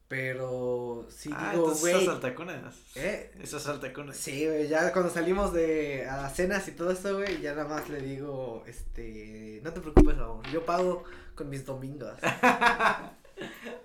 Pero 0.06 1.08
sí 1.10 1.30
ah, 1.34 1.50
digo, 1.50 1.74
güey. 1.74 1.94
esas 1.94 2.14
altacunas. 2.14 2.76
¿Eh? 2.94 3.32
Esas 3.40 3.66
altacunas. 3.66 4.16
Sí, 4.16 4.46
güey, 4.46 4.68
ya 4.68 4.92
cuando 4.92 5.10
salimos 5.10 5.52
de 5.52 6.06
a 6.06 6.28
cenas 6.30 6.68
y 6.68 6.72
todo 6.72 6.92
esto, 6.92 7.16
güey, 7.16 7.40
ya 7.40 7.56
nada 7.56 7.66
más 7.68 7.88
le 7.88 8.00
digo, 8.00 8.62
este, 8.68 9.60
no 9.64 9.72
te 9.72 9.80
preocupes, 9.80 10.16
amor, 10.18 10.46
yo 10.52 10.64
pago 10.64 11.02
con 11.34 11.48
mis 11.48 11.66
domingos. 11.66 12.16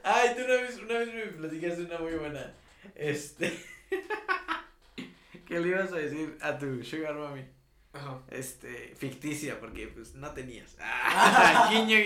Ay, 0.03 0.35
tú 0.35 0.43
una 0.43 0.55
vez, 0.61 0.77
una 0.77 0.99
vez 0.99 1.13
me 1.13 1.25
platicaste 1.37 1.85
una 1.85 1.97
muy 1.97 2.13
buena. 2.13 2.53
Este. 2.93 3.51
¿Qué 5.47 5.59
le 5.59 5.69
ibas 5.69 5.91
a 5.91 5.97
decir 5.97 6.37
a 6.41 6.57
tu 6.57 6.83
sugar 6.83 7.15
mami? 7.15 7.45
Ajá. 7.93 8.19
Este, 8.29 8.93
ficticia, 8.97 9.59
porque 9.59 9.87
pues 9.87 10.15
no 10.15 10.31
tenías. 10.31 10.75
Ah, 10.79 11.69
guiño, 11.71 11.97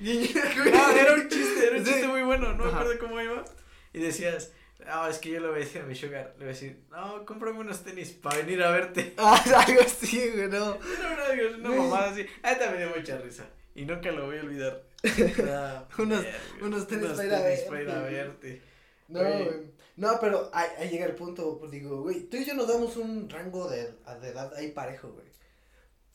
guiño. 0.00 0.30
No, 0.72 0.90
era 0.90 1.14
un 1.14 1.28
chiste, 1.28 1.66
era 1.66 1.76
un 1.78 1.84
Sí. 1.84 1.92
chiste 1.92 2.08
muy 2.08 2.22
bueno, 2.22 2.52
no 2.54 2.64
me 2.64 2.70
acuerdo 2.70 2.98
cómo 3.00 3.20
iba. 3.20 3.44
Y 3.92 3.98
decías, 4.00 4.52
no, 4.86 5.06
es 5.08 5.18
que 5.18 5.30
yo 5.30 5.40
le 5.40 5.48
voy 5.48 5.56
a 5.56 5.64
decir 5.64 5.82
a 5.82 5.86
mi 5.86 5.94
sugar, 5.94 6.34
le 6.38 6.44
voy 6.44 6.52
a 6.52 6.54
decir, 6.54 6.78
no, 6.90 7.24
cómprame 7.24 7.58
unos 7.58 7.82
tenis 7.82 8.10
para 8.12 8.38
venir 8.38 8.62
a 8.62 8.70
verte. 8.70 9.14
Ah, 9.18 9.42
algo 9.66 9.80
así, 9.82 10.30
güey, 10.30 10.48
no. 10.48 10.76
Era 10.76 11.56
una, 11.56 11.68
mamada 11.70 12.10
así. 12.10 12.26
Ah, 12.42 12.56
también 12.58 12.88
dio 12.88 12.96
mucha 12.96 13.18
risa. 13.18 13.44
Y 13.74 13.84
nunca 13.84 14.12
lo 14.12 14.26
voy 14.26 14.38
a 14.38 14.42
olvidar. 14.42 14.82
Ah, 15.48 15.84
Unos- 15.98 16.24
unos 16.62 16.86
tenis 16.86 17.04
unos 17.06 17.16
para 17.16 17.82
ir 17.82 17.90
a 17.90 17.98
verte. 18.02 18.62
No, 19.08 19.20
Güey. 19.20 19.73
No, 19.96 20.18
pero 20.20 20.50
ahí, 20.52 20.88
llega 20.88 21.06
el 21.06 21.14
punto, 21.14 21.58
pues 21.58 21.70
digo, 21.70 22.02
güey, 22.02 22.24
tú 22.28 22.36
y 22.36 22.44
yo 22.44 22.54
nos 22.54 22.66
damos 22.66 22.96
un 22.96 23.30
rango 23.30 23.68
de, 23.68 23.92
de 24.20 24.28
edad 24.28 24.52
ahí 24.54 24.72
parejo, 24.72 25.12
güey. 25.12 25.26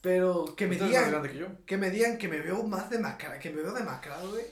Pero 0.02 0.54
que 0.56 0.68
me 0.68 0.78
más 0.78 0.88
digan, 0.88 1.12
grande 1.12 1.30
que 1.32 1.38
yo. 1.38 1.48
que 1.66 1.78
me 1.78 1.90
digan 1.90 2.18
que 2.18 2.28
me 2.28 2.40
veo 2.40 2.64
más 2.64 2.90
demacrado, 2.90 3.40
que 3.40 3.50
me 3.50 3.62
veo 3.62 3.74
demacrado, 3.74 4.32
güey. 4.32 4.46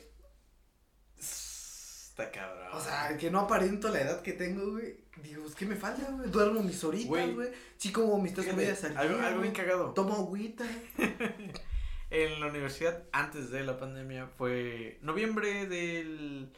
Está 1.18 2.32
cabrón. 2.32 2.68
O 2.74 2.82
sea, 2.82 3.18
que 3.18 3.30
no 3.30 3.42
aparento 3.42 3.90
la 3.90 4.02
edad 4.02 4.22
que 4.22 4.34
tengo, 4.34 4.72
güey. 4.72 5.06
Digo, 5.24 5.46
¿qué 5.58 5.66
me 5.66 5.76
falta, 5.76 6.10
güey? 6.12 6.30
Duermo 6.30 6.62
mis 6.62 6.84
horitas, 6.84 7.08
Güey. 7.10 7.50
Sí, 7.78 7.92
como 7.92 8.20
mis 8.20 8.34
tres 8.34 8.48
comidas 8.48 8.84
al 8.84 8.98
algo, 8.98 9.20
algo 9.20 9.42
bien 9.42 9.54
cagado. 9.54 9.94
Tomo 9.94 10.16
agüita. 10.16 10.66
En 12.10 12.40
la 12.40 12.48
universidad, 12.48 13.04
antes 13.12 13.50
de 13.50 13.66
la 13.66 13.78
pandemia, 13.78 14.28
fue 14.28 14.98
noviembre 15.02 15.66
del 15.68 16.54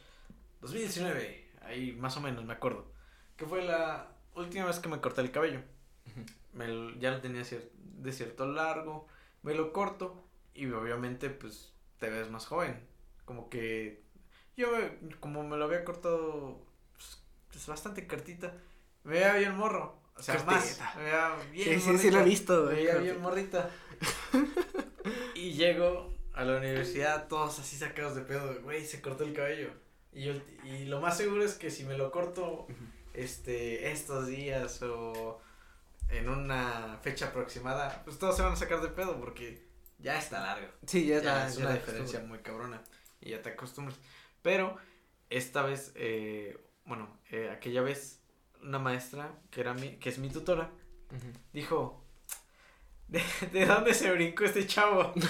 2019. 0.62 1.49
Ahí 1.70 1.94
más 1.94 2.18
o 2.18 2.22
menos, 2.22 2.44
me 2.46 2.54
acuerdo. 2.54 2.92
Que 3.38 3.46
fue 3.46 3.64
la 3.64 4.08
última 4.36 4.66
vez 4.66 4.80
que 4.80 4.90
me 4.90 5.00
corté 5.00 5.22
el 5.22 5.32
cabello. 5.32 5.62
Me 6.54 6.68
lo- 6.68 6.92
ya 7.00 7.12
lo 7.12 7.22
tenía 7.22 7.42
cier- 7.44 7.70
de 7.74 8.12
cierto 8.12 8.46
largo. 8.48 9.08
Me 9.44 9.54
lo 9.54 9.72
corto. 9.72 10.26
Y 10.54 10.66
obviamente, 10.72 11.30
pues, 11.30 11.74
te 12.00 12.10
ves 12.10 12.30
más 12.30 12.46
joven. 12.48 12.86
Como 13.26 13.50
que. 13.50 14.04
Yo, 14.58 14.68
como 15.20 15.44
me 15.48 15.56
lo 15.58 15.66
había 15.66 15.86
cortado. 15.86 16.66
Pues, 16.94 17.24
pues, 17.52 17.68
bastante 17.68 18.08
cortita. 18.08 18.54
Me 19.04 19.14
veía 19.14 19.36
bien 19.36 19.56
morro. 19.56 20.02
O 20.18 20.22
sea, 20.22 20.44
más. 20.44 20.82
Me 20.98 21.04
veía 21.04 21.36
bien 21.52 21.80
Sí, 21.80 21.92
sí, 21.92 21.98
sí 21.98 22.12
lo 22.12 22.18
he 22.18 22.22
morrita. 22.22 22.24
visto, 22.24 22.64
Me 22.66 22.74
veía 22.74 22.96
bien 22.98 23.22
morrita. 23.22 23.70
y 25.36 25.54
llego 25.54 26.14
a 26.34 26.44
la 26.44 26.58
universidad 26.58 27.28
todos 27.28 27.60
así 27.60 27.78
sacados 27.78 28.16
de 28.16 28.22
pedo, 28.22 28.62
güey, 28.64 28.86
se 28.86 29.02
cortó 29.02 29.24
el 29.24 29.34
cabello. 29.34 29.70
Y, 30.12 30.24
yo, 30.26 30.34
y 30.64 30.86
lo 30.86 31.00
más 31.02 31.18
seguro 31.18 31.44
es 31.44 31.54
que 31.54 31.70
si 31.72 31.84
me 31.84 31.98
lo 31.98 32.12
corto 32.12 32.68
este 33.14 33.92
estos 33.92 34.28
días 34.28 34.82
o 34.82 35.40
en 36.10 36.28
una 36.30 36.98
fecha 37.02 37.28
aproximada, 37.28 38.02
pues 38.04 38.18
todos 38.18 38.36
se 38.36 38.42
van 38.42 38.54
a 38.54 38.56
sacar 38.56 38.82
de 38.82 38.88
pedo 38.90 39.20
porque 39.20 39.68
ya 40.00 40.18
está 40.18 40.40
largo. 40.42 40.68
Sí, 40.88 41.06
ya, 41.06 41.22
Ya, 41.22 41.46
está. 41.46 41.48
es 41.48 41.56
ya 41.56 41.62
una 41.62 41.70
la 41.70 41.76
diferencia 41.76 42.20
muy 42.22 42.40
cabrona 42.40 42.82
y 43.22 43.30
ya 43.32 43.42
te 43.42 43.50
acostumbras. 43.50 44.00
Pero 44.42 44.78
esta 45.30 45.62
vez, 45.62 45.92
eh, 45.96 46.58
bueno, 46.86 47.20
eh, 47.30 47.50
aquella 47.52 47.82
vez 47.82 48.22
una 48.64 48.80
maestra 48.80 49.32
que 49.52 49.62
era 49.62 49.74
mi, 49.74 49.98
que 49.98 50.10
es 50.10 50.18
mi 50.18 50.30
tutora, 50.30 50.72
dijo, 51.54 52.04
¿de, 53.08 53.22
de 53.52 53.66
dónde 53.66 53.94
se 53.94 54.12
brincó 54.12 54.44
este 54.46 54.66
chavo? 54.66 55.14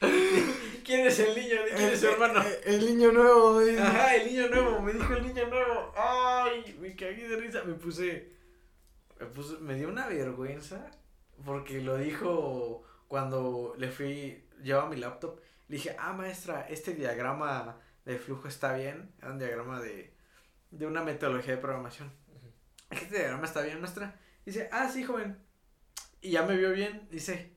¿Quién 0.86 1.04
es 1.06 1.18
el 1.18 1.34
niño? 1.34 1.64
¿De 1.64 1.70
quién 1.70 1.88
es 1.88 2.00
su 2.00 2.06
El- 2.06 2.12
hermano? 2.12 2.42
El, 2.64 2.74
el 2.74 2.86
niño 2.86 3.10
nuevo, 3.12 3.54
güey. 3.54 3.76
Ajá, 3.76 4.14
el 4.14 4.26
niño 4.28 4.48
nuevo, 4.48 4.80
me 4.80 4.92
dijo 4.92 5.12
el 5.14 5.26
niño 5.26 5.46
nuevo. 5.48 5.92
Ay, 5.96 6.76
me 6.80 6.94
cagué 6.94 7.28
de 7.28 7.36
risa, 7.36 7.64
me 7.64 7.74
puse, 7.74 8.30
me 9.18 9.26
puse, 9.26 9.58
me 9.58 9.74
dio 9.74 9.88
una 9.88 10.06
vergüenza 10.06 10.90
porque 11.44 11.80
lo 11.80 11.96
dijo 11.96 12.84
cuando 13.08 13.74
le 13.78 13.90
fui, 13.90 14.48
llevaba 14.62 14.88
mi 14.88 14.96
laptop, 14.96 15.40
le 15.68 15.76
dije, 15.76 15.96
ah 15.98 16.12
maestra, 16.12 16.66
este 16.68 16.94
diagrama 16.94 17.80
de 18.04 18.18
flujo 18.18 18.46
está 18.48 18.72
bien, 18.74 19.12
era 19.18 19.32
un 19.32 19.38
diagrama 19.38 19.80
de, 19.80 20.14
de 20.70 20.86
una 20.86 21.02
metodología 21.02 21.56
de 21.56 21.60
programación. 21.60 22.12
Este 22.90 23.16
diagrama 23.18 23.44
está 23.44 23.62
bien, 23.62 23.80
maestra. 23.80 24.18
Dice, 24.44 24.68
ah 24.70 24.88
sí 24.88 25.02
joven, 25.02 25.36
Y 26.20 26.30
ya 26.30 26.44
me 26.44 26.56
vio 26.56 26.70
bien, 26.70 27.08
dice, 27.10 27.55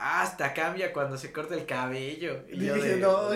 hasta 0.00 0.54
cambia 0.54 0.92
cuando 0.92 1.16
se 1.18 1.32
corta 1.32 1.54
el 1.54 1.66
cabello. 1.66 2.44
Y 2.48 2.64
yo 2.66 2.74
Dije, 2.74 2.88
de, 2.96 2.96
no. 2.96 3.28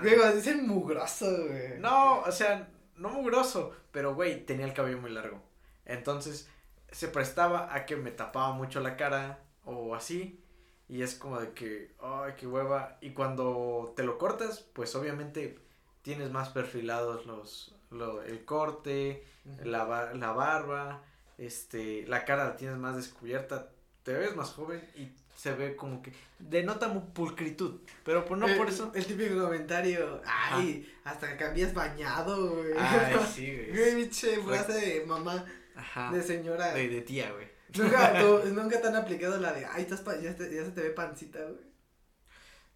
Güey, 0.00 0.34
dicen 0.34 0.66
mugroso, 0.66 1.26
güey. 1.48 1.78
No, 1.78 2.20
o 2.20 2.30
sea, 2.30 2.68
no 2.96 3.08
mugroso, 3.08 3.74
pero 3.92 4.14
güey, 4.14 4.44
tenía 4.44 4.66
el 4.66 4.74
cabello 4.74 4.98
muy 4.98 5.10
largo. 5.10 5.42
Entonces, 5.84 6.48
se 6.90 7.08
prestaba 7.08 7.74
a 7.74 7.86
que 7.86 7.96
me 7.96 8.10
tapaba 8.10 8.52
mucho 8.52 8.80
la 8.80 8.96
cara 8.96 9.38
o 9.64 9.94
así. 9.94 10.42
Y 10.88 11.02
es 11.02 11.14
como 11.14 11.40
de 11.40 11.52
que, 11.52 11.94
ay, 12.00 12.34
qué 12.38 12.46
hueva. 12.46 12.98
Y 13.00 13.10
cuando 13.10 13.92
te 13.96 14.02
lo 14.04 14.18
cortas, 14.18 14.60
pues 14.72 14.94
obviamente 14.94 15.58
tienes 16.02 16.30
más 16.30 16.50
perfilados 16.50 17.26
los, 17.26 17.74
lo- 17.90 18.22
el 18.22 18.44
corte, 18.44 19.24
la, 19.64 20.12
la 20.14 20.32
barba, 20.32 21.02
este, 21.38 22.06
la 22.06 22.24
cara 22.24 22.44
la 22.44 22.56
tienes 22.56 22.76
más 22.76 22.96
descubierta, 22.96 23.70
te 24.04 24.12
ves 24.12 24.36
más 24.36 24.50
joven 24.50 24.88
y 24.94 25.10
se 25.36 25.52
ve 25.52 25.76
como 25.76 26.02
que 26.02 26.12
denota 26.40 26.92
pulcritud, 27.12 27.80
pero 28.04 28.24
pues 28.24 28.40
no 28.40 28.48
El- 28.48 28.56
por 28.56 28.68
eso. 28.68 28.90
El 28.94 29.06
típico 29.06 29.38
comentario. 29.40 30.20
Ay, 30.26 30.92
hasta 31.04 31.30
que 31.30 31.36
cambias 31.36 31.72
bañado, 31.74 32.54
güey. 32.56 32.72
Ay, 32.76 33.14
sí, 33.34 33.46
güey. 33.54 33.70
Güey, 33.94 34.10
Fue- 34.10 34.42
frase 34.42 34.72
de 34.72 35.06
mamá, 35.06 35.44
Ajá. 35.76 36.10
de 36.10 36.22
señora. 36.22 36.72
De, 36.72 36.88
de 36.88 37.00
tía, 37.02 37.30
güey. 37.32 37.46
Nunca, 37.76 38.18
tú- 38.20 38.42
nunca 38.54 38.80
te 38.80 38.88
han 38.88 38.96
aplicado 38.96 39.38
la 39.38 39.52
de, 39.52 39.66
ay, 39.66 39.82
estás 39.82 40.00
pa- 40.00 40.18
ya, 40.18 40.34
te- 40.34 40.52
ya 40.54 40.64
se 40.64 40.70
te 40.72 40.80
ve 40.80 40.90
pancita, 40.90 41.38
güey. 41.42 41.66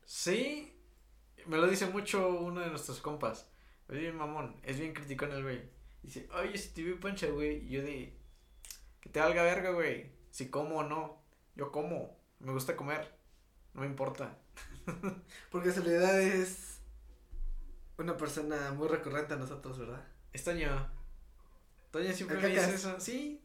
Sí, 0.05 0.73
me 1.47 1.57
lo 1.57 1.67
dice 1.69 1.87
mucho 1.87 2.29
uno 2.41 2.61
de 2.61 2.69
nuestros 2.69 3.01
compas. 3.01 3.49
Es 3.89 3.99
bien 3.99 4.17
mamón, 4.17 4.57
es 4.63 4.79
bien 4.79 4.93
criticón 4.93 5.33
el 5.33 5.43
güey. 5.43 5.63
Dice, 6.03 6.29
oye, 6.33 6.57
si 6.57 6.71
te 6.71 6.83
vi 6.83 6.95
pancha, 6.95 7.27
güey. 7.29 7.65
Y 7.67 7.71
yo 7.71 7.83
de, 7.83 8.17
que 9.01 9.09
te 9.11 9.21
valga 9.21 9.43
verga, 9.43 9.71
güey. 9.71 10.11
Si 10.31 10.49
como 10.49 10.77
o 10.79 10.83
no. 10.85 11.21
Yo 11.57 11.71
como, 11.73 12.20
me 12.41 12.53
gusta 12.53 12.77
comer. 12.77 13.11
No 13.75 13.83
me 13.83 13.87
importa. 13.87 14.37
Porque 15.51 15.73
Soledad 15.73 16.21
es 16.21 16.81
una 17.99 18.17
persona 18.17 18.73
muy 18.73 18.89
recurrente 18.89 19.35
a 19.35 19.37
nosotros, 19.37 19.79
¿verdad? 19.79 20.05
Es 20.33 20.45
Toño. 20.45 20.91
Toño 21.91 22.13
siempre 22.13 22.37
¿El 22.39 22.43
me 22.43 22.49
dice 22.49 22.75
eso. 22.75 22.99
Sí, 22.99 23.43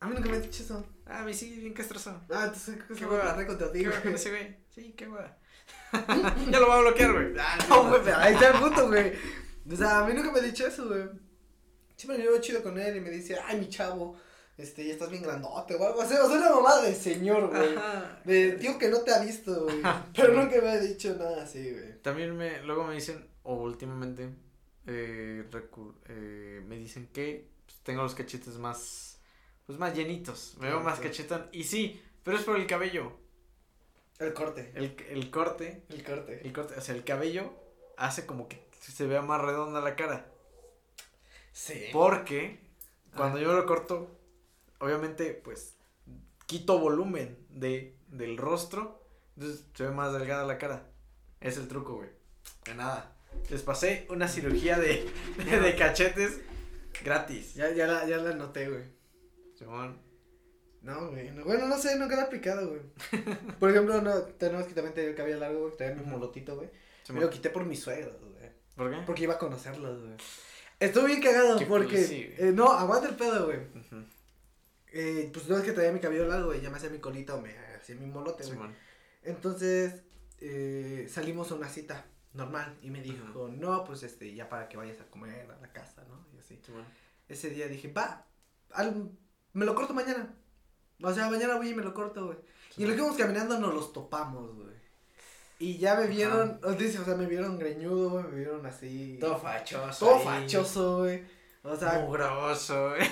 A 0.00 0.06
mí 0.06 0.14
nunca 0.14 0.30
me 0.30 0.36
has 0.36 0.42
dicho 0.42 0.62
eso. 0.62 0.86
ah, 1.06 1.20
a 1.20 1.24
mí 1.24 1.34
sí, 1.34 1.58
bien 1.58 1.72
castroso. 1.74 2.20
Ah, 2.30 2.44
entonces 2.44 2.78
Qué 2.96 3.06
hueva. 3.06 3.36
¿Qué 3.36 3.88
va 3.88 4.00
con 4.00 4.14
ese 4.14 4.30
güey? 4.30 4.56
Sí, 4.70 4.94
qué 4.96 5.08
hueva. 5.08 5.36
ya 6.50 6.60
lo 6.60 6.68
va 6.68 6.78
a 6.78 6.80
bloquear, 6.80 7.12
güey. 7.12 7.34
Ah, 7.38 7.58
No, 7.68 7.88
güey, 7.88 8.02
pero 8.04 8.16
ahí 8.18 8.34
está 8.34 8.50
el 8.50 8.60
punto, 8.60 8.88
güey. 8.88 9.12
O 9.70 9.76
sea, 9.76 10.00
a 10.00 10.06
mí 10.06 10.12
nunca 10.14 10.30
me 10.30 10.40
ha 10.40 10.42
dicho 10.42 10.66
eso, 10.66 10.86
güey. 10.88 11.08
Siempre 11.96 12.18
me 12.18 12.24
llevo 12.24 12.38
chido 12.40 12.62
con 12.62 12.78
él 12.78 12.96
y 12.96 13.00
me 13.00 13.10
dice, 13.10 13.38
ay, 13.46 13.60
mi 13.60 13.68
chavo, 13.68 14.16
este, 14.56 14.86
ya 14.86 14.92
estás 14.92 15.10
bien 15.10 15.22
grandote 15.22 15.74
o 15.74 15.86
algo 15.86 16.00
así. 16.02 16.14
O 16.14 16.28
sea, 16.28 16.36
una 16.38 16.50
mamada 16.50 16.82
de 16.82 16.94
señor, 16.94 17.48
güey. 17.48 17.76
Ajá. 17.76 18.20
De 18.24 18.52
tío 18.52 18.78
que 18.78 18.88
no 18.88 19.00
te 19.00 19.12
ha 19.12 19.20
visto, 19.22 19.64
güey. 19.64 19.80
Pero 20.14 20.32
nunca 20.34 20.60
me 20.62 20.70
ha 20.70 20.80
dicho 20.80 21.14
nada 21.16 21.42
así, 21.42 21.70
güey. 21.72 22.00
También 22.02 22.36
me, 22.36 22.62
luego 22.62 22.84
me 22.84 22.94
dicen, 22.94 23.26
o 23.42 23.54
últimamente, 23.56 24.28
eh, 24.86 25.44
eh, 26.08 26.62
me 26.66 26.76
dicen 26.76 27.08
que 27.12 27.48
pues, 27.66 27.78
tengo 27.82 28.02
los 28.02 28.14
cachetes 28.14 28.56
más, 28.58 29.18
pues 29.66 29.78
más 29.78 29.94
llenitos, 29.94 30.56
me 30.60 30.68
veo 30.68 30.80
más 30.80 30.98
Ok. 30.98 31.04
cachetón, 31.06 31.48
y 31.52 31.64
sí, 31.64 32.02
pero 32.22 32.36
es 32.36 32.44
por 32.44 32.56
el 32.56 32.66
cabello, 32.66 33.12
El 34.18 34.32
corte. 34.34 34.70
el, 34.74 34.94
el 35.08 35.30
corte, 35.30 35.82
El 35.88 36.04
corte. 36.04 36.40
el 36.44 36.52
corte, 36.52 36.74
o 36.76 36.80
sea, 36.80 36.94
el 36.94 37.02
cabello 37.04 37.52
hace 37.96 38.26
como 38.26 38.46
que 38.48 38.62
se 38.80 39.06
vea 39.06 39.22
más 39.22 39.40
redonda 39.40 39.80
la 39.80 39.96
cara, 39.96 40.26
Sí. 41.52 41.86
porque 41.92 42.58
Ah. 43.12 43.16
cuando 43.16 43.38
yo 43.38 43.52
lo 43.54 43.64
corto, 43.66 44.10
obviamente, 44.84 45.40
pues, 45.44 45.76
quito 46.46 46.78
volumen 46.78 47.38
de, 47.50 47.96
del 48.08 48.36
rostro, 48.36 49.02
entonces 49.36 49.64
se 49.74 49.84
ve 49.84 49.90
más 49.90 50.12
delgada 50.12 50.44
la 50.46 50.58
cara, 50.58 50.86
es 51.40 51.56
el 51.56 51.68
truco, 51.68 51.94
güey, 51.96 52.10
de 52.64 52.74
nada. 52.74 53.16
Les 53.50 53.62
pasé 53.62 54.06
una 54.10 54.28
cirugía 54.28 54.78
de, 54.78 55.04
de, 55.44 55.60
de 55.60 55.74
cachetes 55.76 56.40
gratis. 57.02 57.54
Ya, 57.54 57.70
ya, 57.72 57.86
la, 57.86 58.06
ya 58.06 58.18
la 58.18 58.34
noté, 58.34 58.68
güey. 58.68 58.84
Simón. 59.58 60.00
No, 60.82 61.10
güey. 61.10 61.30
no- 61.32 61.44
bueno, 61.44 61.66
no 61.66 61.76
sé, 61.78 61.98
nunca 61.98 62.14
la 62.14 62.22
he 62.22 62.24
aplicado, 62.26 62.68
güey. 62.68 62.82
Por 63.58 63.70
ejemplo, 63.70 64.00
no, 64.02 64.14
tenemos 64.22 64.66
que 64.66 64.74
también 64.74 64.94
tener 64.94 65.10
el 65.10 65.16
cabello 65.16 65.38
largo, 65.40 65.60
güey. 65.62 65.76
Tener 65.76 65.96
mi 65.96 66.04
molotito, 66.04 66.56
güey. 66.56 66.70
Me 67.08 67.20
lo 67.20 67.28
quité 67.30 67.50
por 67.50 67.64
mis 67.64 67.80
suegros, 67.80 68.16
güey. 68.20 68.50
¿Por 68.76 68.90
qué? 68.90 68.98
Porque 69.06 69.22
iba 69.24 69.34
a 69.34 69.38
conocerlos, 69.38 70.00
güey. 70.02 70.14
Estuve 70.80 71.06
bien 71.06 71.22
cagado 71.22 71.58
Qué 71.58 71.66
porque. 71.66 71.96
cool, 71.96 72.04
sí, 72.06 72.32
güey. 72.36 72.48
eh, 72.50 72.52
no, 72.52 72.66
aguanta 72.72 73.08
el 73.08 73.16
pedo, 73.16 73.46
güey. 73.46 73.58
Ujú. 73.58 74.04
Eh, 74.96 75.28
pues 75.32 75.48
no 75.48 75.58
es 75.58 75.64
que 75.64 75.72
traía 75.72 75.90
mi 75.90 75.98
cabello 75.98 76.26
largo, 76.28 76.46
güey. 76.46 76.60
Ya 76.60 76.70
me 76.70 76.76
hacía 76.76 76.88
mi 76.88 76.98
colita 77.00 77.34
o 77.34 77.40
me 77.40 77.50
hacía 77.76 77.96
mi 77.96 78.06
molote, 78.06 78.44
güey. 78.44 78.58
Entonces, 79.24 80.02
eh, 80.40 81.08
salimos 81.10 81.50
a 81.50 81.54
una 81.56 81.68
cita 81.68 82.06
normal. 82.32 82.76
Y 82.80 82.90
me 82.90 83.02
dijo, 83.02 83.48
no, 83.48 83.84
pues 83.84 84.02
este, 84.04 84.32
ya 84.34 84.48
para 84.48 84.68
que 84.68 84.76
vayas 84.76 85.00
a 85.00 85.06
comer 85.10 85.50
a 85.50 85.60
la 85.60 85.72
casa, 85.72 86.04
¿no? 86.08 86.24
Y 86.34 86.38
así. 86.38 86.60
Simón. 86.64 86.84
Ese 87.28 87.50
día 87.50 87.66
dije, 87.68 87.92
va, 87.92 88.24
al- 88.70 89.10
me 89.52 89.64
lo 89.64 89.74
corto 89.74 89.94
mañana. 89.94 90.32
O 91.02 91.12
sea, 91.12 91.28
mañana 91.28 91.56
voy 91.56 91.70
y 91.70 91.74
me 91.74 91.82
lo 91.82 91.92
corto, 91.92 92.26
güey. 92.26 92.38
Y 92.76 92.82
en 92.84 92.90
lo 92.90 92.94
que 92.94 93.00
íbamos 93.00 93.18
caminando 93.18 93.58
nos 93.58 93.74
los 93.74 93.92
topamos, 93.92 94.54
güey. 94.54 94.74
Y 95.58 95.78
ya 95.78 95.94
me 95.94 96.06
vieron, 96.06 96.60
dice, 96.78 96.98
o 96.98 97.04
sea, 97.04 97.14
me 97.14 97.26
vieron 97.26 97.58
greñudo, 97.58 98.10
güey, 98.10 98.24
me 98.24 98.36
vieron 98.36 98.66
así. 98.66 99.16
Todo 99.20 99.38
fachoso. 99.38 100.06
todo 100.06 100.16
ahí. 100.18 100.42
fachoso, 100.42 100.98
güey. 100.98 101.22
O 101.66 101.74
sea, 101.74 101.94
Mugroso, 102.00 102.90
güey. 102.90 103.02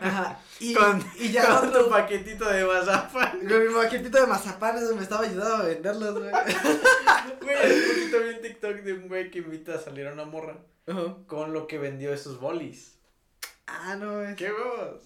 ajá. 0.00 0.38
Y, 0.60 0.72
Con, 0.76 1.04
y 1.18 1.32
ya 1.32 1.58
con 1.60 1.72
tu 1.72 1.90
paquetito 1.90 2.48
de 2.48 2.64
mazapán. 2.64 3.40
Con 3.46 3.66
mi 3.66 3.74
maquetito 3.74 4.20
de 4.20 4.26
mazapanes 4.28 4.84
güey, 4.84 4.96
me 4.96 5.02
estaba 5.02 5.24
ayudando 5.24 5.56
a 5.56 5.62
venderlos, 5.66 6.18
güey. 6.18 6.30
Güey, 7.42 7.56
hace 7.56 7.82
poquito 7.88 8.18
vi 8.20 8.28
un 8.34 8.40
TikTok 8.42 8.76
de 8.82 8.92
un 8.94 9.08
güey 9.08 9.30
que 9.30 9.38
invita 9.40 9.74
a 9.74 9.78
salir 9.80 10.06
a 10.06 10.12
una 10.12 10.24
morra 10.24 10.56
con 11.26 11.52
lo 11.52 11.66
que 11.66 11.78
vendió 11.78 12.12
esos 12.14 12.38
bolis. 12.40 12.98
Ah, 13.66 13.96
no, 13.96 14.22
es. 14.22 14.36
¡Qué 14.36 14.50
huevos! 14.52 15.02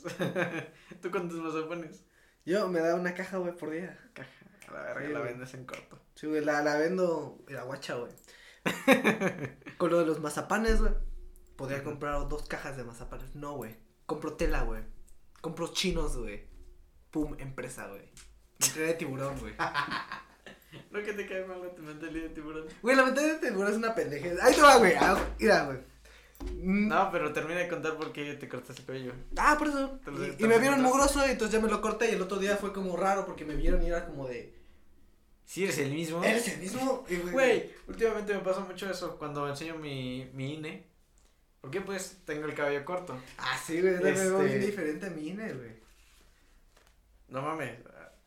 Tú 1.03 1.11
con 1.11 1.28
tus 1.28 1.39
mazapanes. 1.41 2.05
Yo 2.45 2.68
me 2.68 2.80
da 2.80 2.95
una 2.95 3.14
caja, 3.14 3.39
güey, 3.39 3.57
por 3.57 3.70
día. 3.70 3.99
Caja. 4.12 4.30
A 4.68 4.72
la 4.72 4.82
verga, 4.82 5.07
Sí, 5.07 5.12
la 5.12 5.18
güey. 5.20 5.32
vendes 5.32 5.55
en 5.55 5.64
corto. 5.66 5.99
Sí, 6.14 6.26
güey, 6.26 6.45
la, 6.45 6.62
la 6.62 6.76
vendo 6.76 7.39
en 7.49 7.55
la 7.57 7.62
guacha, 7.62 7.95
güey. 7.95 8.12
Con 9.78 9.91
lo 9.91 9.99
de 10.01 10.07
los 10.07 10.20
mazapanes, 10.20 10.80
güey. 10.80 10.93
Podría 11.57 11.82
comprar 11.84 12.28
dos 12.28 12.46
cajas 12.48 12.76
de 12.76 12.84
mazapanes. 12.84 13.34
No, 13.34 13.55
güey. 13.55 13.76
Compro 14.07 14.34
tela, 14.34 14.62
güey. 14.62 14.82
Compro 15.40 15.68
chinos, 15.72 16.16
güey. 16.16 16.44
Pum, 17.11 17.36
empresa, 17.38 17.86
güey. 17.88 18.02
Mentalidad 18.61 18.88
de 18.88 18.94
tiburón, 18.94 19.38
güey. 19.40 19.55
No 20.90 21.00
que 21.02 21.12
te 21.12 21.26
cae 21.28 21.44
mal 21.44 21.61
la 21.61 21.82
mentalidad 21.82 22.24
de 22.24 22.34
tiburón. 22.34 22.66
Güey, 22.82 22.96
la 22.96 23.05
mentalidad 23.05 23.40
de 23.40 23.48
tiburón 23.48 23.70
es 23.70 23.76
una 23.78 23.94
pendeja. 23.94 24.28
Ahí 24.44 24.55
te 24.55 24.61
va, 24.61 24.76
güey. 24.78 24.94
Ah, 24.98 25.16
Mira, 25.38 25.64
güey. 25.66 25.78
Mm, 26.52 26.88
No, 26.88 27.11
pero 27.12 27.32
termina 27.32 27.61
de 27.61 27.68
contar 27.68 27.96
por 27.96 28.12
qué 28.12 28.34
te 28.34 28.48
cortaste 28.48 28.82
el 28.82 28.86
cabello. 28.86 29.12
Ah, 29.36 29.55
por 29.57 29.68
eso. 29.68 30.00
Te 30.05 30.11
lo- 30.11 30.24
Y, 30.26 30.30
te 30.32 30.36
y 30.38 30.42
lo 30.42 30.48
me 30.48 30.59
vieron 30.59 30.82
mugroso 30.82 31.24
y 31.26 31.30
entonces 31.30 31.52
ya 31.57 31.64
me 31.64 31.70
lo 31.70 31.80
corté 31.80 32.11
y 32.11 32.14
el 32.14 32.22
otro 32.22 32.38
día 32.38 32.57
fue 32.57 32.72
como 32.72 32.96
raro 32.96 33.24
porque 33.24 33.44
me 33.44 33.55
vieron 33.55 33.82
y 33.84 33.86
era 33.86 34.05
como 34.07 34.26
de... 34.26 34.52
Si 35.44 35.62
eres 35.62 35.78
el 35.78 35.92
mismo. 35.92 36.24
¿Eres 36.24 36.48
el 36.48 36.59
mismo? 36.59 37.05
Güey, 37.30 37.70
últimamente 37.86 38.32
me 38.34 38.40
pasa 38.40 38.61
mucho 38.61 38.90
eso 38.90 39.16
cuando 39.18 39.48
enseño 39.48 39.76
mi, 39.76 40.28
mi 40.32 40.55
INE. 40.55 40.86
Porque 41.65 41.81
pues 41.81 42.19
tengo 42.27 42.45
el 42.45 42.53
cabello 42.55 42.85
corto. 42.85 43.19
Ah, 43.39 43.57
sí, 43.65 43.81
güey. 43.81 43.95
Me 43.95 44.12
veo 44.12 44.43
Este- 44.43 44.45
bien 44.45 44.61
diferente 44.61 45.07
a 45.07 45.11
mi 45.11 45.29
INE, 45.29 45.51
güey. 45.55 45.71
No 47.29 47.41
mames. 47.41 47.79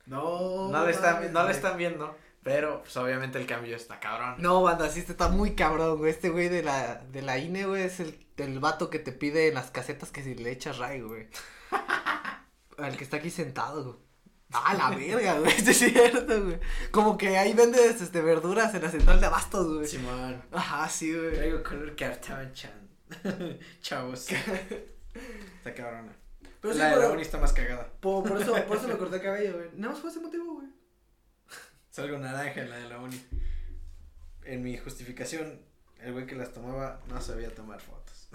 No. 0.07 0.69
No 0.71 0.83
le 0.83 0.91
están, 0.91 1.13
mames, 1.17 1.31
no 1.31 1.43
le 1.45 1.51
están 1.51 1.77
viendo. 1.77 2.17
Pero 2.41 2.81
pues 2.81 2.97
obviamente 2.97 3.37
el 3.37 3.45
cambio 3.45 3.75
está 3.75 3.99
cabrón. 3.99 4.37
No, 4.39 4.63
banda, 4.63 4.89
sí, 4.89 5.01
este 5.01 5.11
está 5.11 5.29
muy 5.29 5.53
cabrón, 5.53 5.99
güey. 5.99 6.09
Este 6.09 6.29
güey 6.29 6.49
de 6.49 6.63
la, 6.63 6.95
de 6.95 7.21
la 7.21 7.37
INE, 7.37 7.67
güey, 7.67 7.83
es 7.83 7.99
el, 7.99 8.25
el 8.37 8.57
vato 8.57 8.89
que 8.89 8.97
te 8.97 9.11
pide 9.11 9.49
en 9.49 9.53
las 9.53 9.69
casetas 9.69 10.09
que 10.09 10.23
si 10.23 10.33
le 10.33 10.49
echas 10.49 10.79
ray, 10.79 11.01
güey. 11.01 11.27
Al 12.79 12.97
que 12.97 13.03
está 13.03 13.17
aquí 13.17 13.29
sentado, 13.29 13.83
güey. 13.83 13.95
Ah, 14.51 14.73
la 14.73 14.97
verga, 14.97 15.37
güey, 15.41 15.53
es 15.57 15.77
cierto, 15.77 16.43
güey. 16.43 16.59
Como 16.89 17.19
que 17.19 17.37
ahí 17.37 17.53
vendes, 17.53 18.01
este, 18.01 18.19
verduras 18.21 18.73
en 18.73 18.81
la 18.81 18.89
central 18.89 19.19
de 19.19 19.27
abastos, 19.27 19.67
güey. 19.75 19.87
Simón. 19.87 20.41
Ajá, 20.51 20.89
sí, 20.89 21.13
güey. 21.15 21.35
Traigo 21.35 21.61
color 21.61 21.95
cartón 21.95 22.51
chan. 22.53 22.86
Chavos. 23.81 24.27
está 25.57 25.73
cabrona. 25.73 26.15
Pero 26.61 26.73
sí, 26.73 26.79
la 26.79 26.85
de 26.89 26.95
pero- 26.95 27.07
la 27.07 27.13
uni 27.13 27.21
está 27.21 27.37
más 27.37 27.53
cagada. 27.53 27.91
Por, 27.99 28.27
por 28.27 28.41
eso, 28.41 28.53
por 28.65 28.77
eso 28.77 28.87
me 28.87 28.97
corté 28.97 29.17
el 29.17 29.21
cabello, 29.21 29.53
güey. 29.57 29.69
Nada 29.75 29.93
más 29.93 30.01
fue 30.01 30.09
ese 30.09 30.19
motivo, 30.19 30.55
güey. 30.55 30.67
Salgo 31.89 32.17
naranja 32.17 32.61
en 32.61 32.69
la 32.69 32.77
de 32.77 32.89
la 32.89 32.99
uni. 32.99 33.19
En 34.43 34.61
mi 34.63 34.77
justificación, 34.77 35.61
el 35.99 36.13
güey 36.13 36.25
que 36.25 36.35
las 36.35 36.53
tomaba 36.53 37.01
no 37.09 37.19
sabía 37.21 37.53
tomar 37.53 37.81
fotos. 37.81 38.29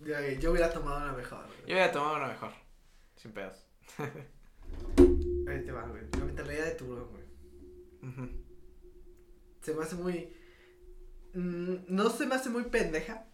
Yo, 0.00 0.20
yo 0.40 0.50
hubiera 0.52 0.70
tomado 0.70 0.98
una 0.98 1.12
mejor, 1.12 1.46
Yo 1.46 1.52
güey. 1.62 1.72
hubiera 1.72 1.90
tomado 1.92 2.16
una 2.16 2.28
mejor. 2.28 2.52
Sin 3.16 3.32
pedos. 3.32 3.64
Ahí 3.98 5.64
te 5.64 5.72
va, 5.72 5.82
güey. 5.86 6.02
La 6.12 6.24
mentalidad 6.24 6.64
de 6.66 6.70
tiburón, 6.72 7.08
güey. 7.10 7.24
Se 9.62 9.74
me 9.74 9.82
hace 9.82 9.94
muy. 9.96 10.36
Mm, 11.34 11.74
no 11.88 12.10
se 12.10 12.26
me 12.26 12.34
hace 12.34 12.50
muy 12.50 12.64
pendeja. 12.64 13.26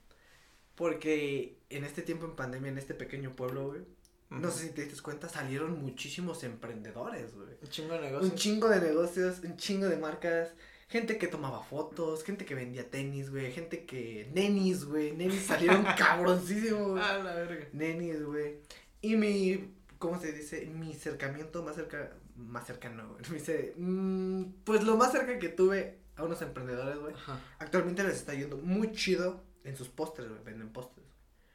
Porque 0.75 1.59
en 1.69 1.85
este 1.85 2.01
tiempo 2.01 2.25
en 2.25 2.37
pandemia, 2.37 2.71
en 2.71 2.79
este 2.79 2.95
pequeño 2.95 3.37
pueblo, 3.37 3.69
güey. 3.69 3.83
No 4.31 4.51
sé 4.51 4.69
si 4.69 4.73
te 4.73 4.85
diste 4.85 5.03
cuenta, 5.03 5.29
salieron 5.29 5.83
muchísimos 5.83 6.43
emprendedores, 6.45 7.35
güey. 7.35 7.49
Un 7.61 7.69
chingo 7.69 7.95
de 7.95 8.01
negocios. 8.01 8.33
Un 8.33 8.39
chingo 8.39 8.69
de 8.69 8.81
negocios, 8.81 9.41
un 9.41 9.57
chingo 9.57 9.89
de 9.89 9.97
marcas. 9.97 10.55
Gente 10.89 11.19
que 11.19 11.27
tomaba 11.27 11.63
fotos, 11.63 12.25
gente 12.25 12.47
que 12.47 12.55
vendía 12.55 12.91
tenis, 12.91 13.31
güey. 13.31 13.53
Gente 13.53 13.85
que. 13.85 14.31
Nenis, 14.33 14.87
güey. 14.87 15.13
Nenis 15.13 15.43
salieron 15.43 15.85
cabroncísimos, 15.99 16.93
güey. 16.93 17.03
Ah, 17.05 17.19
la 17.19 17.35
verga. 17.35 17.67
Nenis, 17.73 18.25
güey. 18.25 18.57
Y 19.03 19.17
mi. 19.17 19.75
¿Cómo 19.99 20.19
se 20.19 20.33
dice? 20.33 20.65
Mi 20.65 20.95
acercamiento 20.95 21.63
más 21.63 21.77
cerca. 21.77 22.13
Más 22.37 22.67
cercano, 22.67 23.07
güey. 23.09 23.23
Me 23.31 23.39
dice. 23.39 23.75
mm, 23.77 24.45
pues 24.65 24.83
lo 24.85 24.97
más 24.97 25.13
cerca 25.13 25.39
que 25.39 25.51
tuve 25.51 26.00
a 26.21 26.25
unos 26.25 26.41
emprendedores, 26.43 26.99
güey. 26.99 27.15
Ajá. 27.15 27.39
Actualmente 27.59 28.03
les 28.05 28.17
está 28.17 28.35
yendo 28.35 28.57
muy 28.59 28.93
chido 28.93 29.43
en 29.65 29.77
sus 29.77 29.89
postres, 29.89 30.29
güey. 30.29 30.43
Venden 30.45 30.73
postres. 30.73 31.07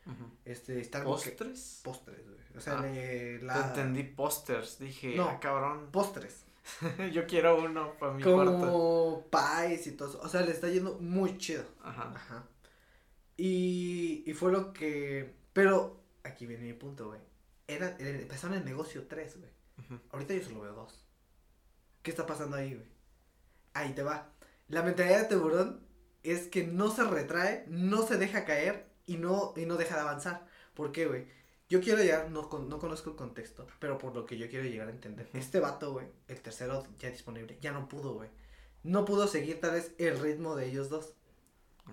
Ujú. 0.05 0.29
Este, 0.45 0.79
están 0.79 1.01
que- 1.03 1.07
¿Postres? 1.07 1.81
Postres, 1.83 2.23
güey. 2.23 2.35
O 2.55 2.61
sea, 2.61 2.77
Ah, 2.79 2.81
le- 2.83 3.39
Te 3.39 3.45
la. 3.45 3.67
entendí 3.67 4.03
pósters. 4.03 4.79
Dije, 4.79 5.15
No. 5.15 5.27
ah, 5.29 5.39
cabrón. 5.39 5.89
Postres. 5.91 6.43
Yo 7.13 7.27
quiero 7.27 7.57
uno 7.63 7.93
para 7.99 8.13
mi 8.13 8.23
cuarto. 8.23 8.51
Como 8.59 9.25
pies 9.29 9.87
y 9.87 9.91
todo 9.91 10.09
eso. 10.09 10.19
O 10.21 10.27
sea, 10.29 10.41
le 10.41 10.51
está 10.51 10.67
yendo 10.69 10.97
muy 10.99 11.37
chido. 11.37 11.63
Ajá. 11.83 12.11
Ajá. 12.15 12.47
Y, 13.37 14.23
y 14.25 14.33
fue 14.33 14.51
lo 14.51 14.73
que. 14.73 15.35
Pero 15.53 16.01
aquí 16.23 16.45
viene 16.45 16.63
mi 16.65 16.73
punto, 16.73 17.07
güey. 17.07 17.19
Era, 17.67 17.95
era- 17.99 18.19
empezaron 18.21 18.57
el 18.57 18.65
negocio 18.65 19.07
3, 19.07 19.37
güey. 19.39 19.51
Ahorita 20.11 20.33
yo 20.33 20.43
solo 20.43 20.61
veo 20.61 20.73
dos. 20.73 21.03
¿Qué 22.01 22.11
está 22.11 22.25
pasando 22.25 22.55
ahí, 22.57 22.73
güey? 22.75 22.87
Ahí 23.73 23.93
te 23.93 24.03
va. 24.03 24.31
La 24.67 24.81
mentalidad 24.83 25.21
de 25.21 25.27
tiburón 25.35 25.81
es 26.23 26.47
que 26.47 26.65
no 26.65 26.89
se 26.89 27.03
retrae, 27.03 27.65
no 27.67 28.05
se 28.05 28.17
deja 28.17 28.45
caer 28.45 28.87
y 29.05 29.17
no, 29.17 29.53
y 29.55 29.65
no 29.65 29.75
deja 29.77 29.95
de 29.95 30.01
avanzar. 30.01 30.47
¿Por 30.73 30.91
qué, 30.91 31.05
güey? 31.05 31.27
Yo 31.69 31.81
quiero 31.81 31.99
llegar, 31.99 32.29
no, 32.29 32.49
no 32.67 32.79
conozco 32.79 33.09
el 33.11 33.15
contexto, 33.15 33.67
pero 33.79 33.97
por 33.97 34.15
lo 34.15 34.25
que 34.25 34.37
yo 34.37 34.49
quiero 34.49 34.65
llegar 34.65 34.87
a 34.87 34.91
entender. 34.91 35.29
Este 35.33 35.59
vato, 35.59 35.91
güey, 35.93 36.07
el 36.27 36.41
tercero 36.41 36.83
ya 36.99 37.09
disponible, 37.09 37.57
ya 37.61 37.71
no 37.71 37.87
pudo, 37.87 38.13
güey. 38.13 38.29
No 38.83 39.03
pudo 39.05 39.27
seguir 39.27 39.59
tal 39.59 39.71
vez 39.71 39.93
el 39.97 40.19
ritmo 40.19 40.55
de 40.55 40.67
ellos 40.67 40.89
dos. 40.89 41.13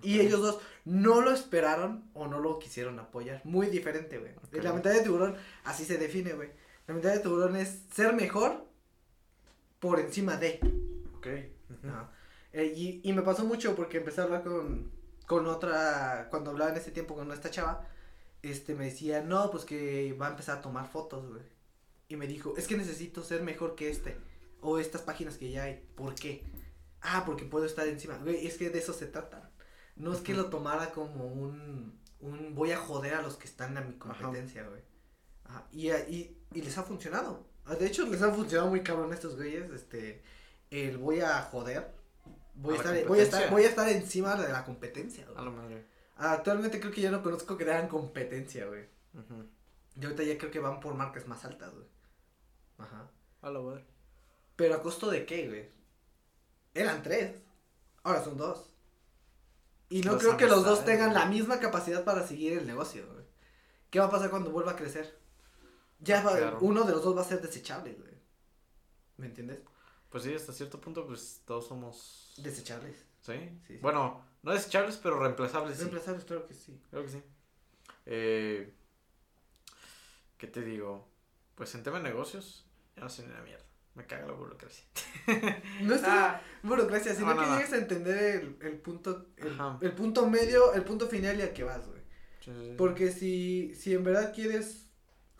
Y 0.03 0.19
Ok. 0.19 0.27
ellos 0.27 0.41
dos 0.43 0.61
no 0.85 1.21
lo 1.21 1.33
esperaron 1.33 2.11
o 2.15 2.27
no 2.27 2.39
lo 2.39 2.59
quisieron 2.59 2.99
apoyar. 2.99 3.41
Muy 3.45 3.69
diferente, 3.69 4.19
güey. 4.19 4.33
Ok. 4.37 4.63
La 4.63 4.73
mentalidad 4.73 5.01
de 5.01 5.05
tiburón 5.07 5.37
así 5.65 5.85
se 5.85 5.97
define, 5.99 6.33
güey. 6.35 6.51
La 6.87 6.95
mentalidad 6.95 7.19
de 7.23 7.29
tiburón 7.29 7.57
es 7.57 7.85
ser 7.95 8.15
mejor 8.15 8.67
por 9.81 10.01
encima 10.01 10.37
de. 10.37 10.61
Ok. 11.17 11.27
Ujú. 11.71 11.89
Ajá. 11.89 12.11
Eh, 12.53 12.73
y, 12.77 13.01
y 13.09 13.13
me 13.13 13.23
pasó 13.23 13.45
mucho 13.45 13.75
porque 13.75 13.99
empecé 13.99 14.21
a 14.21 14.25
hablar 14.25 14.43
con, 14.45 14.93
con 15.27 15.47
otra, 15.47 16.29
cuando 16.31 16.51
hablaba 16.51 16.71
en 16.73 16.77
ese 16.77 16.91
tiempo 16.91 17.15
con 17.15 17.31
esta 17.33 17.51
chava, 17.51 17.89
este 18.43 18.75
me 18.75 18.87
decía, 18.87 19.23
no, 19.23 19.51
pues 19.51 19.65
que 19.65 20.13
va 20.15 20.27
a 20.29 20.31
empezar 20.31 20.59
a 20.59 20.63
tomar 20.63 20.89
fotos, 20.89 21.29
güey. 21.29 21.43
Y 22.09 22.17
me 22.17 22.27
dijo, 22.27 22.55
es 22.57 22.67
que 22.67 22.77
necesito 22.77 23.23
ser 23.23 23.43
mejor 23.43 23.75
que 23.75 23.89
este, 23.91 24.17
o 24.61 24.79
estas 24.79 25.03
páginas 25.03 25.39
que 25.39 25.51
ya 25.51 25.65
hay. 25.65 25.83
¿Por 25.95 26.15
qué? 26.15 26.45
Ah, 27.01 27.25
porque 27.27 27.45
puedo 27.45 27.65
estar 27.65 27.87
encima. 27.89 28.19
Güey, 28.19 28.47
es 28.47 28.59
que 28.59 28.71
de 28.71 28.79
eso 28.79 28.93
se 28.93 29.07
trata. 29.07 29.51
No 29.97 30.13
es 30.13 30.21
que 30.21 30.35
lo 30.35 30.47
tomara 30.47 30.91
como 30.93 31.27
un, 31.27 31.99
un 32.21 32.55
voy 32.55 32.73
a 32.73 32.77
joder 32.79 33.15
a 33.15 33.23
los 33.23 33.37
que 33.37 33.47
están 33.47 33.77
a 33.77 33.81
mi 33.81 33.95
competencia, 33.95 34.69
güey. 34.69 34.83
Ajá. 35.45 35.67
Y, 35.73 35.91
y, 35.91 36.37
y 36.53 36.63
les 36.63 36.77
ha 36.79 36.83
funcionado. 36.83 37.47
Ah, 37.65 37.75
De 37.77 37.87
hecho, 37.87 38.07
les 38.07 38.23
ha 38.23 38.33
funcionado 38.33 38.71
muy 38.71 38.83
cabrón 38.83 39.13
a 39.13 39.15
estos 39.15 39.37
güeyes, 39.37 39.71
este, 39.71 40.23
el 40.71 40.99
voy 40.99 41.21
a 41.21 41.43
joder. 41.43 42.02
Voy 42.55 42.75
a, 42.75 42.77
estar, 42.79 43.05
voy, 43.07 43.19
a 43.19 43.23
estar, 43.23 43.51
voy 43.51 43.65
a 43.65 43.69
estar 43.69 43.89
encima 43.89 44.37
de 44.37 44.53
la 44.53 44.65
competencia, 44.65 45.25
güey. 45.27 45.39
A 45.39 45.43
la 45.43 45.51
madre. 45.51 45.87
Actualmente 46.17 46.79
creo 46.81 46.93
que 46.93 47.01
ya 47.01 47.11
no 47.11 47.23
conozco 47.23 47.57
que 47.57 47.65
hagan 47.65 47.89
competencia, 47.89 48.67
güey. 48.67 48.85
Ujú. 49.15 49.47
Y 49.97 50.05
ahorita 50.05 50.23
ya 50.23 50.39
creo 50.39 50.51
que 50.51 50.61
van 50.61 50.79
por 50.81 50.95
marcas 50.95 51.27
más 51.27 51.45
altas, 51.45 51.73
güey. 51.75 51.87
Ajá. 52.79 53.11
A 53.41 53.51
la 53.51 53.61
madre. 53.61 53.85
Pero 54.57 54.75
a 54.75 54.83
costo 54.83 55.11
de 55.11 55.25
qué, 55.27 55.49
güey. 55.49 55.71
Eran 56.75 57.03
tres. 57.03 57.41
Ahora 58.03 58.23
son 58.23 58.37
dos. 58.37 58.69
Y 59.89 60.03
no 60.03 60.17
creo 60.19 60.37
que 60.37 60.47
los 60.47 60.65
dos 60.65 60.85
tengan 60.85 61.13
la 61.13 61.27
misma 61.27 61.59
capacidad 61.61 62.05
para 62.05 62.27
seguir 62.27 62.57
el 62.59 62.67
negocio, 62.67 63.07
güey. 63.13 63.25
¿Qué 63.91 63.99
va 63.99 64.07
a 64.07 64.11
pasar 64.11 64.31
cuando 64.31 64.51
vuelva 64.51 64.73
a 64.73 64.77
crecer? 64.77 65.19
Ya 66.01 66.23
va- 66.23 66.37
Claro. 66.37 66.59
uno 66.63 66.85
de 66.85 66.93
los 66.93 67.03
dos 67.05 67.17
va 67.17 67.21
a 67.23 67.27
ser 67.27 67.43
desechable, 67.43 67.93
güey. 67.95 68.13
¿Me 69.19 69.27
entiendes? 69.27 69.61
Pues 70.13 70.25
sí, 70.25 70.35
hasta 70.35 70.53
cierto 70.53 70.81
punto, 70.81 71.05
pues 71.07 71.43
todos 71.47 71.67
somos. 71.67 72.35
Desechables. 72.37 72.97
¿Sí? 73.23 73.33
Sí, 73.33 73.61
sí. 73.67 73.79
Bueno, 73.79 74.25
no 74.43 74.53
desechables, 74.53 74.97
pero 74.99 75.19
reemplazables. 75.19 75.77
Sí. 75.77 75.81
Reemplazables, 75.85 76.25
claro 76.25 76.47
que 76.47 76.55
sí. 76.55 76.81
Creo 76.91 77.03
que 77.03 77.09
sí. 77.09 77.23
Eh, 78.07 78.75
¿Qué 80.39 80.47
te 80.47 80.63
digo? 80.63 81.09
Pues 81.55 81.75
en 81.75 81.83
tema 81.83 81.99
de 81.99 82.05
negocios, 82.05 82.67
ya 82.97 83.03
no 83.05 83.09
sé 83.09 83.27
ni 83.27 83.33
la 83.33 83.41
mierda. 83.43 83.65
Me 83.95 84.07
caga 84.07 84.27
la 84.27 84.33
burocracia. 84.33 84.85
No 85.83 85.95
es 85.95 86.03
Ah, 86.05 86.41
burocracia, 86.63 87.15
sino 87.15 87.29
no, 87.35 87.35
que 87.35 87.41
no, 87.43 87.47
no. 87.53 87.57
llegues 87.57 87.73
a 87.73 87.77
entender 87.79 88.43
el, 88.43 88.57
el 88.63 88.79
punto, 88.79 89.27
el, 89.37 89.57
el 89.83 89.93
punto 89.95 90.29
medio, 90.29 90.73
el 90.75 90.83
punto 90.85 91.09
final 91.09 91.39
y 91.39 91.43
al 91.43 91.53
que 91.53 91.63
vas, 91.65 91.87
güey. 91.87 92.01
sí, 92.41 92.51
sí, 92.53 92.67
sí. 92.71 92.75
Porque 92.77 93.13
si, 93.13 93.75
si 93.75 93.95
en 93.95 94.03
verdad 94.05 94.33
quieres 94.35 94.87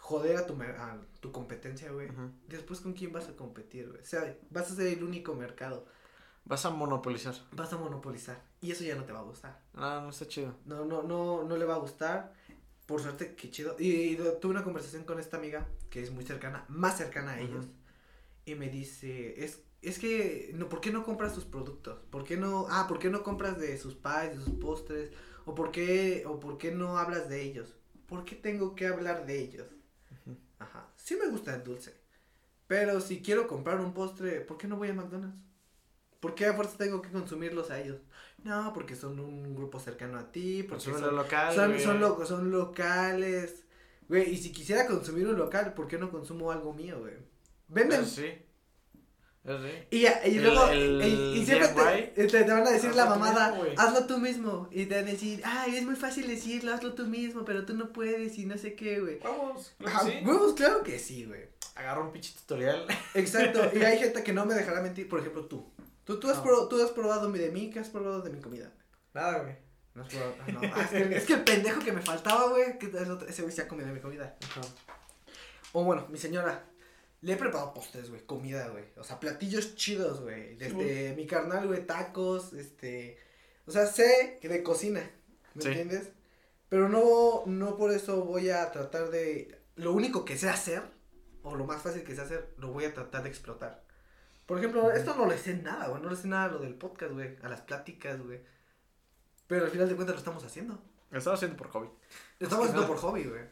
joder 0.03 0.37
a 0.37 0.47
tu, 0.47 0.55
a 0.61 0.99
tu 1.21 1.31
competencia, 1.31 1.91
güey, 1.93 2.09
después 2.49 2.81
con 2.81 2.93
quién 2.93 3.13
vas 3.13 3.29
a 3.29 3.37
competir, 3.37 3.89
güey. 3.89 4.03
O 4.03 4.05
sea, 4.05 4.37
vas 4.51 4.71
a 4.71 4.75
ser 4.75 4.89
el 4.89 5.05
único 5.05 5.35
mercado. 5.35 5.87
Vas 6.45 6.67
a 6.67 6.71
monopolizar. 6.71 7.37
Vas 7.53 7.73
a 7.73 7.79
monopolizar. 7.79 8.43
Y 8.61 8.73
eso 8.73 8.83
ya 8.83 8.97
no 8.97 9.05
te 9.05 9.13
va 9.13 9.21
a 9.21 9.23
gustar. 9.23 9.61
Ah, 9.75 10.01
no 10.03 10.11
está 10.11 10.27
chido. 10.27 10.57
No, 10.67 10.85
no, 10.85 11.05
no, 11.05 11.45
no 11.45 11.57
le 11.57 11.65
va 11.65 11.77
a 11.77 11.79
gustar. 11.79 12.35
Por 12.85 13.01
suerte, 13.01 13.37
qué 13.37 13.49
chido. 13.49 13.77
Y, 13.79 13.91
y 13.91 14.17
tuve 14.41 14.51
una 14.51 14.65
conversación 14.65 15.05
con 15.05 15.21
esta 15.21 15.37
amiga 15.37 15.69
que 15.89 16.03
es 16.03 16.11
muy 16.11 16.25
cercana, 16.25 16.65
más 16.69 16.99
cercana 16.99 17.35
a 17.35 17.41
ellos. 17.41 17.67
Y 18.45 18.57
me 18.57 18.69
dice, 18.69 19.45
es, 19.45 19.63
es 19.83 20.01
que, 20.01 20.51
no, 20.55 20.69
¿por 20.69 20.81
qué 20.81 20.91
no 20.91 21.05
compras 21.05 21.33
sus 21.33 21.45
productos? 21.45 22.01
¿Por 22.11 22.25
qué 22.25 22.37
no, 22.37 22.67
ah, 22.71 22.87
¿por 22.89 22.99
qué 22.99 23.09
no 23.09 23.23
compras 23.23 23.57
de 23.57 23.79
sus 23.79 23.95
pies, 23.95 24.37
de 24.37 24.45
sus 24.45 24.55
postres? 24.55 25.13
¿O 25.45 25.55
por 25.55 25.71
qué, 25.71 26.25
o 26.27 26.41
por 26.41 26.59
qué 26.59 26.73
no 26.73 26.99
hablas 26.99 27.29
de 27.29 27.41
ellos? 27.41 27.77
¿Por 28.09 28.25
qué 28.25 28.35
tengo 28.35 28.75
que 28.75 28.89
hablar 28.89 29.27
de 29.27 29.39
ellos? 29.39 29.69
Ajá, 30.63 30.87
sí 30.97 31.17
me 31.17 31.29
gusta 31.29 31.55
el 31.55 31.65
dulce. 31.65 31.95
Pero 32.67 33.01
si 33.01 33.23
quiero 33.23 33.47
comprar 33.47 33.81
un 33.81 33.93
postre, 33.95 34.41
¿por 34.41 34.57
qué 34.59 34.67
no 34.69 34.77
voy 34.77 34.89
a 34.89 34.95
McDonald's? 34.95 35.37
¿Por 36.21 36.35
qué 36.35 36.47
a 36.47 36.55
fuerza 36.55 36.77
tengo 36.79 37.03
que 37.03 37.11
consumirlos 37.11 37.71
a 37.71 37.81
ellos? 37.81 37.99
No, 38.45 38.73
porque 38.73 38.95
son 38.97 39.19
un 39.21 39.55
grupo 39.57 39.81
cercano 39.81 40.19
a 40.19 40.31
ti, 40.31 40.63
porque 40.63 40.85
son, 40.85 41.01
lo 41.03 41.11
local. 41.13 41.55
son, 41.55 41.81
son, 41.81 42.01
lo- 42.01 42.25
son 42.27 42.51
locales. 42.51 43.65
Güey, 44.09 44.31
y 44.31 44.37
si 44.37 44.53
quisiera 44.53 44.87
consumir 44.87 45.27
un 45.27 45.37
local, 45.37 45.75
¿por 45.75 45.89
qué 45.89 45.99
no 45.99 46.11
consumo 46.11 46.53
algo 46.53 46.73
mío, 46.73 47.01
güey? 47.01 47.15
Venden. 47.69 48.07
Sí. 48.07 48.35
Y, 49.91 50.01
ya- 50.03 50.21
y 50.25 50.37
El- 50.37 50.43
luego, 50.45 50.69
el 50.69 51.03
y, 51.03 51.41
y 51.41 51.45
siempre 51.45 51.67
te, 52.15 52.27
te- 52.29 52.45
te 52.45 52.51
van 52.53 52.65
a 52.65 52.71
decir 52.71 52.91
Hazlo 52.91 53.05
la 53.05 53.13
tú 53.13 53.19
mamada, 53.19 53.51
mismo, 53.53 53.65
hazlo 53.77 54.07
tú 54.07 54.19
mismo. 54.19 54.69
Y 54.71 54.87
te 54.87 54.95
van 54.95 55.05
a 55.09 55.11
decir, 55.11 55.43
ay, 55.45 55.77
es 55.77 55.83
muy 55.85 55.97
fácil 55.97 56.29
decirlo, 56.29 56.73
hazlo 56.73 56.95
tú 56.95 57.07
mismo, 57.07 57.45
pero 57.45 57.65
tú 57.67 57.75
no 57.75 57.93
puedes 57.93 58.39
y 58.39 58.47
no 58.47 58.57
sé 58.57 58.75
qué, 58.77 59.01
güey. 59.01 59.19
Vamos, 59.19 59.75
claro 59.79 59.97
Ajá, 59.97 60.07
que 60.07 60.19
sí. 60.21 60.25
huevos, 60.27 60.55
claro 60.55 60.83
que 60.85 60.99
sí, 61.01 61.25
güey. 61.25 61.49
Agarra 61.75 62.03
un 62.03 62.13
pinche 62.13 62.33
tutorial. 62.39 62.87
Exacto, 63.15 63.69
y 63.77 63.79
hay 63.85 63.99
gente 63.99 64.23
que 64.23 64.33
no 64.33 64.47
me 64.47 64.55
dejará 64.55 64.81
mentir, 64.81 65.09
por 65.09 65.19
ejemplo, 65.19 65.45
tú. 65.47 65.69
Tú, 66.05 66.21
tú, 66.21 66.31
has, 66.31 66.37
No. 66.37 66.43
pro- 66.45 66.69
tú 66.69 66.81
has 66.81 66.91
probado 66.93 67.31
de 67.33 67.51
mí, 67.51 67.71
¿qué 67.71 67.81
has 67.81 67.89
probado 67.89 68.23
de 68.23 68.31
mi 68.31 68.41
comida? 68.41 68.71
Nada, 69.13 69.39
güey. 69.41 69.57
No 69.95 70.03
has 70.05 70.09
probado, 70.09 70.35
ah, 70.41 70.51
no, 70.53 70.61
ah, 70.75 70.83
es, 70.85 70.89
que, 70.91 71.17
es 71.17 71.25
que 71.25 71.33
el 71.35 71.43
pendejo 71.45 71.81
que 71.81 71.93
me 71.93 72.01
faltaba, 72.01 72.49
güey, 72.49 72.79
que 72.79 72.91
ese 73.29 73.43
güey 73.43 73.53
se 73.55 73.63
ha 73.63 73.69
comido 73.69 73.89
mi 73.93 74.01
comida. 74.01 74.37
O 75.73 75.85
bueno, 75.85 76.07
mi 76.11 76.19
señora, 76.19 76.65
le 77.23 77.33
he 77.33 77.37
preparado 77.37 77.73
postres, 77.73 78.11
güey, 78.11 78.25
comida, 78.27 78.69
güey, 78.69 78.85
o 78.97 79.05
sea, 79.05 79.19
platillos 79.19 79.75
chidos, 79.77 80.21
güey, 80.21 80.57
desde 80.57 81.15
mi 81.17 81.27
carnal, 81.27 81.67
güey, 81.69 81.87
tacos, 81.87 82.53
este, 82.53 83.17
o 83.67 83.71
sea, 83.71 83.87
sé 83.87 84.39
que 84.41 84.49
de 84.49 84.63
cocina, 84.63 85.09
¿me 85.55 85.63
Sí. 85.63 85.69
entiendes? 85.69 86.11
Pero 86.69 86.89
no, 86.89 87.45
no 87.47 87.77
por 87.77 87.93
eso 87.93 88.25
voy 88.25 88.51
a 88.51 88.71
tratar 88.73 89.11
de, 89.11 89.61
lo 89.77 89.93
único 89.93 90.25
que 90.25 90.37
sé 90.37 90.49
hacer, 90.49 90.83
o 91.43 91.55
lo 91.55 91.65
más 91.65 91.83
fácil 91.83 92.03
que 92.03 92.15
sé 92.15 92.23
hacer, 92.23 92.55
lo 92.59 92.73
voy 92.73 92.85
a 92.85 92.95
tratar 92.95 93.23
de 93.23 93.29
explotar. 93.29 93.85
Por 94.47 94.59
ejemplo, 94.59 94.91
esto 94.91 95.15
no 95.15 95.27
le 95.27 95.39
sé 95.39 95.55
nada, 95.55 95.89
güey, 95.89 96.03
no 96.03 96.11
le 96.11 96.17
sé 96.17 96.27
nada 96.29 96.45
a 96.45 96.53
lo 96.53 96.59
del 96.59 96.75
podcast, 96.75 97.13
güey, 97.13 97.37
a 97.43 97.49
las 97.49 97.61
pláticas, 97.61 98.21
güey. 98.21 98.41
Pero 99.47 99.65
al 99.67 99.71
final 99.71 99.89
de 99.89 99.95
cuentas 99.95 100.17
lo 100.17 100.19
estamos 100.19 100.45
haciendo. 100.45 100.83
Lo 101.11 101.19
estaba 101.19 101.37
haciendo 101.37 101.57
por 101.57 101.69
hobby. 101.69 101.89
Lo 102.39 102.47
estamos 102.47 102.67
haciendo 102.67 102.89
por 102.89 102.97
hobby, 102.97 103.25
güey. 103.25 103.45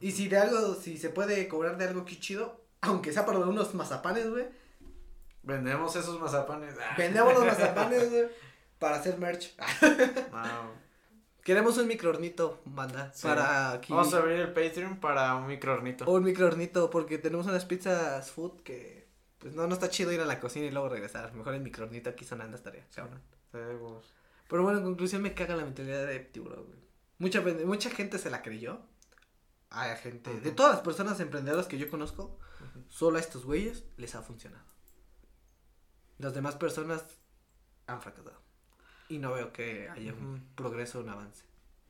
Y 0.00 0.12
si 0.12 0.28
de 0.28 0.38
algo, 0.38 0.74
si 0.74 0.96
se 0.98 1.10
puede 1.10 1.46
cobrar 1.48 1.76
de 1.76 1.84
algo 1.86 2.04
que 2.04 2.18
chido, 2.18 2.61
aunque 2.82 3.12
sea 3.12 3.24
para 3.24 3.38
unos 3.38 3.74
mazapanes, 3.74 4.28
güey. 4.28 4.46
Vendemos 5.42 5.96
esos 5.96 6.20
mazapanes. 6.20 6.76
Ah. 6.78 6.94
Vendemos 6.96 7.32
los 7.34 7.46
mazapanes, 7.46 8.10
güey. 8.10 8.26
Para 8.78 8.96
hacer 8.96 9.18
merch. 9.18 9.54
Wow. 10.30 10.82
Queremos 11.42 11.76
un 11.78 11.88
microornito, 11.88 12.62
banda. 12.64 13.10
Sí. 13.12 13.26
Para 13.26 13.72
aquí. 13.72 13.92
Vamos 13.92 14.14
a 14.14 14.18
abrir 14.18 14.36
el 14.36 14.52
Patreon 14.52 15.00
para 15.00 15.34
un 15.34 15.46
microornito. 15.48 16.08
Un 16.08 16.22
microornito, 16.22 16.88
porque 16.88 17.18
tenemos 17.18 17.46
unas 17.46 17.64
pizzas 17.64 18.30
food 18.30 18.62
que. 18.62 19.08
Pues 19.38 19.54
no, 19.56 19.66
no 19.66 19.74
está 19.74 19.90
chido 19.90 20.12
ir 20.12 20.20
a 20.20 20.24
la 20.24 20.38
cocina 20.38 20.66
y 20.66 20.70
luego 20.70 20.88
regresar. 20.88 21.32
Mejor 21.34 21.54
el 21.54 21.60
microornito 21.60 22.10
aquí 22.10 22.24
sonando 22.24 22.56
estaría, 22.56 22.86
cabrón. 22.94 23.20
Pero 23.50 24.62
bueno, 24.62 24.78
en 24.78 24.84
conclusión 24.84 25.20
me 25.22 25.34
caga 25.34 25.56
la 25.56 25.64
mentalidad 25.64 26.06
de 26.06 26.20
tiburón, 26.20 26.64
güey. 26.66 26.78
Mucha, 27.18 27.40
mucha 27.64 27.90
gente 27.90 28.18
se 28.18 28.30
la 28.30 28.42
creyó. 28.42 28.80
a 29.70 29.96
gente, 29.96 30.32
de 30.40 30.52
todas 30.52 30.74
las 30.74 30.82
personas 30.82 31.18
emprendedoras 31.18 31.66
que 31.66 31.78
yo 31.78 31.90
conozco, 31.90 32.38
solo 32.92 33.16
a 33.16 33.20
estos 33.20 33.46
güeyes 33.46 33.84
les 33.96 34.14
ha 34.14 34.22
funcionado. 34.22 34.66
Las 36.18 36.34
demás 36.34 36.56
personas 36.56 37.04
han 37.86 38.02
fracasado. 38.02 38.38
Y 39.08 39.18
no 39.18 39.32
veo 39.32 39.50
que 39.50 39.88
haya 39.88 40.12
un 40.12 40.46
progreso, 40.54 41.00
un 41.00 41.08
avance. 41.08 41.44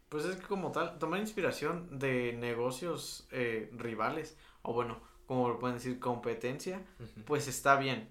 Pues 0.08 0.24
es 0.24 0.36
que 0.36 0.46
como 0.46 0.70
tal, 0.70 0.98
tomar 1.00 1.18
inspiración 1.18 1.98
de 1.98 2.34
negocios 2.34 3.26
eh, 3.32 3.68
rivales, 3.72 4.36
o 4.62 4.72
bueno, 4.72 5.00
como 5.26 5.48
lo 5.48 5.58
pueden 5.58 5.76
decir, 5.78 5.98
competencia, 5.98 6.86
pues 7.26 7.48
está 7.48 7.76
bien. 7.76 8.08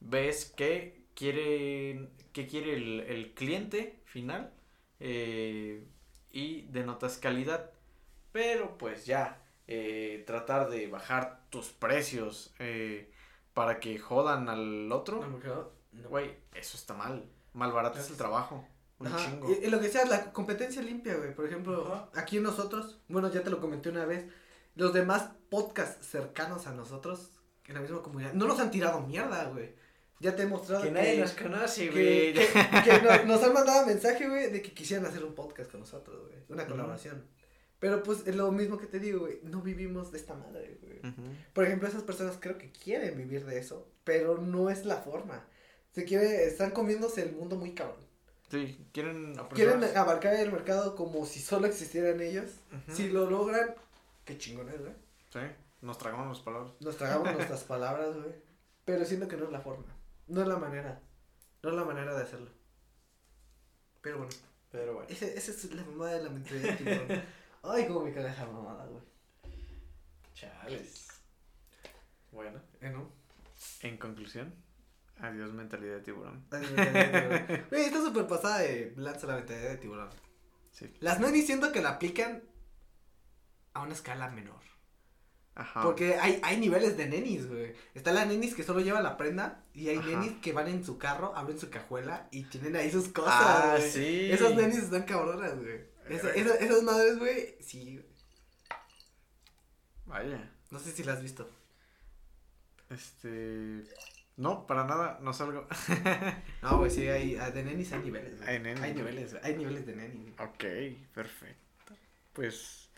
Ves 0.00 0.46
que 0.46 1.04
quiere, 1.14 2.08
que 2.32 2.46
quiere 2.46 2.74
el, 2.74 3.00
el 3.00 3.34
cliente 3.34 4.00
final 4.06 4.54
eh, 4.98 5.86
y 6.30 6.62
denotas 6.62 7.18
calidad. 7.18 7.70
Pero 8.32 8.78
pues 8.78 9.04
ya, 9.04 9.39
eh, 9.70 10.24
tratar 10.26 10.68
de 10.68 10.88
bajar 10.88 11.40
tus 11.48 11.68
precios 11.68 12.52
eh, 12.58 13.10
para 13.54 13.80
que 13.80 13.98
jodan 13.98 14.48
al 14.48 14.90
otro, 14.92 15.24
güey, 16.08 16.36
eso 16.54 16.76
está 16.76 16.92
mal. 16.94 17.24
Malbaratas 17.52 18.10
el 18.10 18.16
trabajo. 18.16 18.66
Un 18.98 19.06
Ajá, 19.06 19.18
chingo. 19.18 19.50
Y, 19.50 19.64
y 19.66 19.70
lo 19.70 19.78
que 19.80 19.86
decías, 19.86 20.08
la 20.08 20.32
competencia 20.32 20.82
limpia, 20.82 21.14
güey. 21.16 21.34
Por 21.34 21.46
ejemplo, 21.46 21.86
Ajá. 21.94 22.08
aquí 22.20 22.38
nosotros, 22.40 23.00
bueno, 23.08 23.30
ya 23.32 23.42
te 23.42 23.50
lo 23.50 23.60
comenté 23.60 23.88
una 23.88 24.04
vez, 24.04 24.26
los 24.74 24.92
demás 24.92 25.30
podcasts 25.48 26.06
cercanos 26.06 26.66
a 26.66 26.72
nosotros, 26.72 27.30
en 27.66 27.74
la 27.74 27.80
misma 27.80 28.02
comunidad, 28.02 28.32
no 28.34 28.46
nos 28.46 28.60
han 28.60 28.70
tirado 28.70 29.00
mierda, 29.00 29.44
güey. 29.46 29.74
Ya 30.20 30.36
te 30.36 30.42
he 30.42 30.46
mostrado 30.46 30.82
Que 30.82 30.90
nadie 30.90 31.18
nos 31.18 31.32
conoce, 31.32 31.88
que, 31.88 32.32
güey. 32.32 32.34
que- 32.34 32.82
que 32.84 33.02
nos, 33.02 33.24
nos 33.24 33.42
han 33.42 33.54
mandado 33.54 33.86
mensaje, 33.86 34.28
güey, 34.28 34.50
de 34.52 34.60
que 34.60 34.74
quisieran 34.74 35.06
hacer 35.06 35.24
un 35.24 35.34
podcast 35.34 35.70
con 35.70 35.80
nosotros, 35.80 36.28
güey. 36.28 36.38
Una 36.50 36.66
colaboración. 36.66 37.24
Pero 37.80 38.02
pues 38.02 38.26
es 38.26 38.36
lo 38.36 38.52
mismo 38.52 38.78
que 38.78 38.86
te 38.86 39.00
digo, 39.00 39.20
güey. 39.20 39.40
No 39.42 39.62
vivimos 39.62 40.12
de 40.12 40.18
esta 40.18 40.34
madre, 40.34 40.78
güey. 40.82 40.98
Ujú. 40.98 41.22
Por 41.54 41.64
ejemplo, 41.64 41.88
esas 41.88 42.02
personas 42.02 42.36
creo 42.38 42.58
que 42.58 42.70
quieren 42.70 43.16
vivir 43.16 43.46
de 43.46 43.58
eso, 43.58 43.90
pero 44.04 44.38
no 44.38 44.68
es 44.70 44.84
la 44.84 44.96
forma. 44.96 45.44
Se 45.92 46.04
quiere, 46.04 46.44
están 46.44 46.70
comiéndose 46.72 47.22
el 47.22 47.32
mundo 47.32 47.56
muy 47.56 47.74
cabrón. 47.74 47.98
Sí, 48.50 48.86
quieren 48.92 49.34
Quieren 49.54 49.82
abarcar 49.96 50.34
el 50.34 50.52
mercado 50.52 50.94
como 50.94 51.24
si 51.24 51.40
solo 51.40 51.66
existieran 51.66 52.20
ellos. 52.20 52.50
Si 52.88 53.08
lo 53.08 53.30
logran, 53.30 53.74
qué 54.24 54.36
chingones, 54.36 54.78
güey. 54.80 54.92
Sí, 55.32 55.40
nos 55.80 55.98
tragamos 55.98 56.28
las 56.28 56.40
palabras. 56.40 56.72
Nos 56.80 56.96
tragamos 56.96 57.32
nuestras 57.34 57.64
palabras, 57.64 58.14
güey. 58.14 58.34
Pero 58.84 59.04
siento 59.04 59.26
que 59.26 59.36
no 59.36 59.44
es 59.44 59.52
la 59.52 59.60
forma. 59.60 59.86
No 60.26 60.42
es 60.42 60.48
la 60.48 60.56
manera. 60.56 61.00
No 61.62 61.70
es 61.70 61.76
la 61.76 61.84
manera 61.84 62.14
de 62.14 62.22
hacerlo. 62.22 62.50
Pero 64.02 64.18
bueno, 64.18 64.32
Pero 64.70 64.94
bueno. 64.94 65.08
esa 65.10 65.26
es 65.26 65.74
la 65.74 65.84
mamada 65.84 66.18
de 66.18 66.24
la 66.24 66.30
mentalidad. 66.30 67.24
Ay, 67.62 67.86
cómo 67.86 68.00
me 68.02 68.12
caga 68.12 68.32
esa 68.32 68.46
mamada, 68.46 68.86
güey. 68.86 69.02
Chales. 70.34 71.08
Bueno, 72.32 72.60
Eh, 72.80 72.90
¿no? 72.90 73.10
en 73.82 73.98
conclusión, 73.98 74.54
adiós 75.18 75.52
mentalidad 75.52 75.96
de 75.96 76.00
tiburón. 76.02 76.46
Ay, 76.50 76.60
mentalidad 76.74 77.12
de 77.12 77.38
tiburón. 77.40 77.66
Güey, 77.70 77.82
está 77.84 78.00
súper 78.02 78.26
pasada 78.26 78.58
de 78.60 78.94
lanza 78.96 79.26
la 79.26 79.36
mentalidad 79.36 79.70
de 79.70 79.76
tiburón. 79.76 80.08
Sí. 80.70 80.90
Las 81.00 81.20
nenis 81.20 81.46
siento 81.46 81.72
que 81.72 81.82
la 81.82 81.90
aplican 81.90 82.42
a 83.74 83.82
una 83.82 83.92
escala 83.92 84.28
menor. 84.30 84.60
Ajá. 85.56 85.82
Porque 85.82 86.14
hay, 86.16 86.40
hay 86.42 86.58
niveles 86.58 86.96
de 86.96 87.06
nenis, 87.06 87.46
güey. 87.48 87.74
Está 87.92 88.12
la 88.12 88.24
nenis 88.24 88.54
que 88.54 88.62
solo 88.62 88.80
lleva 88.80 89.02
la 89.02 89.16
prenda 89.18 89.64
y 89.74 89.88
hay 89.88 89.98
Ajá. 89.98 90.08
nenis 90.08 90.32
que 90.40 90.52
van 90.52 90.68
en 90.68 90.84
su 90.84 90.96
carro, 90.96 91.36
abren 91.36 91.58
su 91.58 91.68
cajuela 91.68 92.28
y 92.30 92.44
tienen 92.44 92.76
ahí 92.76 92.90
sus 92.90 93.08
cosas. 93.08 93.34
Ah, 93.36 93.74
güey. 93.76 93.90
sí. 93.90 94.30
Esas 94.30 94.54
nenis 94.54 94.78
están 94.78 95.02
cabronas, 95.02 95.58
güey. 95.58 95.89
Esa- 96.10 96.34
esa- 96.34 96.54
esas 96.56 96.82
madres, 96.82 97.18
güey, 97.18 97.56
sí. 97.60 98.04
Vaya. 100.06 100.50
No 100.70 100.78
sé 100.78 100.92
si 100.92 101.04
las 101.04 101.16
has 101.18 101.22
visto. 101.22 101.48
Este. 102.90 103.84
No, 104.36 104.66
para 104.66 104.84
nada, 104.84 105.18
no 105.22 105.32
salgo. 105.32 105.66
No, 106.62 106.78
güey, 106.78 106.90
sí, 106.90 107.06
hay, 107.08 107.36
hay- 107.36 107.52
de 107.52 107.62
nenis 107.64 107.92
hay 107.92 108.00
niveles, 108.00 108.36
güey. 108.38 108.48
Hay 108.48 108.58
nenis. 108.60 108.82
Hay 108.82 108.94
niveles. 108.94 109.34
Hay 109.42 109.56
niveles 109.56 109.86
de 109.86 109.96
nenis. 109.96 110.32
ok, 110.38 110.64
perfecto. 111.14 111.94
Pues. 112.32 112.88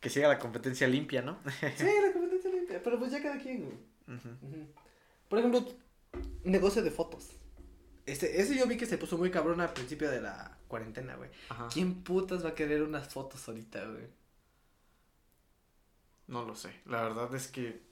Que 0.00 0.10
siga 0.10 0.28
la 0.28 0.38
competencia 0.38 0.86
limpia, 0.86 1.22
¿no? 1.22 1.40
Sí, 1.76 1.84
la 1.84 2.12
competencia 2.12 2.50
limpia, 2.50 2.82
pero 2.82 2.98
pues 2.98 3.10
ya 3.12 3.22
cada 3.22 3.38
quien, 3.40 3.64
güey. 3.64 3.76
Por 5.28 5.38
ejemplo, 5.40 5.66
negocio 6.44 6.82
de 6.82 6.90
fotos. 6.90 7.30
Este, 8.06 8.40
ese 8.40 8.56
yo 8.56 8.66
vi 8.66 8.76
que 8.76 8.86
se 8.86 8.98
puso 8.98 9.18
muy 9.18 9.30
cabrón 9.32 9.60
al 9.60 9.72
principio 9.72 10.08
de 10.08 10.20
la 10.20 10.56
cuarentena, 10.68 11.16
güey. 11.16 11.28
Ajá. 11.48 11.68
¿Quién 11.72 12.04
putas 12.04 12.44
va 12.44 12.50
a 12.50 12.54
querer 12.54 12.82
unas 12.82 13.12
fotos 13.12 13.46
ahorita, 13.48 13.84
güey? 13.84 14.06
No 16.28 16.44
lo 16.44 16.54
sé. 16.54 16.72
La 16.86 17.02
verdad 17.02 17.34
es 17.34 17.48
que 17.48 17.82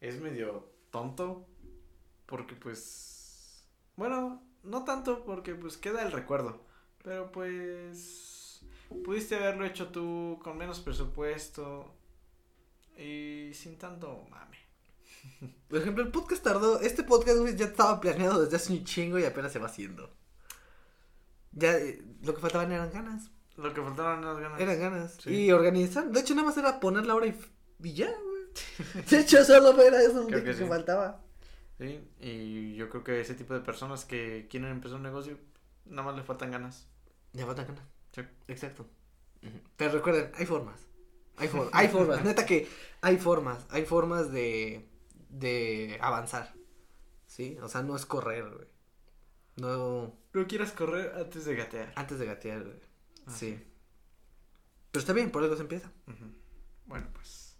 es 0.00 0.20
medio 0.20 0.70
tonto. 0.90 1.46
Porque 2.26 2.54
pues. 2.54 3.64
Bueno, 3.96 4.42
no 4.62 4.84
tanto 4.84 5.24
porque 5.24 5.54
pues 5.54 5.76
queda 5.78 6.02
el 6.02 6.12
recuerdo. 6.12 6.62
Pero 7.02 7.32
pues. 7.32 8.60
Pudiste 9.04 9.36
haberlo 9.36 9.64
hecho 9.64 9.88
tú 9.88 10.38
con 10.42 10.58
menos 10.58 10.80
presupuesto. 10.80 11.94
Y 12.96 13.50
sin 13.54 13.78
tanto 13.78 14.26
mame. 14.30 14.65
Por 15.68 15.78
ejemplo, 15.78 16.02
el 16.04 16.10
podcast 16.10 16.42
tardó. 16.42 16.80
Este 16.80 17.02
podcast, 17.02 17.38
güey, 17.38 17.56
ya 17.56 17.66
estaba 17.66 18.00
planeado 18.00 18.42
desde 18.44 18.56
hace 18.56 18.72
un 18.72 18.84
chingo 18.84 19.18
y 19.18 19.24
apenas 19.24 19.52
se 19.52 19.58
va 19.58 19.66
haciendo. 19.66 20.10
Ya, 21.52 21.76
eh, 21.76 22.02
lo 22.22 22.34
que 22.34 22.40
faltaban 22.40 22.70
eran 22.72 22.90
ganas. 22.92 23.30
Lo 23.56 23.72
que 23.72 23.80
faltaban 23.80 24.22
eran 24.22 24.40
ganas. 24.40 24.60
Eran 24.60 24.78
ganas. 24.80 25.16
Sí. 25.22 25.30
Y 25.46 25.52
organizar. 25.52 26.10
De 26.10 26.20
hecho, 26.20 26.34
nada 26.34 26.48
más 26.48 26.56
era 26.58 26.78
poner 26.80 27.06
la 27.06 27.14
hora 27.14 27.26
y, 27.26 27.92
ya, 27.94 28.06
güey. 28.10 29.04
De 29.10 29.20
hecho, 29.20 29.44
solo 29.44 29.80
era 29.82 30.00
eso 30.02 30.26
Creo 30.26 30.40
que 30.40 30.50
que, 30.50 30.54
sí. 30.54 30.64
faltaba. 30.66 31.22
Sí, 31.78 32.00
y 32.20 32.74
yo 32.74 32.88
creo 32.88 33.04
que 33.04 33.20
ese 33.20 33.34
tipo 33.34 33.52
de 33.54 33.60
personas 33.60 34.04
que 34.06 34.46
quieren 34.50 34.70
empezar 34.70 34.96
un 34.96 35.02
negocio, 35.02 35.38
nada 35.84 36.04
más 36.04 36.16
les 36.16 36.24
faltan 36.24 36.50
ganas. 36.50 36.86
Ya 37.32 37.44
faltan 37.44 37.66
ganas. 37.66 37.84
Sí. 38.12 38.22
Exacto. 38.48 38.86
Pero 39.76 39.92
recuerden, 39.92 40.30
hay 40.34 40.46
formas. 40.46 40.80
Hay, 41.36 41.48
for- 41.48 41.68
hay 41.72 41.88
formas. 41.88 42.22
Neta 42.24 42.46
que 42.46 42.66
hay 43.02 43.18
formas. 43.18 43.66
Hay 43.70 43.84
formas 43.84 44.32
de, 44.32 44.88
de 45.28 45.98
avanzar. 46.00 46.54
¿Sí? 47.26 47.58
O 47.62 47.68
sea, 47.68 47.82
no 47.82 47.96
es 47.96 48.06
correr, 48.06 48.48
güey. 48.48 48.68
No. 49.56 50.14
No 50.32 50.46
quieras 50.46 50.72
correr 50.72 51.12
antes 51.16 51.44
de 51.44 51.56
gatear. 51.56 51.92
Antes 51.96 52.18
de 52.18 52.26
gatear, 52.26 52.62
güey. 52.64 52.80
Ah, 53.26 53.32
Sí. 53.32 53.62
Pero 54.90 55.00
está 55.00 55.12
bien, 55.12 55.30
por 55.30 55.42
algo 55.42 55.56
se 55.56 55.62
empieza. 55.62 55.90
Bueno, 56.86 57.08
pues 57.12 57.56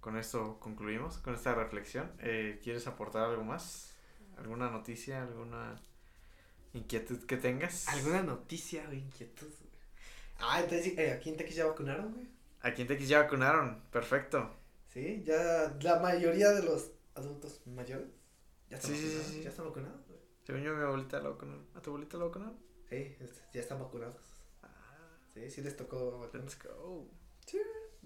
con 0.00 0.16
esto 0.16 0.58
concluimos, 0.60 1.18
con 1.18 1.34
esta 1.34 1.54
reflexión. 1.54 2.12
Eh, 2.20 2.60
¿Quieres 2.62 2.86
aportar 2.86 3.24
algo 3.24 3.42
más? 3.42 3.94
¿Alguna 4.36 4.70
noticia, 4.70 5.22
alguna 5.22 5.80
inquietud 6.74 7.24
que 7.26 7.36
tengas? 7.36 7.88
¿Alguna 7.88 8.22
noticia 8.22 8.86
o 8.88 8.92
inquietud? 8.92 9.48
Ah, 10.38 10.60
entonces, 10.62 10.96
eh, 10.96 11.12
aquí 11.12 11.30
en 11.30 11.36
Tequis 11.36 11.56
ya 11.56 11.66
vacunaron, 11.66 12.12
güey. 12.12 12.28
Aquí 12.60 12.82
en 12.82 12.88
TX 12.88 13.08
ya 13.08 13.22
vacunaron, 13.22 13.82
perfecto. 13.90 14.54
Sí, 14.92 15.22
ya 15.24 15.76
la 15.80 16.00
mayoría 16.00 16.50
de 16.50 16.62
los 16.62 16.90
adultos 17.18 17.60
mayores 17.66 18.08
ya 18.70 18.76
están 18.76 18.90
Sí, 18.92 18.96
sí, 18.98 19.02
sí, 19.08 19.14
vacunados. 19.14 19.32
sí. 19.32 19.42
Ya 19.42 19.48
están 19.50 19.66
vacunados, 19.66 20.06
güey. 20.06 20.20
Según 20.44 20.62
yo, 20.62 20.74
mi 20.76 20.82
abuelita 20.82 21.20
la 21.20 21.28
vacunaron. 21.30 21.66
¿A 21.74 21.80
tu 21.82 21.90
abuelita 21.90 22.16
la 22.18 22.24
vacunaron? 22.24 22.58
Sí, 22.88 23.16
ya 23.52 23.60
están 23.60 23.78
vacunados. 23.80 24.16
Ah, 24.62 25.18
Sí, 25.34 25.50
sí 25.50 25.60
les 25.62 25.76
tocó 25.76 26.18
vacunar. 26.20 26.44
let's 26.46 26.58
go. 26.62 27.10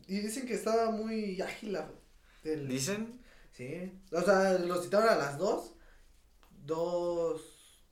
Y 0.07 0.19
dicen 0.21 0.47
que 0.47 0.55
estaba 0.55 0.91
muy 0.91 1.41
ágil 1.41 1.73
la. 1.75 1.89
el- 2.45 2.67
¿Dicen? 2.69 3.21
Sí. 3.53 3.93
O 4.11 4.21
sea, 4.23 4.59
los 4.59 4.83
citaron 4.85 5.09
a 5.11 5.17
las 5.17 5.39
dos. 5.39 5.75
Dos. 6.51 7.85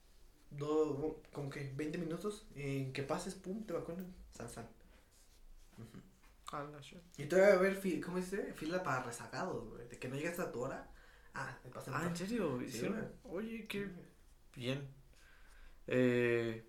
Dos. 0.50 1.16
Como 1.32 1.50
que 1.50 1.72
20 1.76 1.98
minutos. 1.98 2.46
Y 2.54 2.78
en 2.78 2.92
que 2.92 3.02
pases, 3.02 3.34
pum, 3.34 3.64
te 3.64 3.72
vacunan. 3.72 4.14
San, 4.32 4.48
san. 4.48 4.68
Ujú. 5.78 5.98
Ah, 6.52 6.66
shit. 6.80 6.98
Y 7.18 7.26
todavía 7.26 7.50
va 7.50 7.56
a 7.56 7.58
haber, 7.60 7.76
fi- 7.76 8.00
¿cómo 8.00 8.16
dice? 8.16 8.52
Fila 8.54 8.82
para 8.82 9.02
rezagados, 9.04 9.68
güey. 9.68 9.86
De 9.88 9.98
que 9.98 10.08
no 10.08 10.16
llegas 10.16 10.38
a 10.40 10.50
tu 10.50 10.60
hora. 10.60 10.90
Ah, 11.34 11.58
me. 11.64 11.70
Ah, 11.92 12.06
¿en 12.06 12.16
serio? 12.16 12.60
Sí. 12.68 12.88
Oye, 13.24 13.66
qué 13.66 13.88
bien. 14.54 14.88
Eh, 15.86 16.64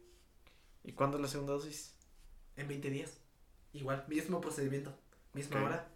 ¿Y 0.84 0.94
cuándo 0.94 1.18
es 1.18 1.24
la 1.24 1.28
segunda 1.28 1.54
dosis? 1.54 1.96
En 2.56 2.68
20 2.68 2.90
días. 2.90 3.20
Igual, 3.74 4.06
mismo 4.08 4.42
procedimiento. 4.42 4.98
Misma 5.34 5.64
hora. 5.64 5.88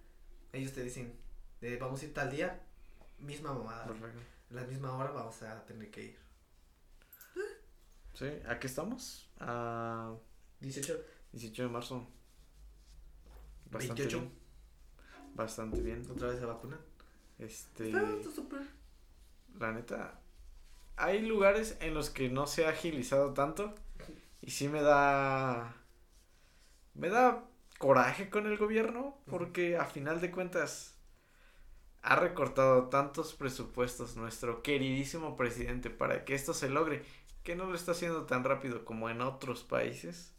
Ellos 0.54 0.72
te 0.74 0.84
dicen, 0.84 1.14
eh, 1.62 1.78
vamos 1.80 2.02
a 2.02 2.06
ir 2.06 2.14
tal 2.14 2.32
día. 2.32 2.62
Misma 3.20 3.54
mamada. 3.54 3.86
Perfecto. 3.86 4.20
La 4.50 4.64
misma 4.64 4.96
hora 4.96 5.12
vamos 5.12 5.42
a 5.42 5.66
tener 5.66 5.90
que 5.92 6.04
ir. 6.04 6.26
Sí, 8.14 8.28
¿a 8.48 8.58
qué 8.60 8.68
estamos? 8.68 9.30
A 9.40 10.16
18. 10.62 10.98
18 11.34 11.64
de 11.64 11.70
marzo. 11.70 12.08
28. 13.72 14.20
bien. 14.20 14.32
Bastante 15.34 15.82
bien. 15.82 16.10
Otra 16.10 16.30
vez 16.30 16.40
se 16.40 16.46
vacunan. 16.46 16.80
Este, 17.38 17.86
Está 17.90 18.02
súper. 18.34 18.62
la 19.60 19.72
neta, 19.72 20.20
hay 20.96 21.22
lugares 21.22 21.78
en 21.82 21.94
los 21.94 22.10
que 22.10 22.30
no 22.30 22.48
se 22.48 22.66
ha 22.66 22.70
agilizado 22.70 23.34
tanto 23.34 23.76
y 24.42 24.52
sí 24.52 24.68
me 24.70 24.82
da, 24.82 25.76
me 26.94 27.10
da 27.10 27.44
coraje 27.78 28.30
con 28.30 28.46
el 28.48 28.58
gobierno 28.58 29.22
porque 29.28 29.78
a 29.78 29.86
final 29.86 30.22
de 30.22 30.32
cuentas 30.32 30.98
ha 32.02 32.16
recortado 32.16 32.88
tantos 32.90 33.34
presupuestos 33.34 34.16
nuestro 34.16 34.62
queridísimo 34.62 35.36
presidente 35.36 35.90
para 35.90 36.24
que 36.24 36.36
esto 36.36 36.54
se 36.54 36.70
logre, 36.70 37.04
que 37.44 37.56
no 37.56 37.66
lo 37.66 37.76
está 37.76 37.92
haciendo 37.92 38.26
tan 38.26 38.44
rápido 38.44 38.86
como 38.86 39.10
en 39.10 39.22
otros 39.22 39.64
países. 39.64 40.34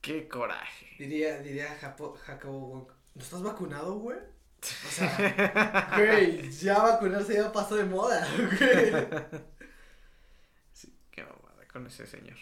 Qué 0.00 0.28
coraje. 0.28 0.86
Diría, 0.98 1.38
diría 1.40 1.76
Japo, 1.80 2.14
Jacobo 2.24 2.60
Wong, 2.68 2.88
¿no 3.14 3.22
estás 3.22 3.42
vacunado, 3.42 3.94
güey? 3.98 4.18
O 4.62 4.90
sea, 4.90 5.90
güey, 5.96 6.50
ya 6.50 6.80
vacunarse 6.82 7.34
ya 7.34 7.52
pasó 7.52 7.74
de 7.76 7.84
moda, 7.84 8.24
güey. 8.36 8.92
Sí, 10.72 10.96
qué 11.10 11.22
mamada 11.24 11.66
con 11.72 11.86
ese 11.86 12.06
señor. 12.06 12.36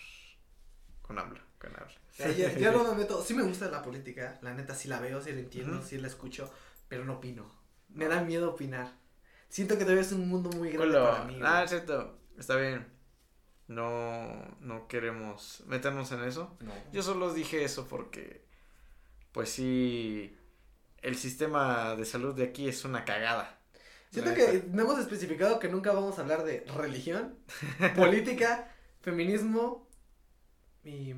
Con 1.01 1.19
habla, 1.19 1.41
con 1.59 1.71
habla. 1.75 1.95
ya, 2.37 2.53
ya, 2.53 2.73
no 2.73 2.85
me 2.93 2.95
meto, 2.95 3.23
sí 3.23 3.35
me 3.35 3.43
gusta 3.43 3.71
la 3.71 3.83
política, 3.83 4.39
la 4.43 4.53
neta 4.53 4.75
sí 4.75 4.89
la 4.89 5.01
veo, 5.01 5.23
sí 5.23 5.33
la 5.33 5.41
entiendo, 5.41 5.83
sí 5.83 5.97
la 5.99 6.09
escucho, 6.09 6.53
pero 6.89 7.05
no 7.05 7.15
opino. 7.15 7.51
Me 7.89 8.07
da 8.07 8.21
miedo 8.21 8.51
opinar. 8.51 8.93
Siento 9.49 9.77
que 9.77 9.85
todavía 9.85 10.03
es 10.03 10.13
un 10.13 10.29
mundo 10.29 10.51
muy 10.51 10.71
grande 10.71 10.99
para 11.01 11.25
mí. 11.25 11.41
Ah, 11.43 11.65
es 11.65 11.71
cierto, 11.71 12.19
está 12.39 12.55
bien. 12.57 12.87
No, 13.67 14.57
no 14.61 14.89
queremos 14.89 15.63
meternos 15.67 16.13
en 16.13 16.25
eso. 16.25 16.57
Yo 16.93 17.03
solo 17.03 17.33
dije 17.33 17.65
eso 17.65 17.89
porque, 17.89 18.45
pues 19.33 19.49
sí, 19.51 20.37
el 21.03 21.17
sistema 21.17 21.97
de 21.97 22.05
salud 22.05 22.35
de 22.35 22.45
aquí 22.45 22.69
es 22.69 22.85
una 22.85 23.05
cagada. 23.05 23.59
Siento 24.11 24.35
que 24.35 24.65
no 24.73 24.83
hemos 24.83 24.99
especificado 24.99 25.61
que 25.61 25.69
nunca 25.69 25.93
vamos 25.93 26.19
a 26.19 26.23
hablar 26.23 26.43
de 26.45 26.65
religión, 26.77 27.39
política, 27.97 28.69
feminismo 29.01 29.89
y, 30.83 31.15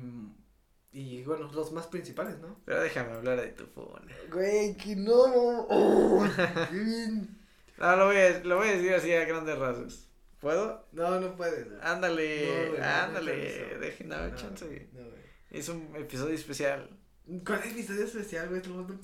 y 0.91 1.23
bueno, 1.23 1.51
los 1.51 1.71
más 1.71 1.87
principales, 1.87 2.37
¿no? 2.39 2.59
Pero 2.65 2.81
déjame 2.81 3.13
hablar 3.13 3.41
de 3.41 3.47
tu 3.47 3.65
phone. 3.65 4.07
Güey, 4.31 4.77
que 4.77 4.95
no. 4.95 5.65
Oh, 5.69 6.23
no, 7.79 7.95
lo 7.95 8.05
voy, 8.05 8.17
a, 8.17 8.39
lo 8.43 8.57
voy 8.57 8.67
a 8.69 8.73
decir 8.73 8.93
así 8.93 9.11
a 9.11 9.25
grandes 9.25 9.57
rasgos. 9.57 10.07
¿Puedo? 10.39 10.85
No, 10.91 11.19
no 11.19 11.35
puedes. 11.35 11.67
Ándale, 11.81 12.79
ándale, 12.79 13.77
déjenme 13.79 14.35
chance. 14.35 14.89
es 15.49 15.69
un 15.69 15.95
episodio 15.95 16.35
especial. 16.35 16.89
¿Cuál 17.45 17.59
es 17.59 17.71
episodio 17.71 18.03
especial, 18.03 18.49
güey? 18.49 18.61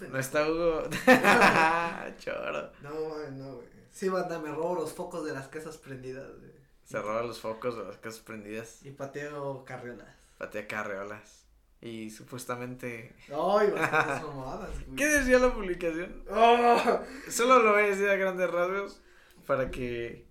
No 0.09 0.19
está 0.19 0.49
Hugo. 0.49 0.83
Choro. 2.19 2.71
No, 2.81 3.29
no, 3.31 3.55
güey. 3.55 3.67
Sí, 3.91 4.09
banda, 4.09 4.39
me 4.39 4.49
robo 4.49 4.75
los 4.75 4.91
focos 4.91 5.25
de 5.25 5.31
las 5.31 5.47
casas 5.47 5.77
prendidas, 5.77 6.27
güey. 6.37 6.51
Se 6.83 6.99
roba 7.01 7.23
los 7.23 7.39
focos 7.39 7.77
de 7.77 7.85
las 7.85 7.97
casas 7.97 8.19
prendidas. 8.19 8.85
Y 8.85 8.91
pateo 8.91 9.63
carriolas. 9.63 10.09
Patea 10.37 10.67
carriolas. 10.67 11.45
Y 11.79 12.09
supuestamente. 12.09 13.15
Ay, 13.29 13.71
bastantes 13.71 14.23
mamadas, 14.27 14.69
güey. 14.85 14.95
¿Qué 14.97 15.05
decía 15.07 15.39
la 15.39 15.53
publicación? 15.53 16.23
Oh. 16.29 16.99
Solo 17.29 17.59
lo 17.59 17.71
voy 17.71 17.83
a 17.83 17.87
decir 17.87 18.09
a 18.09 18.15
grandes 18.17 18.51
rasgos 18.51 19.01
para 19.47 19.71
que 19.71 20.27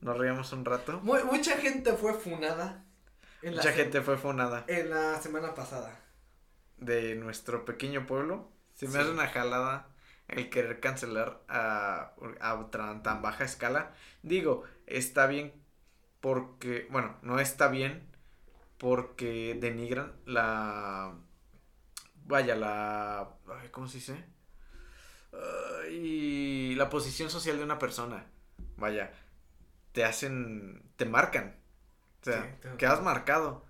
nos 0.00 0.16
reíamos 0.16 0.50
un 0.54 0.64
rato. 0.64 1.00
mucha 1.02 1.58
gente 1.58 1.92
fue 1.92 2.14
funada. 2.14 2.82
mucha 3.42 3.72
gente 3.72 4.00
fue 4.00 4.16
funada. 4.16 4.64
En 4.68 4.88
la 4.88 5.20
semana 5.20 5.54
pasada 5.54 6.05
de 6.78 7.14
nuestro 7.16 7.64
pequeño 7.64 8.06
pueblo, 8.06 8.50
se 8.74 8.88
me 8.88 8.98
hace 8.98 9.10
una 9.10 9.28
jalada 9.28 9.88
el 10.28 10.50
querer 10.50 10.80
cancelar 10.80 11.42
a, 11.48 12.12
a 12.40 12.70
tan, 12.70 13.22
baja 13.22 13.44
escala. 13.44 13.92
Digo, 14.22 14.64
está 14.86 15.26
bien 15.26 15.52
porque, 16.20 16.86
bueno, 16.90 17.16
no 17.22 17.38
está 17.40 17.68
bien 17.68 18.06
porque 18.78 19.56
denigran 19.58 20.12
la, 20.26 21.14
vaya, 22.24 22.56
la, 22.56 23.30
¿cómo 23.70 23.88
se 23.88 23.98
dice? 23.98 24.24
y 25.90 26.74
la 26.76 26.88
posición 26.88 27.28
social 27.28 27.58
de 27.58 27.64
una 27.64 27.78
persona, 27.78 28.26
vaya, 28.76 29.12
te 29.92 30.04
hacen, 30.04 30.82
te 30.96 31.04
marcan, 31.04 31.56
o 32.22 32.24
sea, 32.24 32.58
quedas 32.78 33.02
marcado. 33.02 33.64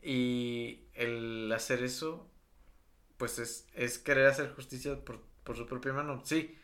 Y 0.00 0.86
el 0.94 1.52
hacer 1.52 1.84
eso 1.84 2.31
pues 3.22 3.38
es, 3.38 3.68
es 3.74 4.00
querer 4.00 4.26
hacer 4.26 4.52
justicia 4.52 4.96
por, 5.04 5.20
por 5.44 5.56
su 5.56 5.64
propia 5.64 5.92
mano. 5.92 6.22
Sí, 6.24 6.58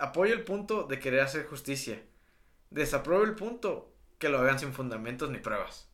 apoyo 0.00 0.32
el 0.32 0.42
punto 0.42 0.84
de 0.84 0.98
querer 0.98 1.20
hacer 1.20 1.44
justicia. 1.44 2.02
Desapruebo 2.70 3.24
el 3.24 3.34
punto 3.34 3.94
que 4.16 4.30
lo 4.30 4.38
hagan 4.38 4.58
sin 4.58 4.72
fundamentos 4.72 5.30
ni 5.30 5.36
pruebas. 5.36 5.86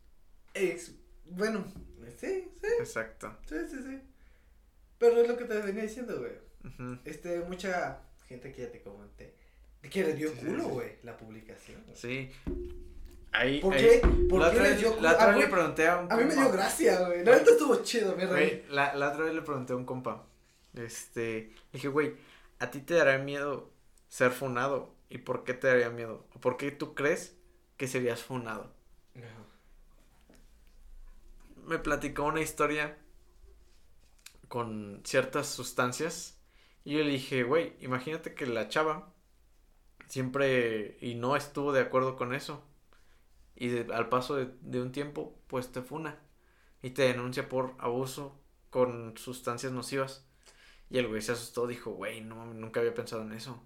Es, 0.53 0.95
bueno, 1.25 1.65
sí, 2.17 2.49
sí. 2.61 2.67
Exacto. 2.79 3.35
Sí, 3.45 3.57
sí, 3.69 3.75
sí. 3.83 4.01
Pero 4.97 5.21
es 5.21 5.27
lo 5.27 5.35
que 5.35 5.43
te 5.43 5.59
venía 5.59 5.83
diciendo, 5.83 6.17
güey. 6.17 6.99
Este, 7.03 7.41
mucha 7.41 8.03
gente 8.29 8.53
que 8.53 8.61
ya 8.61 8.71
te 8.71 8.81
comenté. 8.81 9.35
Que 9.81 10.05
le 10.05 10.13
dio 10.13 10.33
culo, 10.33 10.69
güey, 10.69 10.99
la 11.03 11.17
publicación. 11.17 11.83
Sí. 11.93 12.31
Ahí, 13.33 13.61
¿Por 13.61 13.75
qué? 13.75 14.01
¿Por 14.29 14.41
la 14.41 14.51
qué 14.51 14.59
les 14.59 14.79
dio 14.79 14.99
La 14.99 15.13
otra 15.13 15.27
vez 15.27 15.37
le 15.37 15.47
pregunté 15.47 15.87
a 15.87 15.99
un 15.99 16.11
A 16.11 16.17
mí 16.17 16.25
me 16.25 16.35
dio 16.35 16.51
gracia, 16.51 16.99
güey. 16.99 17.23
La 17.23 17.31
verdad 17.31 17.49
estuvo 17.49 17.75
chido, 17.83 18.15
mi 18.15 18.25
rey. 18.25 18.65
La, 18.69 18.93
la 18.93 19.09
otra 19.09 19.25
vez 19.25 19.33
le 19.33 19.41
pregunté 19.41 19.73
a 19.73 19.77
un 19.77 19.85
compa. 19.85 20.25
Este, 20.73 21.53
dije, 21.71 21.87
güey, 21.87 22.15
¿a 22.59 22.71
ti 22.71 22.81
te 22.81 22.95
daría 22.95 23.17
miedo 23.17 23.71
ser 24.09 24.31
funado? 24.31 24.93
¿Y 25.09 25.19
por 25.19 25.43
qué 25.43 25.53
te 25.53 25.67
daría 25.67 25.89
miedo? 25.89 26.25
¿Por 26.41 26.57
qué 26.57 26.71
tú 26.71 26.93
crees 26.93 27.37
que 27.77 27.87
serías 27.87 28.21
funado? 28.21 28.73
No. 29.15 29.25
Me 31.65 31.79
platicó 31.79 32.23
una 32.23 32.41
historia 32.41 32.97
con 34.49 35.01
ciertas 35.05 35.47
sustancias. 35.47 36.37
Y 36.83 36.97
yo 36.97 37.03
le 37.03 37.11
dije, 37.11 37.43
güey, 37.43 37.75
imagínate 37.79 38.33
que 38.33 38.45
la 38.45 38.67
chava 38.67 39.13
siempre 40.07 40.97
y 40.99 41.15
no 41.15 41.37
estuvo 41.37 41.71
de 41.71 41.79
acuerdo 41.79 42.17
con 42.17 42.33
eso 42.33 42.61
y 43.61 43.91
al 43.91 44.09
paso 44.09 44.37
de, 44.37 44.81
un 44.81 44.91
tiempo 44.91 45.39
pues 45.45 45.71
te 45.71 45.83
funa 45.83 46.17
y 46.81 46.89
te 46.89 47.03
denuncia 47.03 47.47
por 47.47 47.75
abuso 47.77 48.41
con 48.71 49.15
sustancias 49.19 49.71
nocivas. 49.71 50.27
Y 50.89 50.97
el 50.97 51.07
güey 51.07 51.21
se 51.21 51.33
asustó, 51.33 51.67
dijo, 51.67 51.91
güey, 51.91 52.21
no, 52.21 52.55
nunca 52.55 52.79
había 52.79 52.95
pensado 52.95 53.21
en 53.21 53.33
eso. 53.33 53.63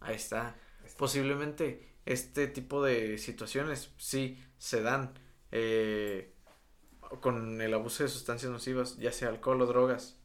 Ahí 0.00 0.16
está. 0.16 0.56
Posiblemente 0.98 1.94
este 2.04 2.48
tipo 2.48 2.82
de 2.82 3.16
situaciones 3.18 3.94
sí 3.96 4.42
se 4.58 4.82
dan 4.82 5.16
eh, 5.52 6.34
con 7.20 7.60
el 7.60 7.74
abuso 7.74 8.02
de 8.02 8.08
sustancias 8.08 8.50
nocivas, 8.50 8.98
ya 8.98 9.12
sea 9.12 9.28
alcohol 9.28 9.62
o 9.62 9.66
drogas. 9.66 10.18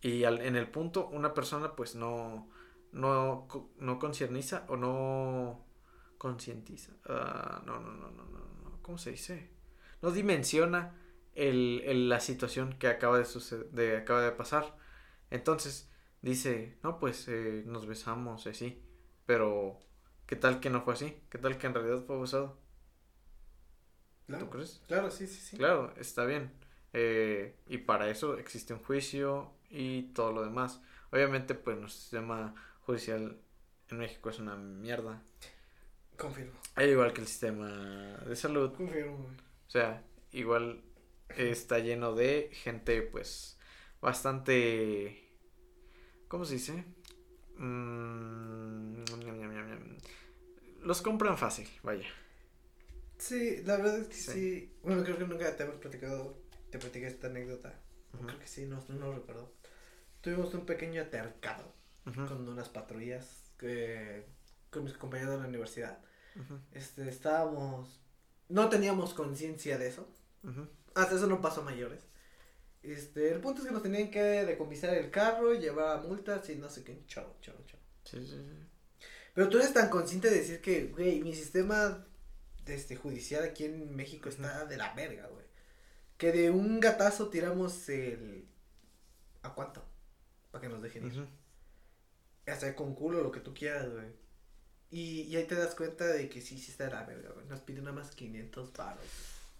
Y 0.00 0.24
al, 0.24 0.40
en 0.40 0.56
el 0.56 0.70
punto 0.70 1.06
una 1.08 1.34
persona 1.34 1.76
pues 1.76 1.96
no, 1.96 2.48
no, 2.92 3.46
no 3.76 3.98
concierniza 3.98 4.64
o 4.68 4.78
no 4.78 5.66
concientiza. 6.24 6.90
Ah, 7.04 7.62
no, 7.66 7.78
no, 7.80 7.92
no, 7.92 8.10
no, 8.10 8.24
no, 8.24 8.38
no. 8.64 8.78
¿Cómo 8.80 8.96
se 8.96 9.10
dice? 9.10 9.50
No 10.00 10.10
dimensiona 10.10 10.94
el, 11.34 11.82
el, 11.84 12.08
la 12.08 12.18
situación 12.18 12.78
que 12.78 12.88
acaba 12.88 13.18
de 13.18 13.26
suceder, 13.26 13.68
de, 13.72 13.98
acaba 13.98 14.22
de 14.22 14.32
pasar. 14.32 14.74
Entonces 15.30 15.90
dice, 16.22 16.78
no, 16.82 16.98
pues 16.98 17.28
eh, 17.28 17.62
nos 17.66 17.84
besamos 17.86 18.46
así. 18.46 18.82
Pero, 19.26 19.78
¿qué 20.24 20.34
tal 20.34 20.60
que 20.60 20.70
no 20.70 20.80
fue 20.80 20.94
así? 20.94 21.14
¿Qué 21.28 21.36
tal 21.36 21.58
que 21.58 21.66
en 21.66 21.74
realidad 21.74 22.02
fue 22.06 22.16
abusado? 22.16 22.56
¿Tú 24.26 24.48
crees? 24.48 24.80
Claro, 24.86 25.10
sí, 25.10 25.26
sí, 25.26 25.40
sí. 25.42 25.58
Claro, 25.58 25.92
está 25.98 26.24
bien. 26.24 26.50
Eh, 26.94 27.54
y 27.66 27.76
para 27.76 28.08
eso 28.08 28.38
existe 28.38 28.72
un 28.72 28.80
juicio 28.82 29.52
y 29.68 30.04
todo 30.14 30.32
lo 30.32 30.42
demás. 30.42 30.80
Obviamente, 31.12 31.54
pues 31.54 31.76
nuestro 31.76 32.00
sistema 32.00 32.54
judicial 32.80 33.36
en 33.90 33.98
México 33.98 34.30
es 34.30 34.38
una 34.38 34.56
mierda. 34.56 35.22
Confirmo. 36.16 36.52
Es 36.76 36.90
igual 36.90 37.12
que 37.12 37.20
el 37.20 37.26
sistema 37.26 37.68
de 38.26 38.36
salud. 38.36 38.72
Confirmo. 38.74 39.26
O 39.66 39.70
sea, 39.70 40.02
igual 40.32 40.82
está 41.28 41.78
lleno 41.78 42.14
de 42.14 42.50
gente, 42.52 43.02
pues, 43.02 43.58
bastante. 44.00 45.20
¿Cómo 46.28 46.44
se 46.44 46.54
dice? 46.54 46.84
Mm, 47.56 49.04
los 50.82 51.02
compran 51.02 51.38
fácil, 51.38 51.68
vaya. 51.82 52.06
Sí, 53.18 53.62
la 53.64 53.76
verdad 53.76 53.98
es 54.00 54.08
que 54.08 54.14
sí. 54.14 54.72
Bueno, 54.82 55.02
creo 55.02 55.16
que 55.16 55.26
nunca 55.26 55.56
te 55.56 55.62
hemos 55.62 55.76
platicado, 55.76 56.36
te 56.70 56.78
platicé 56.78 57.06
esta 57.06 57.28
anécdota. 57.28 57.80
Creo 58.12 58.38
que 58.38 58.46
sí, 58.46 58.66
no, 58.66 58.84
no, 58.88 59.12
recuerdo. 59.12 59.52
Tuvimos 60.20 60.52
un 60.54 60.66
pequeño 60.66 61.00
altercado 61.00 61.74
con 62.04 62.48
unas 62.48 62.68
patrullas 62.68 63.50
que 63.58 64.26
con 64.74 64.84
mis 64.84 64.92
compañeros 64.94 65.36
de 65.36 65.42
la 65.42 65.48
universidad. 65.48 65.98
Este, 66.72 67.08
estábamos, 67.08 68.00
no 68.48 68.68
teníamos 68.68 69.14
conciencia 69.14 69.78
de 69.78 69.88
eso. 69.88 70.08
Hasta 70.94 71.14
eso 71.16 71.26
no 71.26 71.40
pasó 71.40 71.62
a 71.62 71.64
mayores. 71.64 72.02
Este, 72.82 73.32
el 73.32 73.40
punto 73.40 73.62
es 73.62 73.66
que 73.66 73.72
nos 73.72 73.82
tenían 73.82 74.10
que 74.10 74.20
decomisar 74.20 74.92
el 74.94 75.10
carro, 75.10 75.54
llevar 75.54 76.02
multas 76.06 76.50
y 76.50 76.56
no 76.56 76.68
sé 76.68 76.84
qué. 76.84 77.02
Chao, 77.06 77.36
chao, 77.40 77.54
chao. 77.66 77.80
Sí, 78.04 78.18
sí, 78.26 78.36
sí. 78.36 79.06
Pero 79.32 79.48
tú 79.48 79.56
eres 79.56 79.72
tan 79.72 79.88
consciente 79.88 80.28
de 80.28 80.36
decir 80.36 80.60
que, 80.60 80.88
güey, 80.88 81.22
mi 81.22 81.34
sistema 81.34 82.06
este, 82.66 82.96
judicial 82.96 83.42
aquí 83.44 83.64
en 83.64 83.96
México 83.96 84.28
está 84.28 84.66
de 84.66 84.76
la 84.76 84.92
verga, 84.94 85.28
güey. 85.28 85.46
que 86.18 86.32
de 86.32 86.50
un 86.50 86.80
gatazo 86.80 87.28
tiramos 87.28 87.88
el... 87.88 88.46
¿A 89.42 89.54
cuánto? 89.54 89.82
Para 90.50 90.62
que 90.62 90.68
nos 90.68 90.82
dejen 90.82 91.06
ir. 91.06 91.12
Ujú. 91.12 91.26
Hasta 92.46 92.74
con 92.76 92.94
culo, 92.94 93.22
lo 93.22 93.32
que 93.32 93.40
tú 93.40 93.54
quieras, 93.54 93.90
güey. 93.90 94.06
Y, 94.94 95.22
y 95.22 95.36
ahí 95.36 95.44
te 95.44 95.56
das 95.56 95.74
cuenta 95.74 96.06
de 96.06 96.28
que 96.28 96.40
sí, 96.40 96.56
sí 96.56 96.70
está 96.70 96.84
de 96.84 96.92
la 96.92 97.02
verga, 97.02 97.30
güey. 97.34 97.46
Nos 97.46 97.60
piden 97.60 97.82
nada 97.84 97.96
más 97.96 98.12
500 98.14 98.72
baros. 98.72 99.04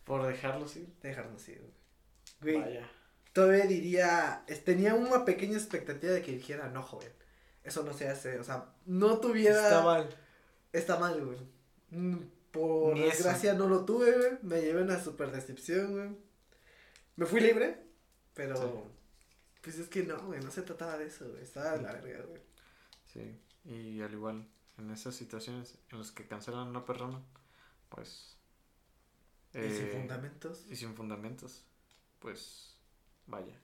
Por 0.04 0.24
dejarlos 0.26 0.76
ir. 0.76 0.86
Dejarnos 1.02 1.48
ir, 1.48 1.60
güey. 1.60 1.72
Güey, 2.56 2.60
Vaya. 2.64 2.90
todavía 3.32 3.64
diría, 3.66 4.44
tenía 4.64 4.94
una 4.94 5.24
pequeña 5.24 5.56
expectativa 5.58 6.12
de 6.12 6.22
que 6.22 6.32
dijera, 6.32 6.68
no, 6.68 6.82
joven, 6.82 7.10
eso 7.64 7.82
no 7.82 7.92
se 7.92 8.08
hace, 8.08 8.38
o 8.38 8.44
sea, 8.44 8.66
no 8.86 9.18
tuviera... 9.18 9.62
Está 9.62 9.82
mal. 9.82 10.16
Está 10.72 10.98
mal, 10.98 11.24
güey. 11.24 11.38
Mm, 11.90 12.18
Por 12.52 12.94
Ni 12.94 13.00
eso. 13.02 13.10
desgracia 13.16 13.54
no 13.54 13.66
lo 13.66 13.84
tuve, 13.84 14.12
güey. 14.12 14.32
Me 14.42 14.60
llevé 14.60 14.82
una 14.82 15.02
super 15.02 15.32
decepción, 15.32 15.92
güey. 15.94 16.10
Me 17.16 17.26
fui 17.26 17.40
libre, 17.40 17.78
pero... 18.34 18.56
Sí. 18.56 18.68
Pues 19.62 19.78
es 19.78 19.88
que 19.88 20.02
no, 20.04 20.16
güey, 20.26 20.40
no 20.40 20.50
se 20.50 20.62
trataba 20.62 20.96
de 20.98 21.06
eso, 21.06 21.28
güey. 21.28 21.42
Estaba 21.42 21.72
de 21.76 21.82
la 21.82 21.92
verga, 21.94 22.24
güey. 22.26 22.42
Sí. 23.12 23.40
Y 23.64 24.00
al 24.02 24.12
igual, 24.12 24.46
en 24.78 24.90
esas 24.90 25.14
situaciones 25.14 25.78
en 25.90 25.98
las 25.98 26.10
que 26.10 26.26
cancelan 26.26 26.66
a 26.66 26.70
una 26.70 26.84
persona, 26.84 27.22
pues. 27.88 28.36
Y 29.52 29.70
sin 29.70 29.86
eh, 29.86 29.90
fundamentos. 29.92 30.66
y 30.68 30.76
sin 30.76 30.94
fundamentos, 30.94 31.64
pues 32.18 32.76
vaya. 33.26 33.60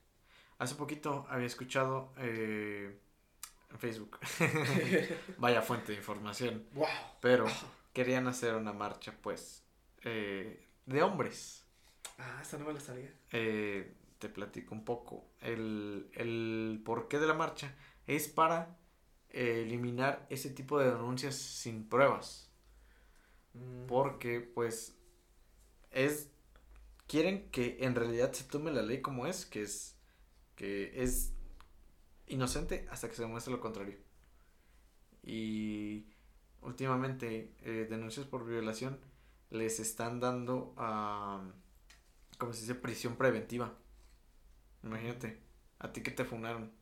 Hace 0.58 0.74
poquito 0.74 1.26
había 1.28 1.46
escuchado 1.46 2.12
eh, 2.18 3.00
en 3.70 3.78
Facebook, 3.78 4.18
vaya 5.38 5.62
fuente 5.62 5.92
de 5.92 5.98
información, 5.98 6.66
wow. 6.74 6.86
pero 7.20 7.46
querían 7.92 8.28
hacer 8.28 8.54
una 8.54 8.72
marcha, 8.72 9.14
pues, 9.22 9.64
eh, 10.02 10.68
de 10.86 11.02
hombres. 11.02 11.64
Ah, 12.18 12.40
esa 12.42 12.58
no 12.58 12.66
me 12.66 12.74
la 12.74 12.80
sabía. 12.80 13.12
Eh, 13.32 13.96
te 14.18 14.28
platico 14.28 14.74
un 14.74 14.84
poco. 14.84 15.32
El, 15.40 16.10
el 16.14 16.82
porqué 16.84 17.18
de 17.18 17.26
la 17.26 17.34
marcha 17.34 17.74
es 18.06 18.28
para 18.28 18.76
eh, 19.30 19.62
eliminar 19.64 20.26
ese 20.30 20.50
tipo 20.50 20.78
de 20.78 20.90
denuncias 20.90 21.34
sin 21.36 21.88
pruebas. 21.88 22.50
Mm. 23.54 23.86
Porque, 23.86 24.40
pues, 24.40 24.96
es. 25.90 26.30
Quieren 27.06 27.50
que 27.50 27.78
en 27.80 27.96
realidad 27.96 28.32
se 28.32 28.44
tome 28.44 28.70
la 28.70 28.82
ley 28.82 29.00
como 29.00 29.26
es, 29.26 29.46
que 29.46 29.62
es. 29.62 29.96
que 30.56 31.02
es 31.02 31.32
inocente 32.28 32.86
hasta 32.90 33.08
que 33.08 33.14
se 33.14 33.22
demuestre 33.22 33.52
lo 33.52 33.60
contrario. 33.60 33.98
Y 35.22 36.06
últimamente, 36.62 37.54
eh, 37.62 37.86
denuncias 37.90 38.26
por 38.26 38.46
violación 38.46 38.98
les 39.50 39.80
están 39.80 40.20
dando 40.20 40.74
a. 40.76 41.42
¿Cómo 42.38 42.52
se 42.52 42.62
dice? 42.62 42.74
Prisión 42.74 43.16
preventiva. 43.16 43.76
Imagínate, 44.82 45.38
a 45.78 45.92
ti 45.92 46.02
que 46.02 46.10
te 46.10 46.24
funaron, 46.24 46.72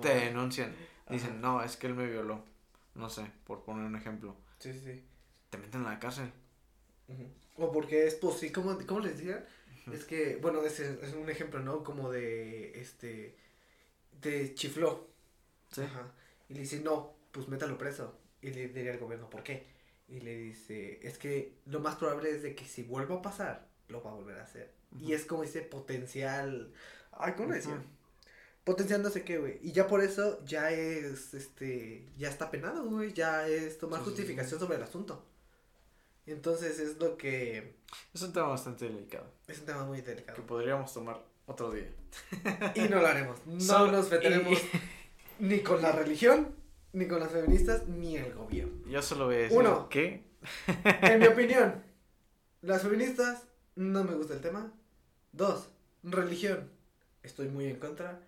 te 0.00 0.14
denuncian. 0.14 0.74
Dicen, 1.16 1.40
no, 1.40 1.62
es 1.62 1.76
que 1.76 1.86
él 1.86 1.94
me 1.94 2.06
violó. 2.06 2.44
No 2.94 3.08
sé, 3.08 3.30
por 3.46 3.64
poner 3.64 3.84
un 3.84 3.96
ejemplo. 3.96 4.36
Sí, 4.58 4.72
sí. 4.72 5.02
Te 5.50 5.58
meten 5.58 5.86
a 5.86 5.92
la 5.92 5.98
cárcel. 5.98 6.30
O 7.56 7.72
porque 7.72 8.06
es 8.06 8.14
posible, 8.14 8.52
¿cómo, 8.52 8.78
¿cómo 8.86 9.00
les 9.00 9.16
decía? 9.16 9.46
Es 9.92 10.04
que, 10.04 10.36
bueno, 10.36 10.62
ese 10.62 10.98
es 11.02 11.14
un 11.14 11.28
ejemplo, 11.28 11.60
¿no? 11.60 11.82
Como 11.82 12.10
de, 12.10 12.80
este, 12.80 13.36
de 14.20 14.54
chifló. 14.54 15.08
Sí. 15.70 15.82
Ajá. 15.82 16.12
Y 16.48 16.54
le 16.54 16.60
dice, 16.60 16.80
no, 16.80 17.14
pues 17.32 17.48
métalo 17.48 17.76
preso. 17.78 18.18
Y 18.40 18.50
le 18.50 18.68
diría 18.68 18.92
al 18.92 18.98
gobierno, 18.98 19.28
¿por 19.28 19.42
qué? 19.42 19.66
Y 20.08 20.20
le 20.20 20.36
dice, 20.36 21.00
es 21.02 21.18
que 21.18 21.58
lo 21.66 21.80
más 21.80 21.96
probable 21.96 22.30
es 22.30 22.42
de 22.42 22.54
que 22.54 22.64
si 22.64 22.82
vuelva 22.82 23.16
a 23.16 23.22
pasar, 23.22 23.68
lo 23.88 24.02
va 24.02 24.10
a 24.10 24.14
volver 24.14 24.38
a 24.38 24.44
hacer. 24.44 24.72
Y 24.98 25.14
es 25.14 25.24
como 25.24 25.42
ese 25.42 25.62
potencial, 25.62 26.72
ay, 27.12 27.32
¿cómo 27.36 27.50
le 27.50 27.56
decía? 27.56 27.82
Sé 29.12 29.24
qué, 29.24 29.38
güey. 29.38 29.58
Y 29.62 29.72
ya 29.72 29.86
por 29.88 30.02
eso 30.02 30.42
ya 30.44 30.70
es, 30.70 31.34
este, 31.34 32.06
ya 32.16 32.28
está 32.28 32.50
penado, 32.50 32.84
güey. 32.84 33.12
Ya 33.12 33.46
es 33.48 33.78
tomar 33.78 34.00
Sí, 34.00 34.04
sí, 34.04 34.10
sí. 34.10 34.16
justificación 34.16 34.60
sobre 34.60 34.76
el 34.76 34.82
asunto. 34.82 35.24
Entonces 36.26 36.78
es 36.78 36.98
lo 36.98 37.16
que, 37.16 37.74
Es 38.14 38.22
un 38.22 38.32
tema 38.32 38.46
bastante 38.48 38.84
delicado. 38.84 39.26
es 39.48 39.58
un 39.58 39.66
tema 39.66 39.84
muy 39.84 40.00
Que 40.02 40.10
delicado. 40.10 40.46
podríamos 40.46 40.92
tomar 40.94 41.20
otro 41.46 41.72
día. 41.72 41.90
Y 42.76 42.82
no 42.88 43.00
lo 43.00 43.06
haremos. 43.08 43.38
No 43.46 43.60
Solo- 43.60 43.92
nos 43.92 44.10
meteremos 44.10 44.56
y- 44.58 44.70
ni 45.44 45.60
con 45.60 45.82
la 45.82 45.90
religión, 45.92 46.54
ni 46.92 47.08
con 47.08 47.18
las 47.20 47.32
feministas, 47.32 47.88
ni 47.88 48.16
el 48.16 48.32
gobierno. 48.34 48.86
Yo 48.88 49.02
solo 49.02 49.26
voy 49.26 49.34
a 49.34 49.38
decir 49.38 49.58
Uno. 49.58 49.88
que. 49.88 50.22
En 51.02 51.18
mi 51.20 51.26
opinión, 51.26 51.82
las 52.62 52.82
feministas, 52.82 53.42
no 53.74 54.04
me 54.04 54.14
gusta 54.14 54.34
el 54.34 54.40
tema. 54.40 54.72
Dos, 55.32 55.68
religión, 56.04 56.70
estoy 57.24 57.48
muy 57.48 57.66
en 57.66 57.76
contra. 57.80 58.20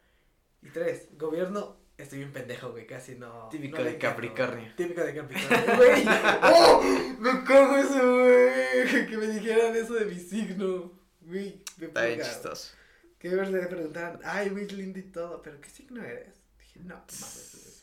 Y 0.64 0.70
tres, 0.70 1.08
gobierno, 1.18 1.76
estoy 1.98 2.20
bien 2.20 2.32
pendejo, 2.32 2.70
güey, 2.70 2.86
casi 2.86 3.16
no. 3.16 3.48
Típico 3.50 3.78
no 3.78 3.84
de 3.84 3.98
Capricornio. 3.98 4.64
güey. 4.64 4.76
Típico 4.76 5.02
de 5.02 5.14
Capricornio. 5.14 5.76
Güey, 5.76 6.04
¡oh! 6.42 6.82
Me 7.20 7.44
cago 7.44 7.76
eso, 7.76 8.14
güey. 8.14 9.06
Que 9.06 9.16
me 9.18 9.26
dijeran 9.26 9.76
eso 9.76 9.94
de 9.94 10.06
mi 10.06 10.18
signo. 10.18 10.90
Güey, 11.20 11.62
me 11.76 11.86
Está 11.86 12.06
bien 12.06 12.22
chistoso. 12.22 12.74
Que 13.18 13.28
me 13.28 13.66
preguntaran, 13.66 14.20
ay, 14.24 14.50
muy 14.50 14.66
lindo 14.68 14.98
y 14.98 15.02
todo, 15.02 15.42
pero 15.42 15.60
¿qué 15.60 15.68
signo 15.68 16.02
eres? 16.02 16.34
Dije, 16.58 16.80
no, 16.80 16.94
mames, 16.94 17.50
güey. 17.62 17.74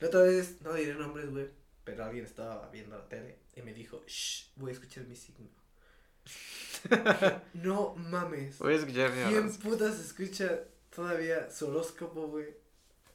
La 0.00 0.08
otra 0.08 0.22
vez, 0.22 0.60
no 0.60 0.74
diré 0.74 0.94
nombres, 0.94 1.30
güey, 1.30 1.48
pero 1.84 2.04
alguien 2.04 2.24
estaba 2.24 2.68
viendo 2.70 2.96
la 2.96 3.08
tele 3.08 3.38
y 3.54 3.62
me 3.62 3.72
dijo, 3.72 4.02
shh, 4.06 4.50
voy 4.56 4.70
a 4.70 4.72
escuchar 4.74 5.04
mi 5.04 5.16
signo. 5.16 5.48
no 7.54 7.94
mames. 7.94 8.58
Voy 8.58 8.74
a 8.74 8.76
escuchar 8.76 9.12
mi 9.12 9.22
¿Quién 9.32 9.52
putas 9.56 10.00
escucha 10.00 10.60
todavía 10.94 11.50
su 11.50 11.68
horóscopo, 11.68 12.28
güey, 12.28 12.46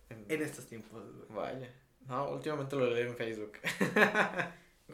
En- 0.10 0.26
en 0.30 0.42
estos 0.42 0.66
tiempos, 0.68 1.04
güey? 1.28 1.28
Vaya. 1.30 1.74
No, 2.08 2.30
últimamente 2.32 2.76
lo 2.76 2.90
leí 2.90 3.08
en 3.08 3.16
Facebook. 3.16 3.54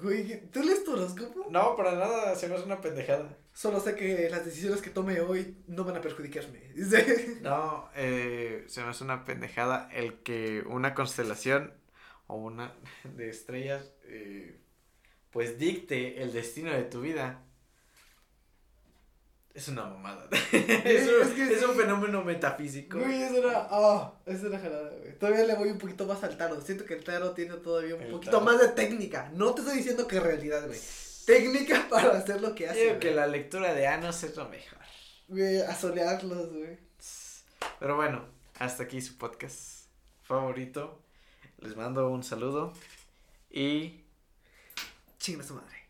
Güey, 0.01 0.49
¿tú 0.51 0.61
lees 0.61 0.83
tu 0.83 0.91
horóscopo? 0.91 1.47
No, 1.49 1.73
para 1.77 1.93
nada, 1.93 2.36
se 2.36 2.49
me 2.49 2.55
hace 2.55 2.65
una 2.65 2.81
pendejada. 2.81 3.38
Solo 3.53 3.79
sé 3.79 3.95
que 3.95 4.29
las 4.29 4.43
decisiones 4.43 4.81
que 4.81 4.89
tome 4.89 5.21
hoy 5.21 5.55
no 5.67 5.86
van 5.86 5.95
a 5.95 6.01
perjudicarme. 6.01 6.59
No, 7.41 7.89
eh, 7.95 8.65
se 8.67 8.81
me 8.81 8.89
hace 8.89 9.05
una 9.05 9.23
pendejada 9.23 9.89
el 9.93 10.15
que 10.21 10.63
una 10.67 10.93
constelación 10.93 11.73
o 12.27 12.36
una 12.36 12.73
de 13.15 13.29
estrellas 13.29 13.89
eh, 14.03 14.59
pues 15.31 15.57
dicte 15.57 16.21
el 16.21 16.33
destino 16.33 16.73
de 16.73 16.83
tu 16.83 16.99
vida. 16.99 17.44
Es 19.56 19.70
una 19.70 19.86
mamada. 19.86 20.28
es, 20.51 21.08
un, 21.08 21.22
es 21.22 21.34
que 21.34 21.53
es 21.53 21.64
un 21.64 21.76
fenómeno 21.76 22.22
metafísico. 22.24 22.99
Güey, 22.99 23.24
es 23.24 23.32
una. 23.32 23.68
Ah, 23.72 24.14
es 24.26 24.43
una 24.43 24.60
jalada, 24.60 24.89
güey. 24.89 25.18
Todavía 25.18 25.45
le 25.45 25.56
voy 25.56 25.70
un 25.70 25.78
poquito 25.78 26.06
más 26.06 26.22
al 26.24 26.36
tarot. 26.38 26.64
Siento 26.66 26.84
que 26.86 26.95
el 26.95 27.03
tarot 27.06 27.34
tiene 27.34 27.56
todavía 27.56 27.95
un 27.95 28.01
El 28.01 28.12
poquito 28.12 28.32
tarot. 28.32 28.45
más 28.45 28.60
de 28.60 28.68
técnica. 28.70 29.32
No 29.34 29.53
te 29.56 29.62
estoy 29.62 29.78
diciendo 29.78 30.08
que 30.08 30.20
realidad, 30.20 30.68
güey. 30.68 30.78
Técnica 31.26 31.88
para 31.89 32.18
hacer 32.18 32.41
lo 32.41 32.53
que 32.53 32.68
hace. 32.68 32.86
güey. 32.88 32.99
que 32.99 33.12
la 33.12 33.28
lectura 33.28 33.74
de 33.74 33.88
Anos 33.88 34.22
es 34.24 34.36
lo 34.36 34.49
mejor. 34.49 34.80
Güey, 35.30 35.62
a 35.62 35.74
solearlos, 35.74 36.51
güey. 36.51 36.78
Pero 37.80 37.95
bueno, 37.95 38.26
hasta 38.60 38.84
aquí 38.84 39.01
su 39.01 39.18
podcast 39.18 39.86
favorito. 40.24 41.01
Les 41.60 41.78
mando 41.78 42.10
un 42.10 42.24
saludo 42.26 42.74
y 43.49 44.01
Chinga 45.18 45.43
su 45.43 45.53
madre. 45.56 45.84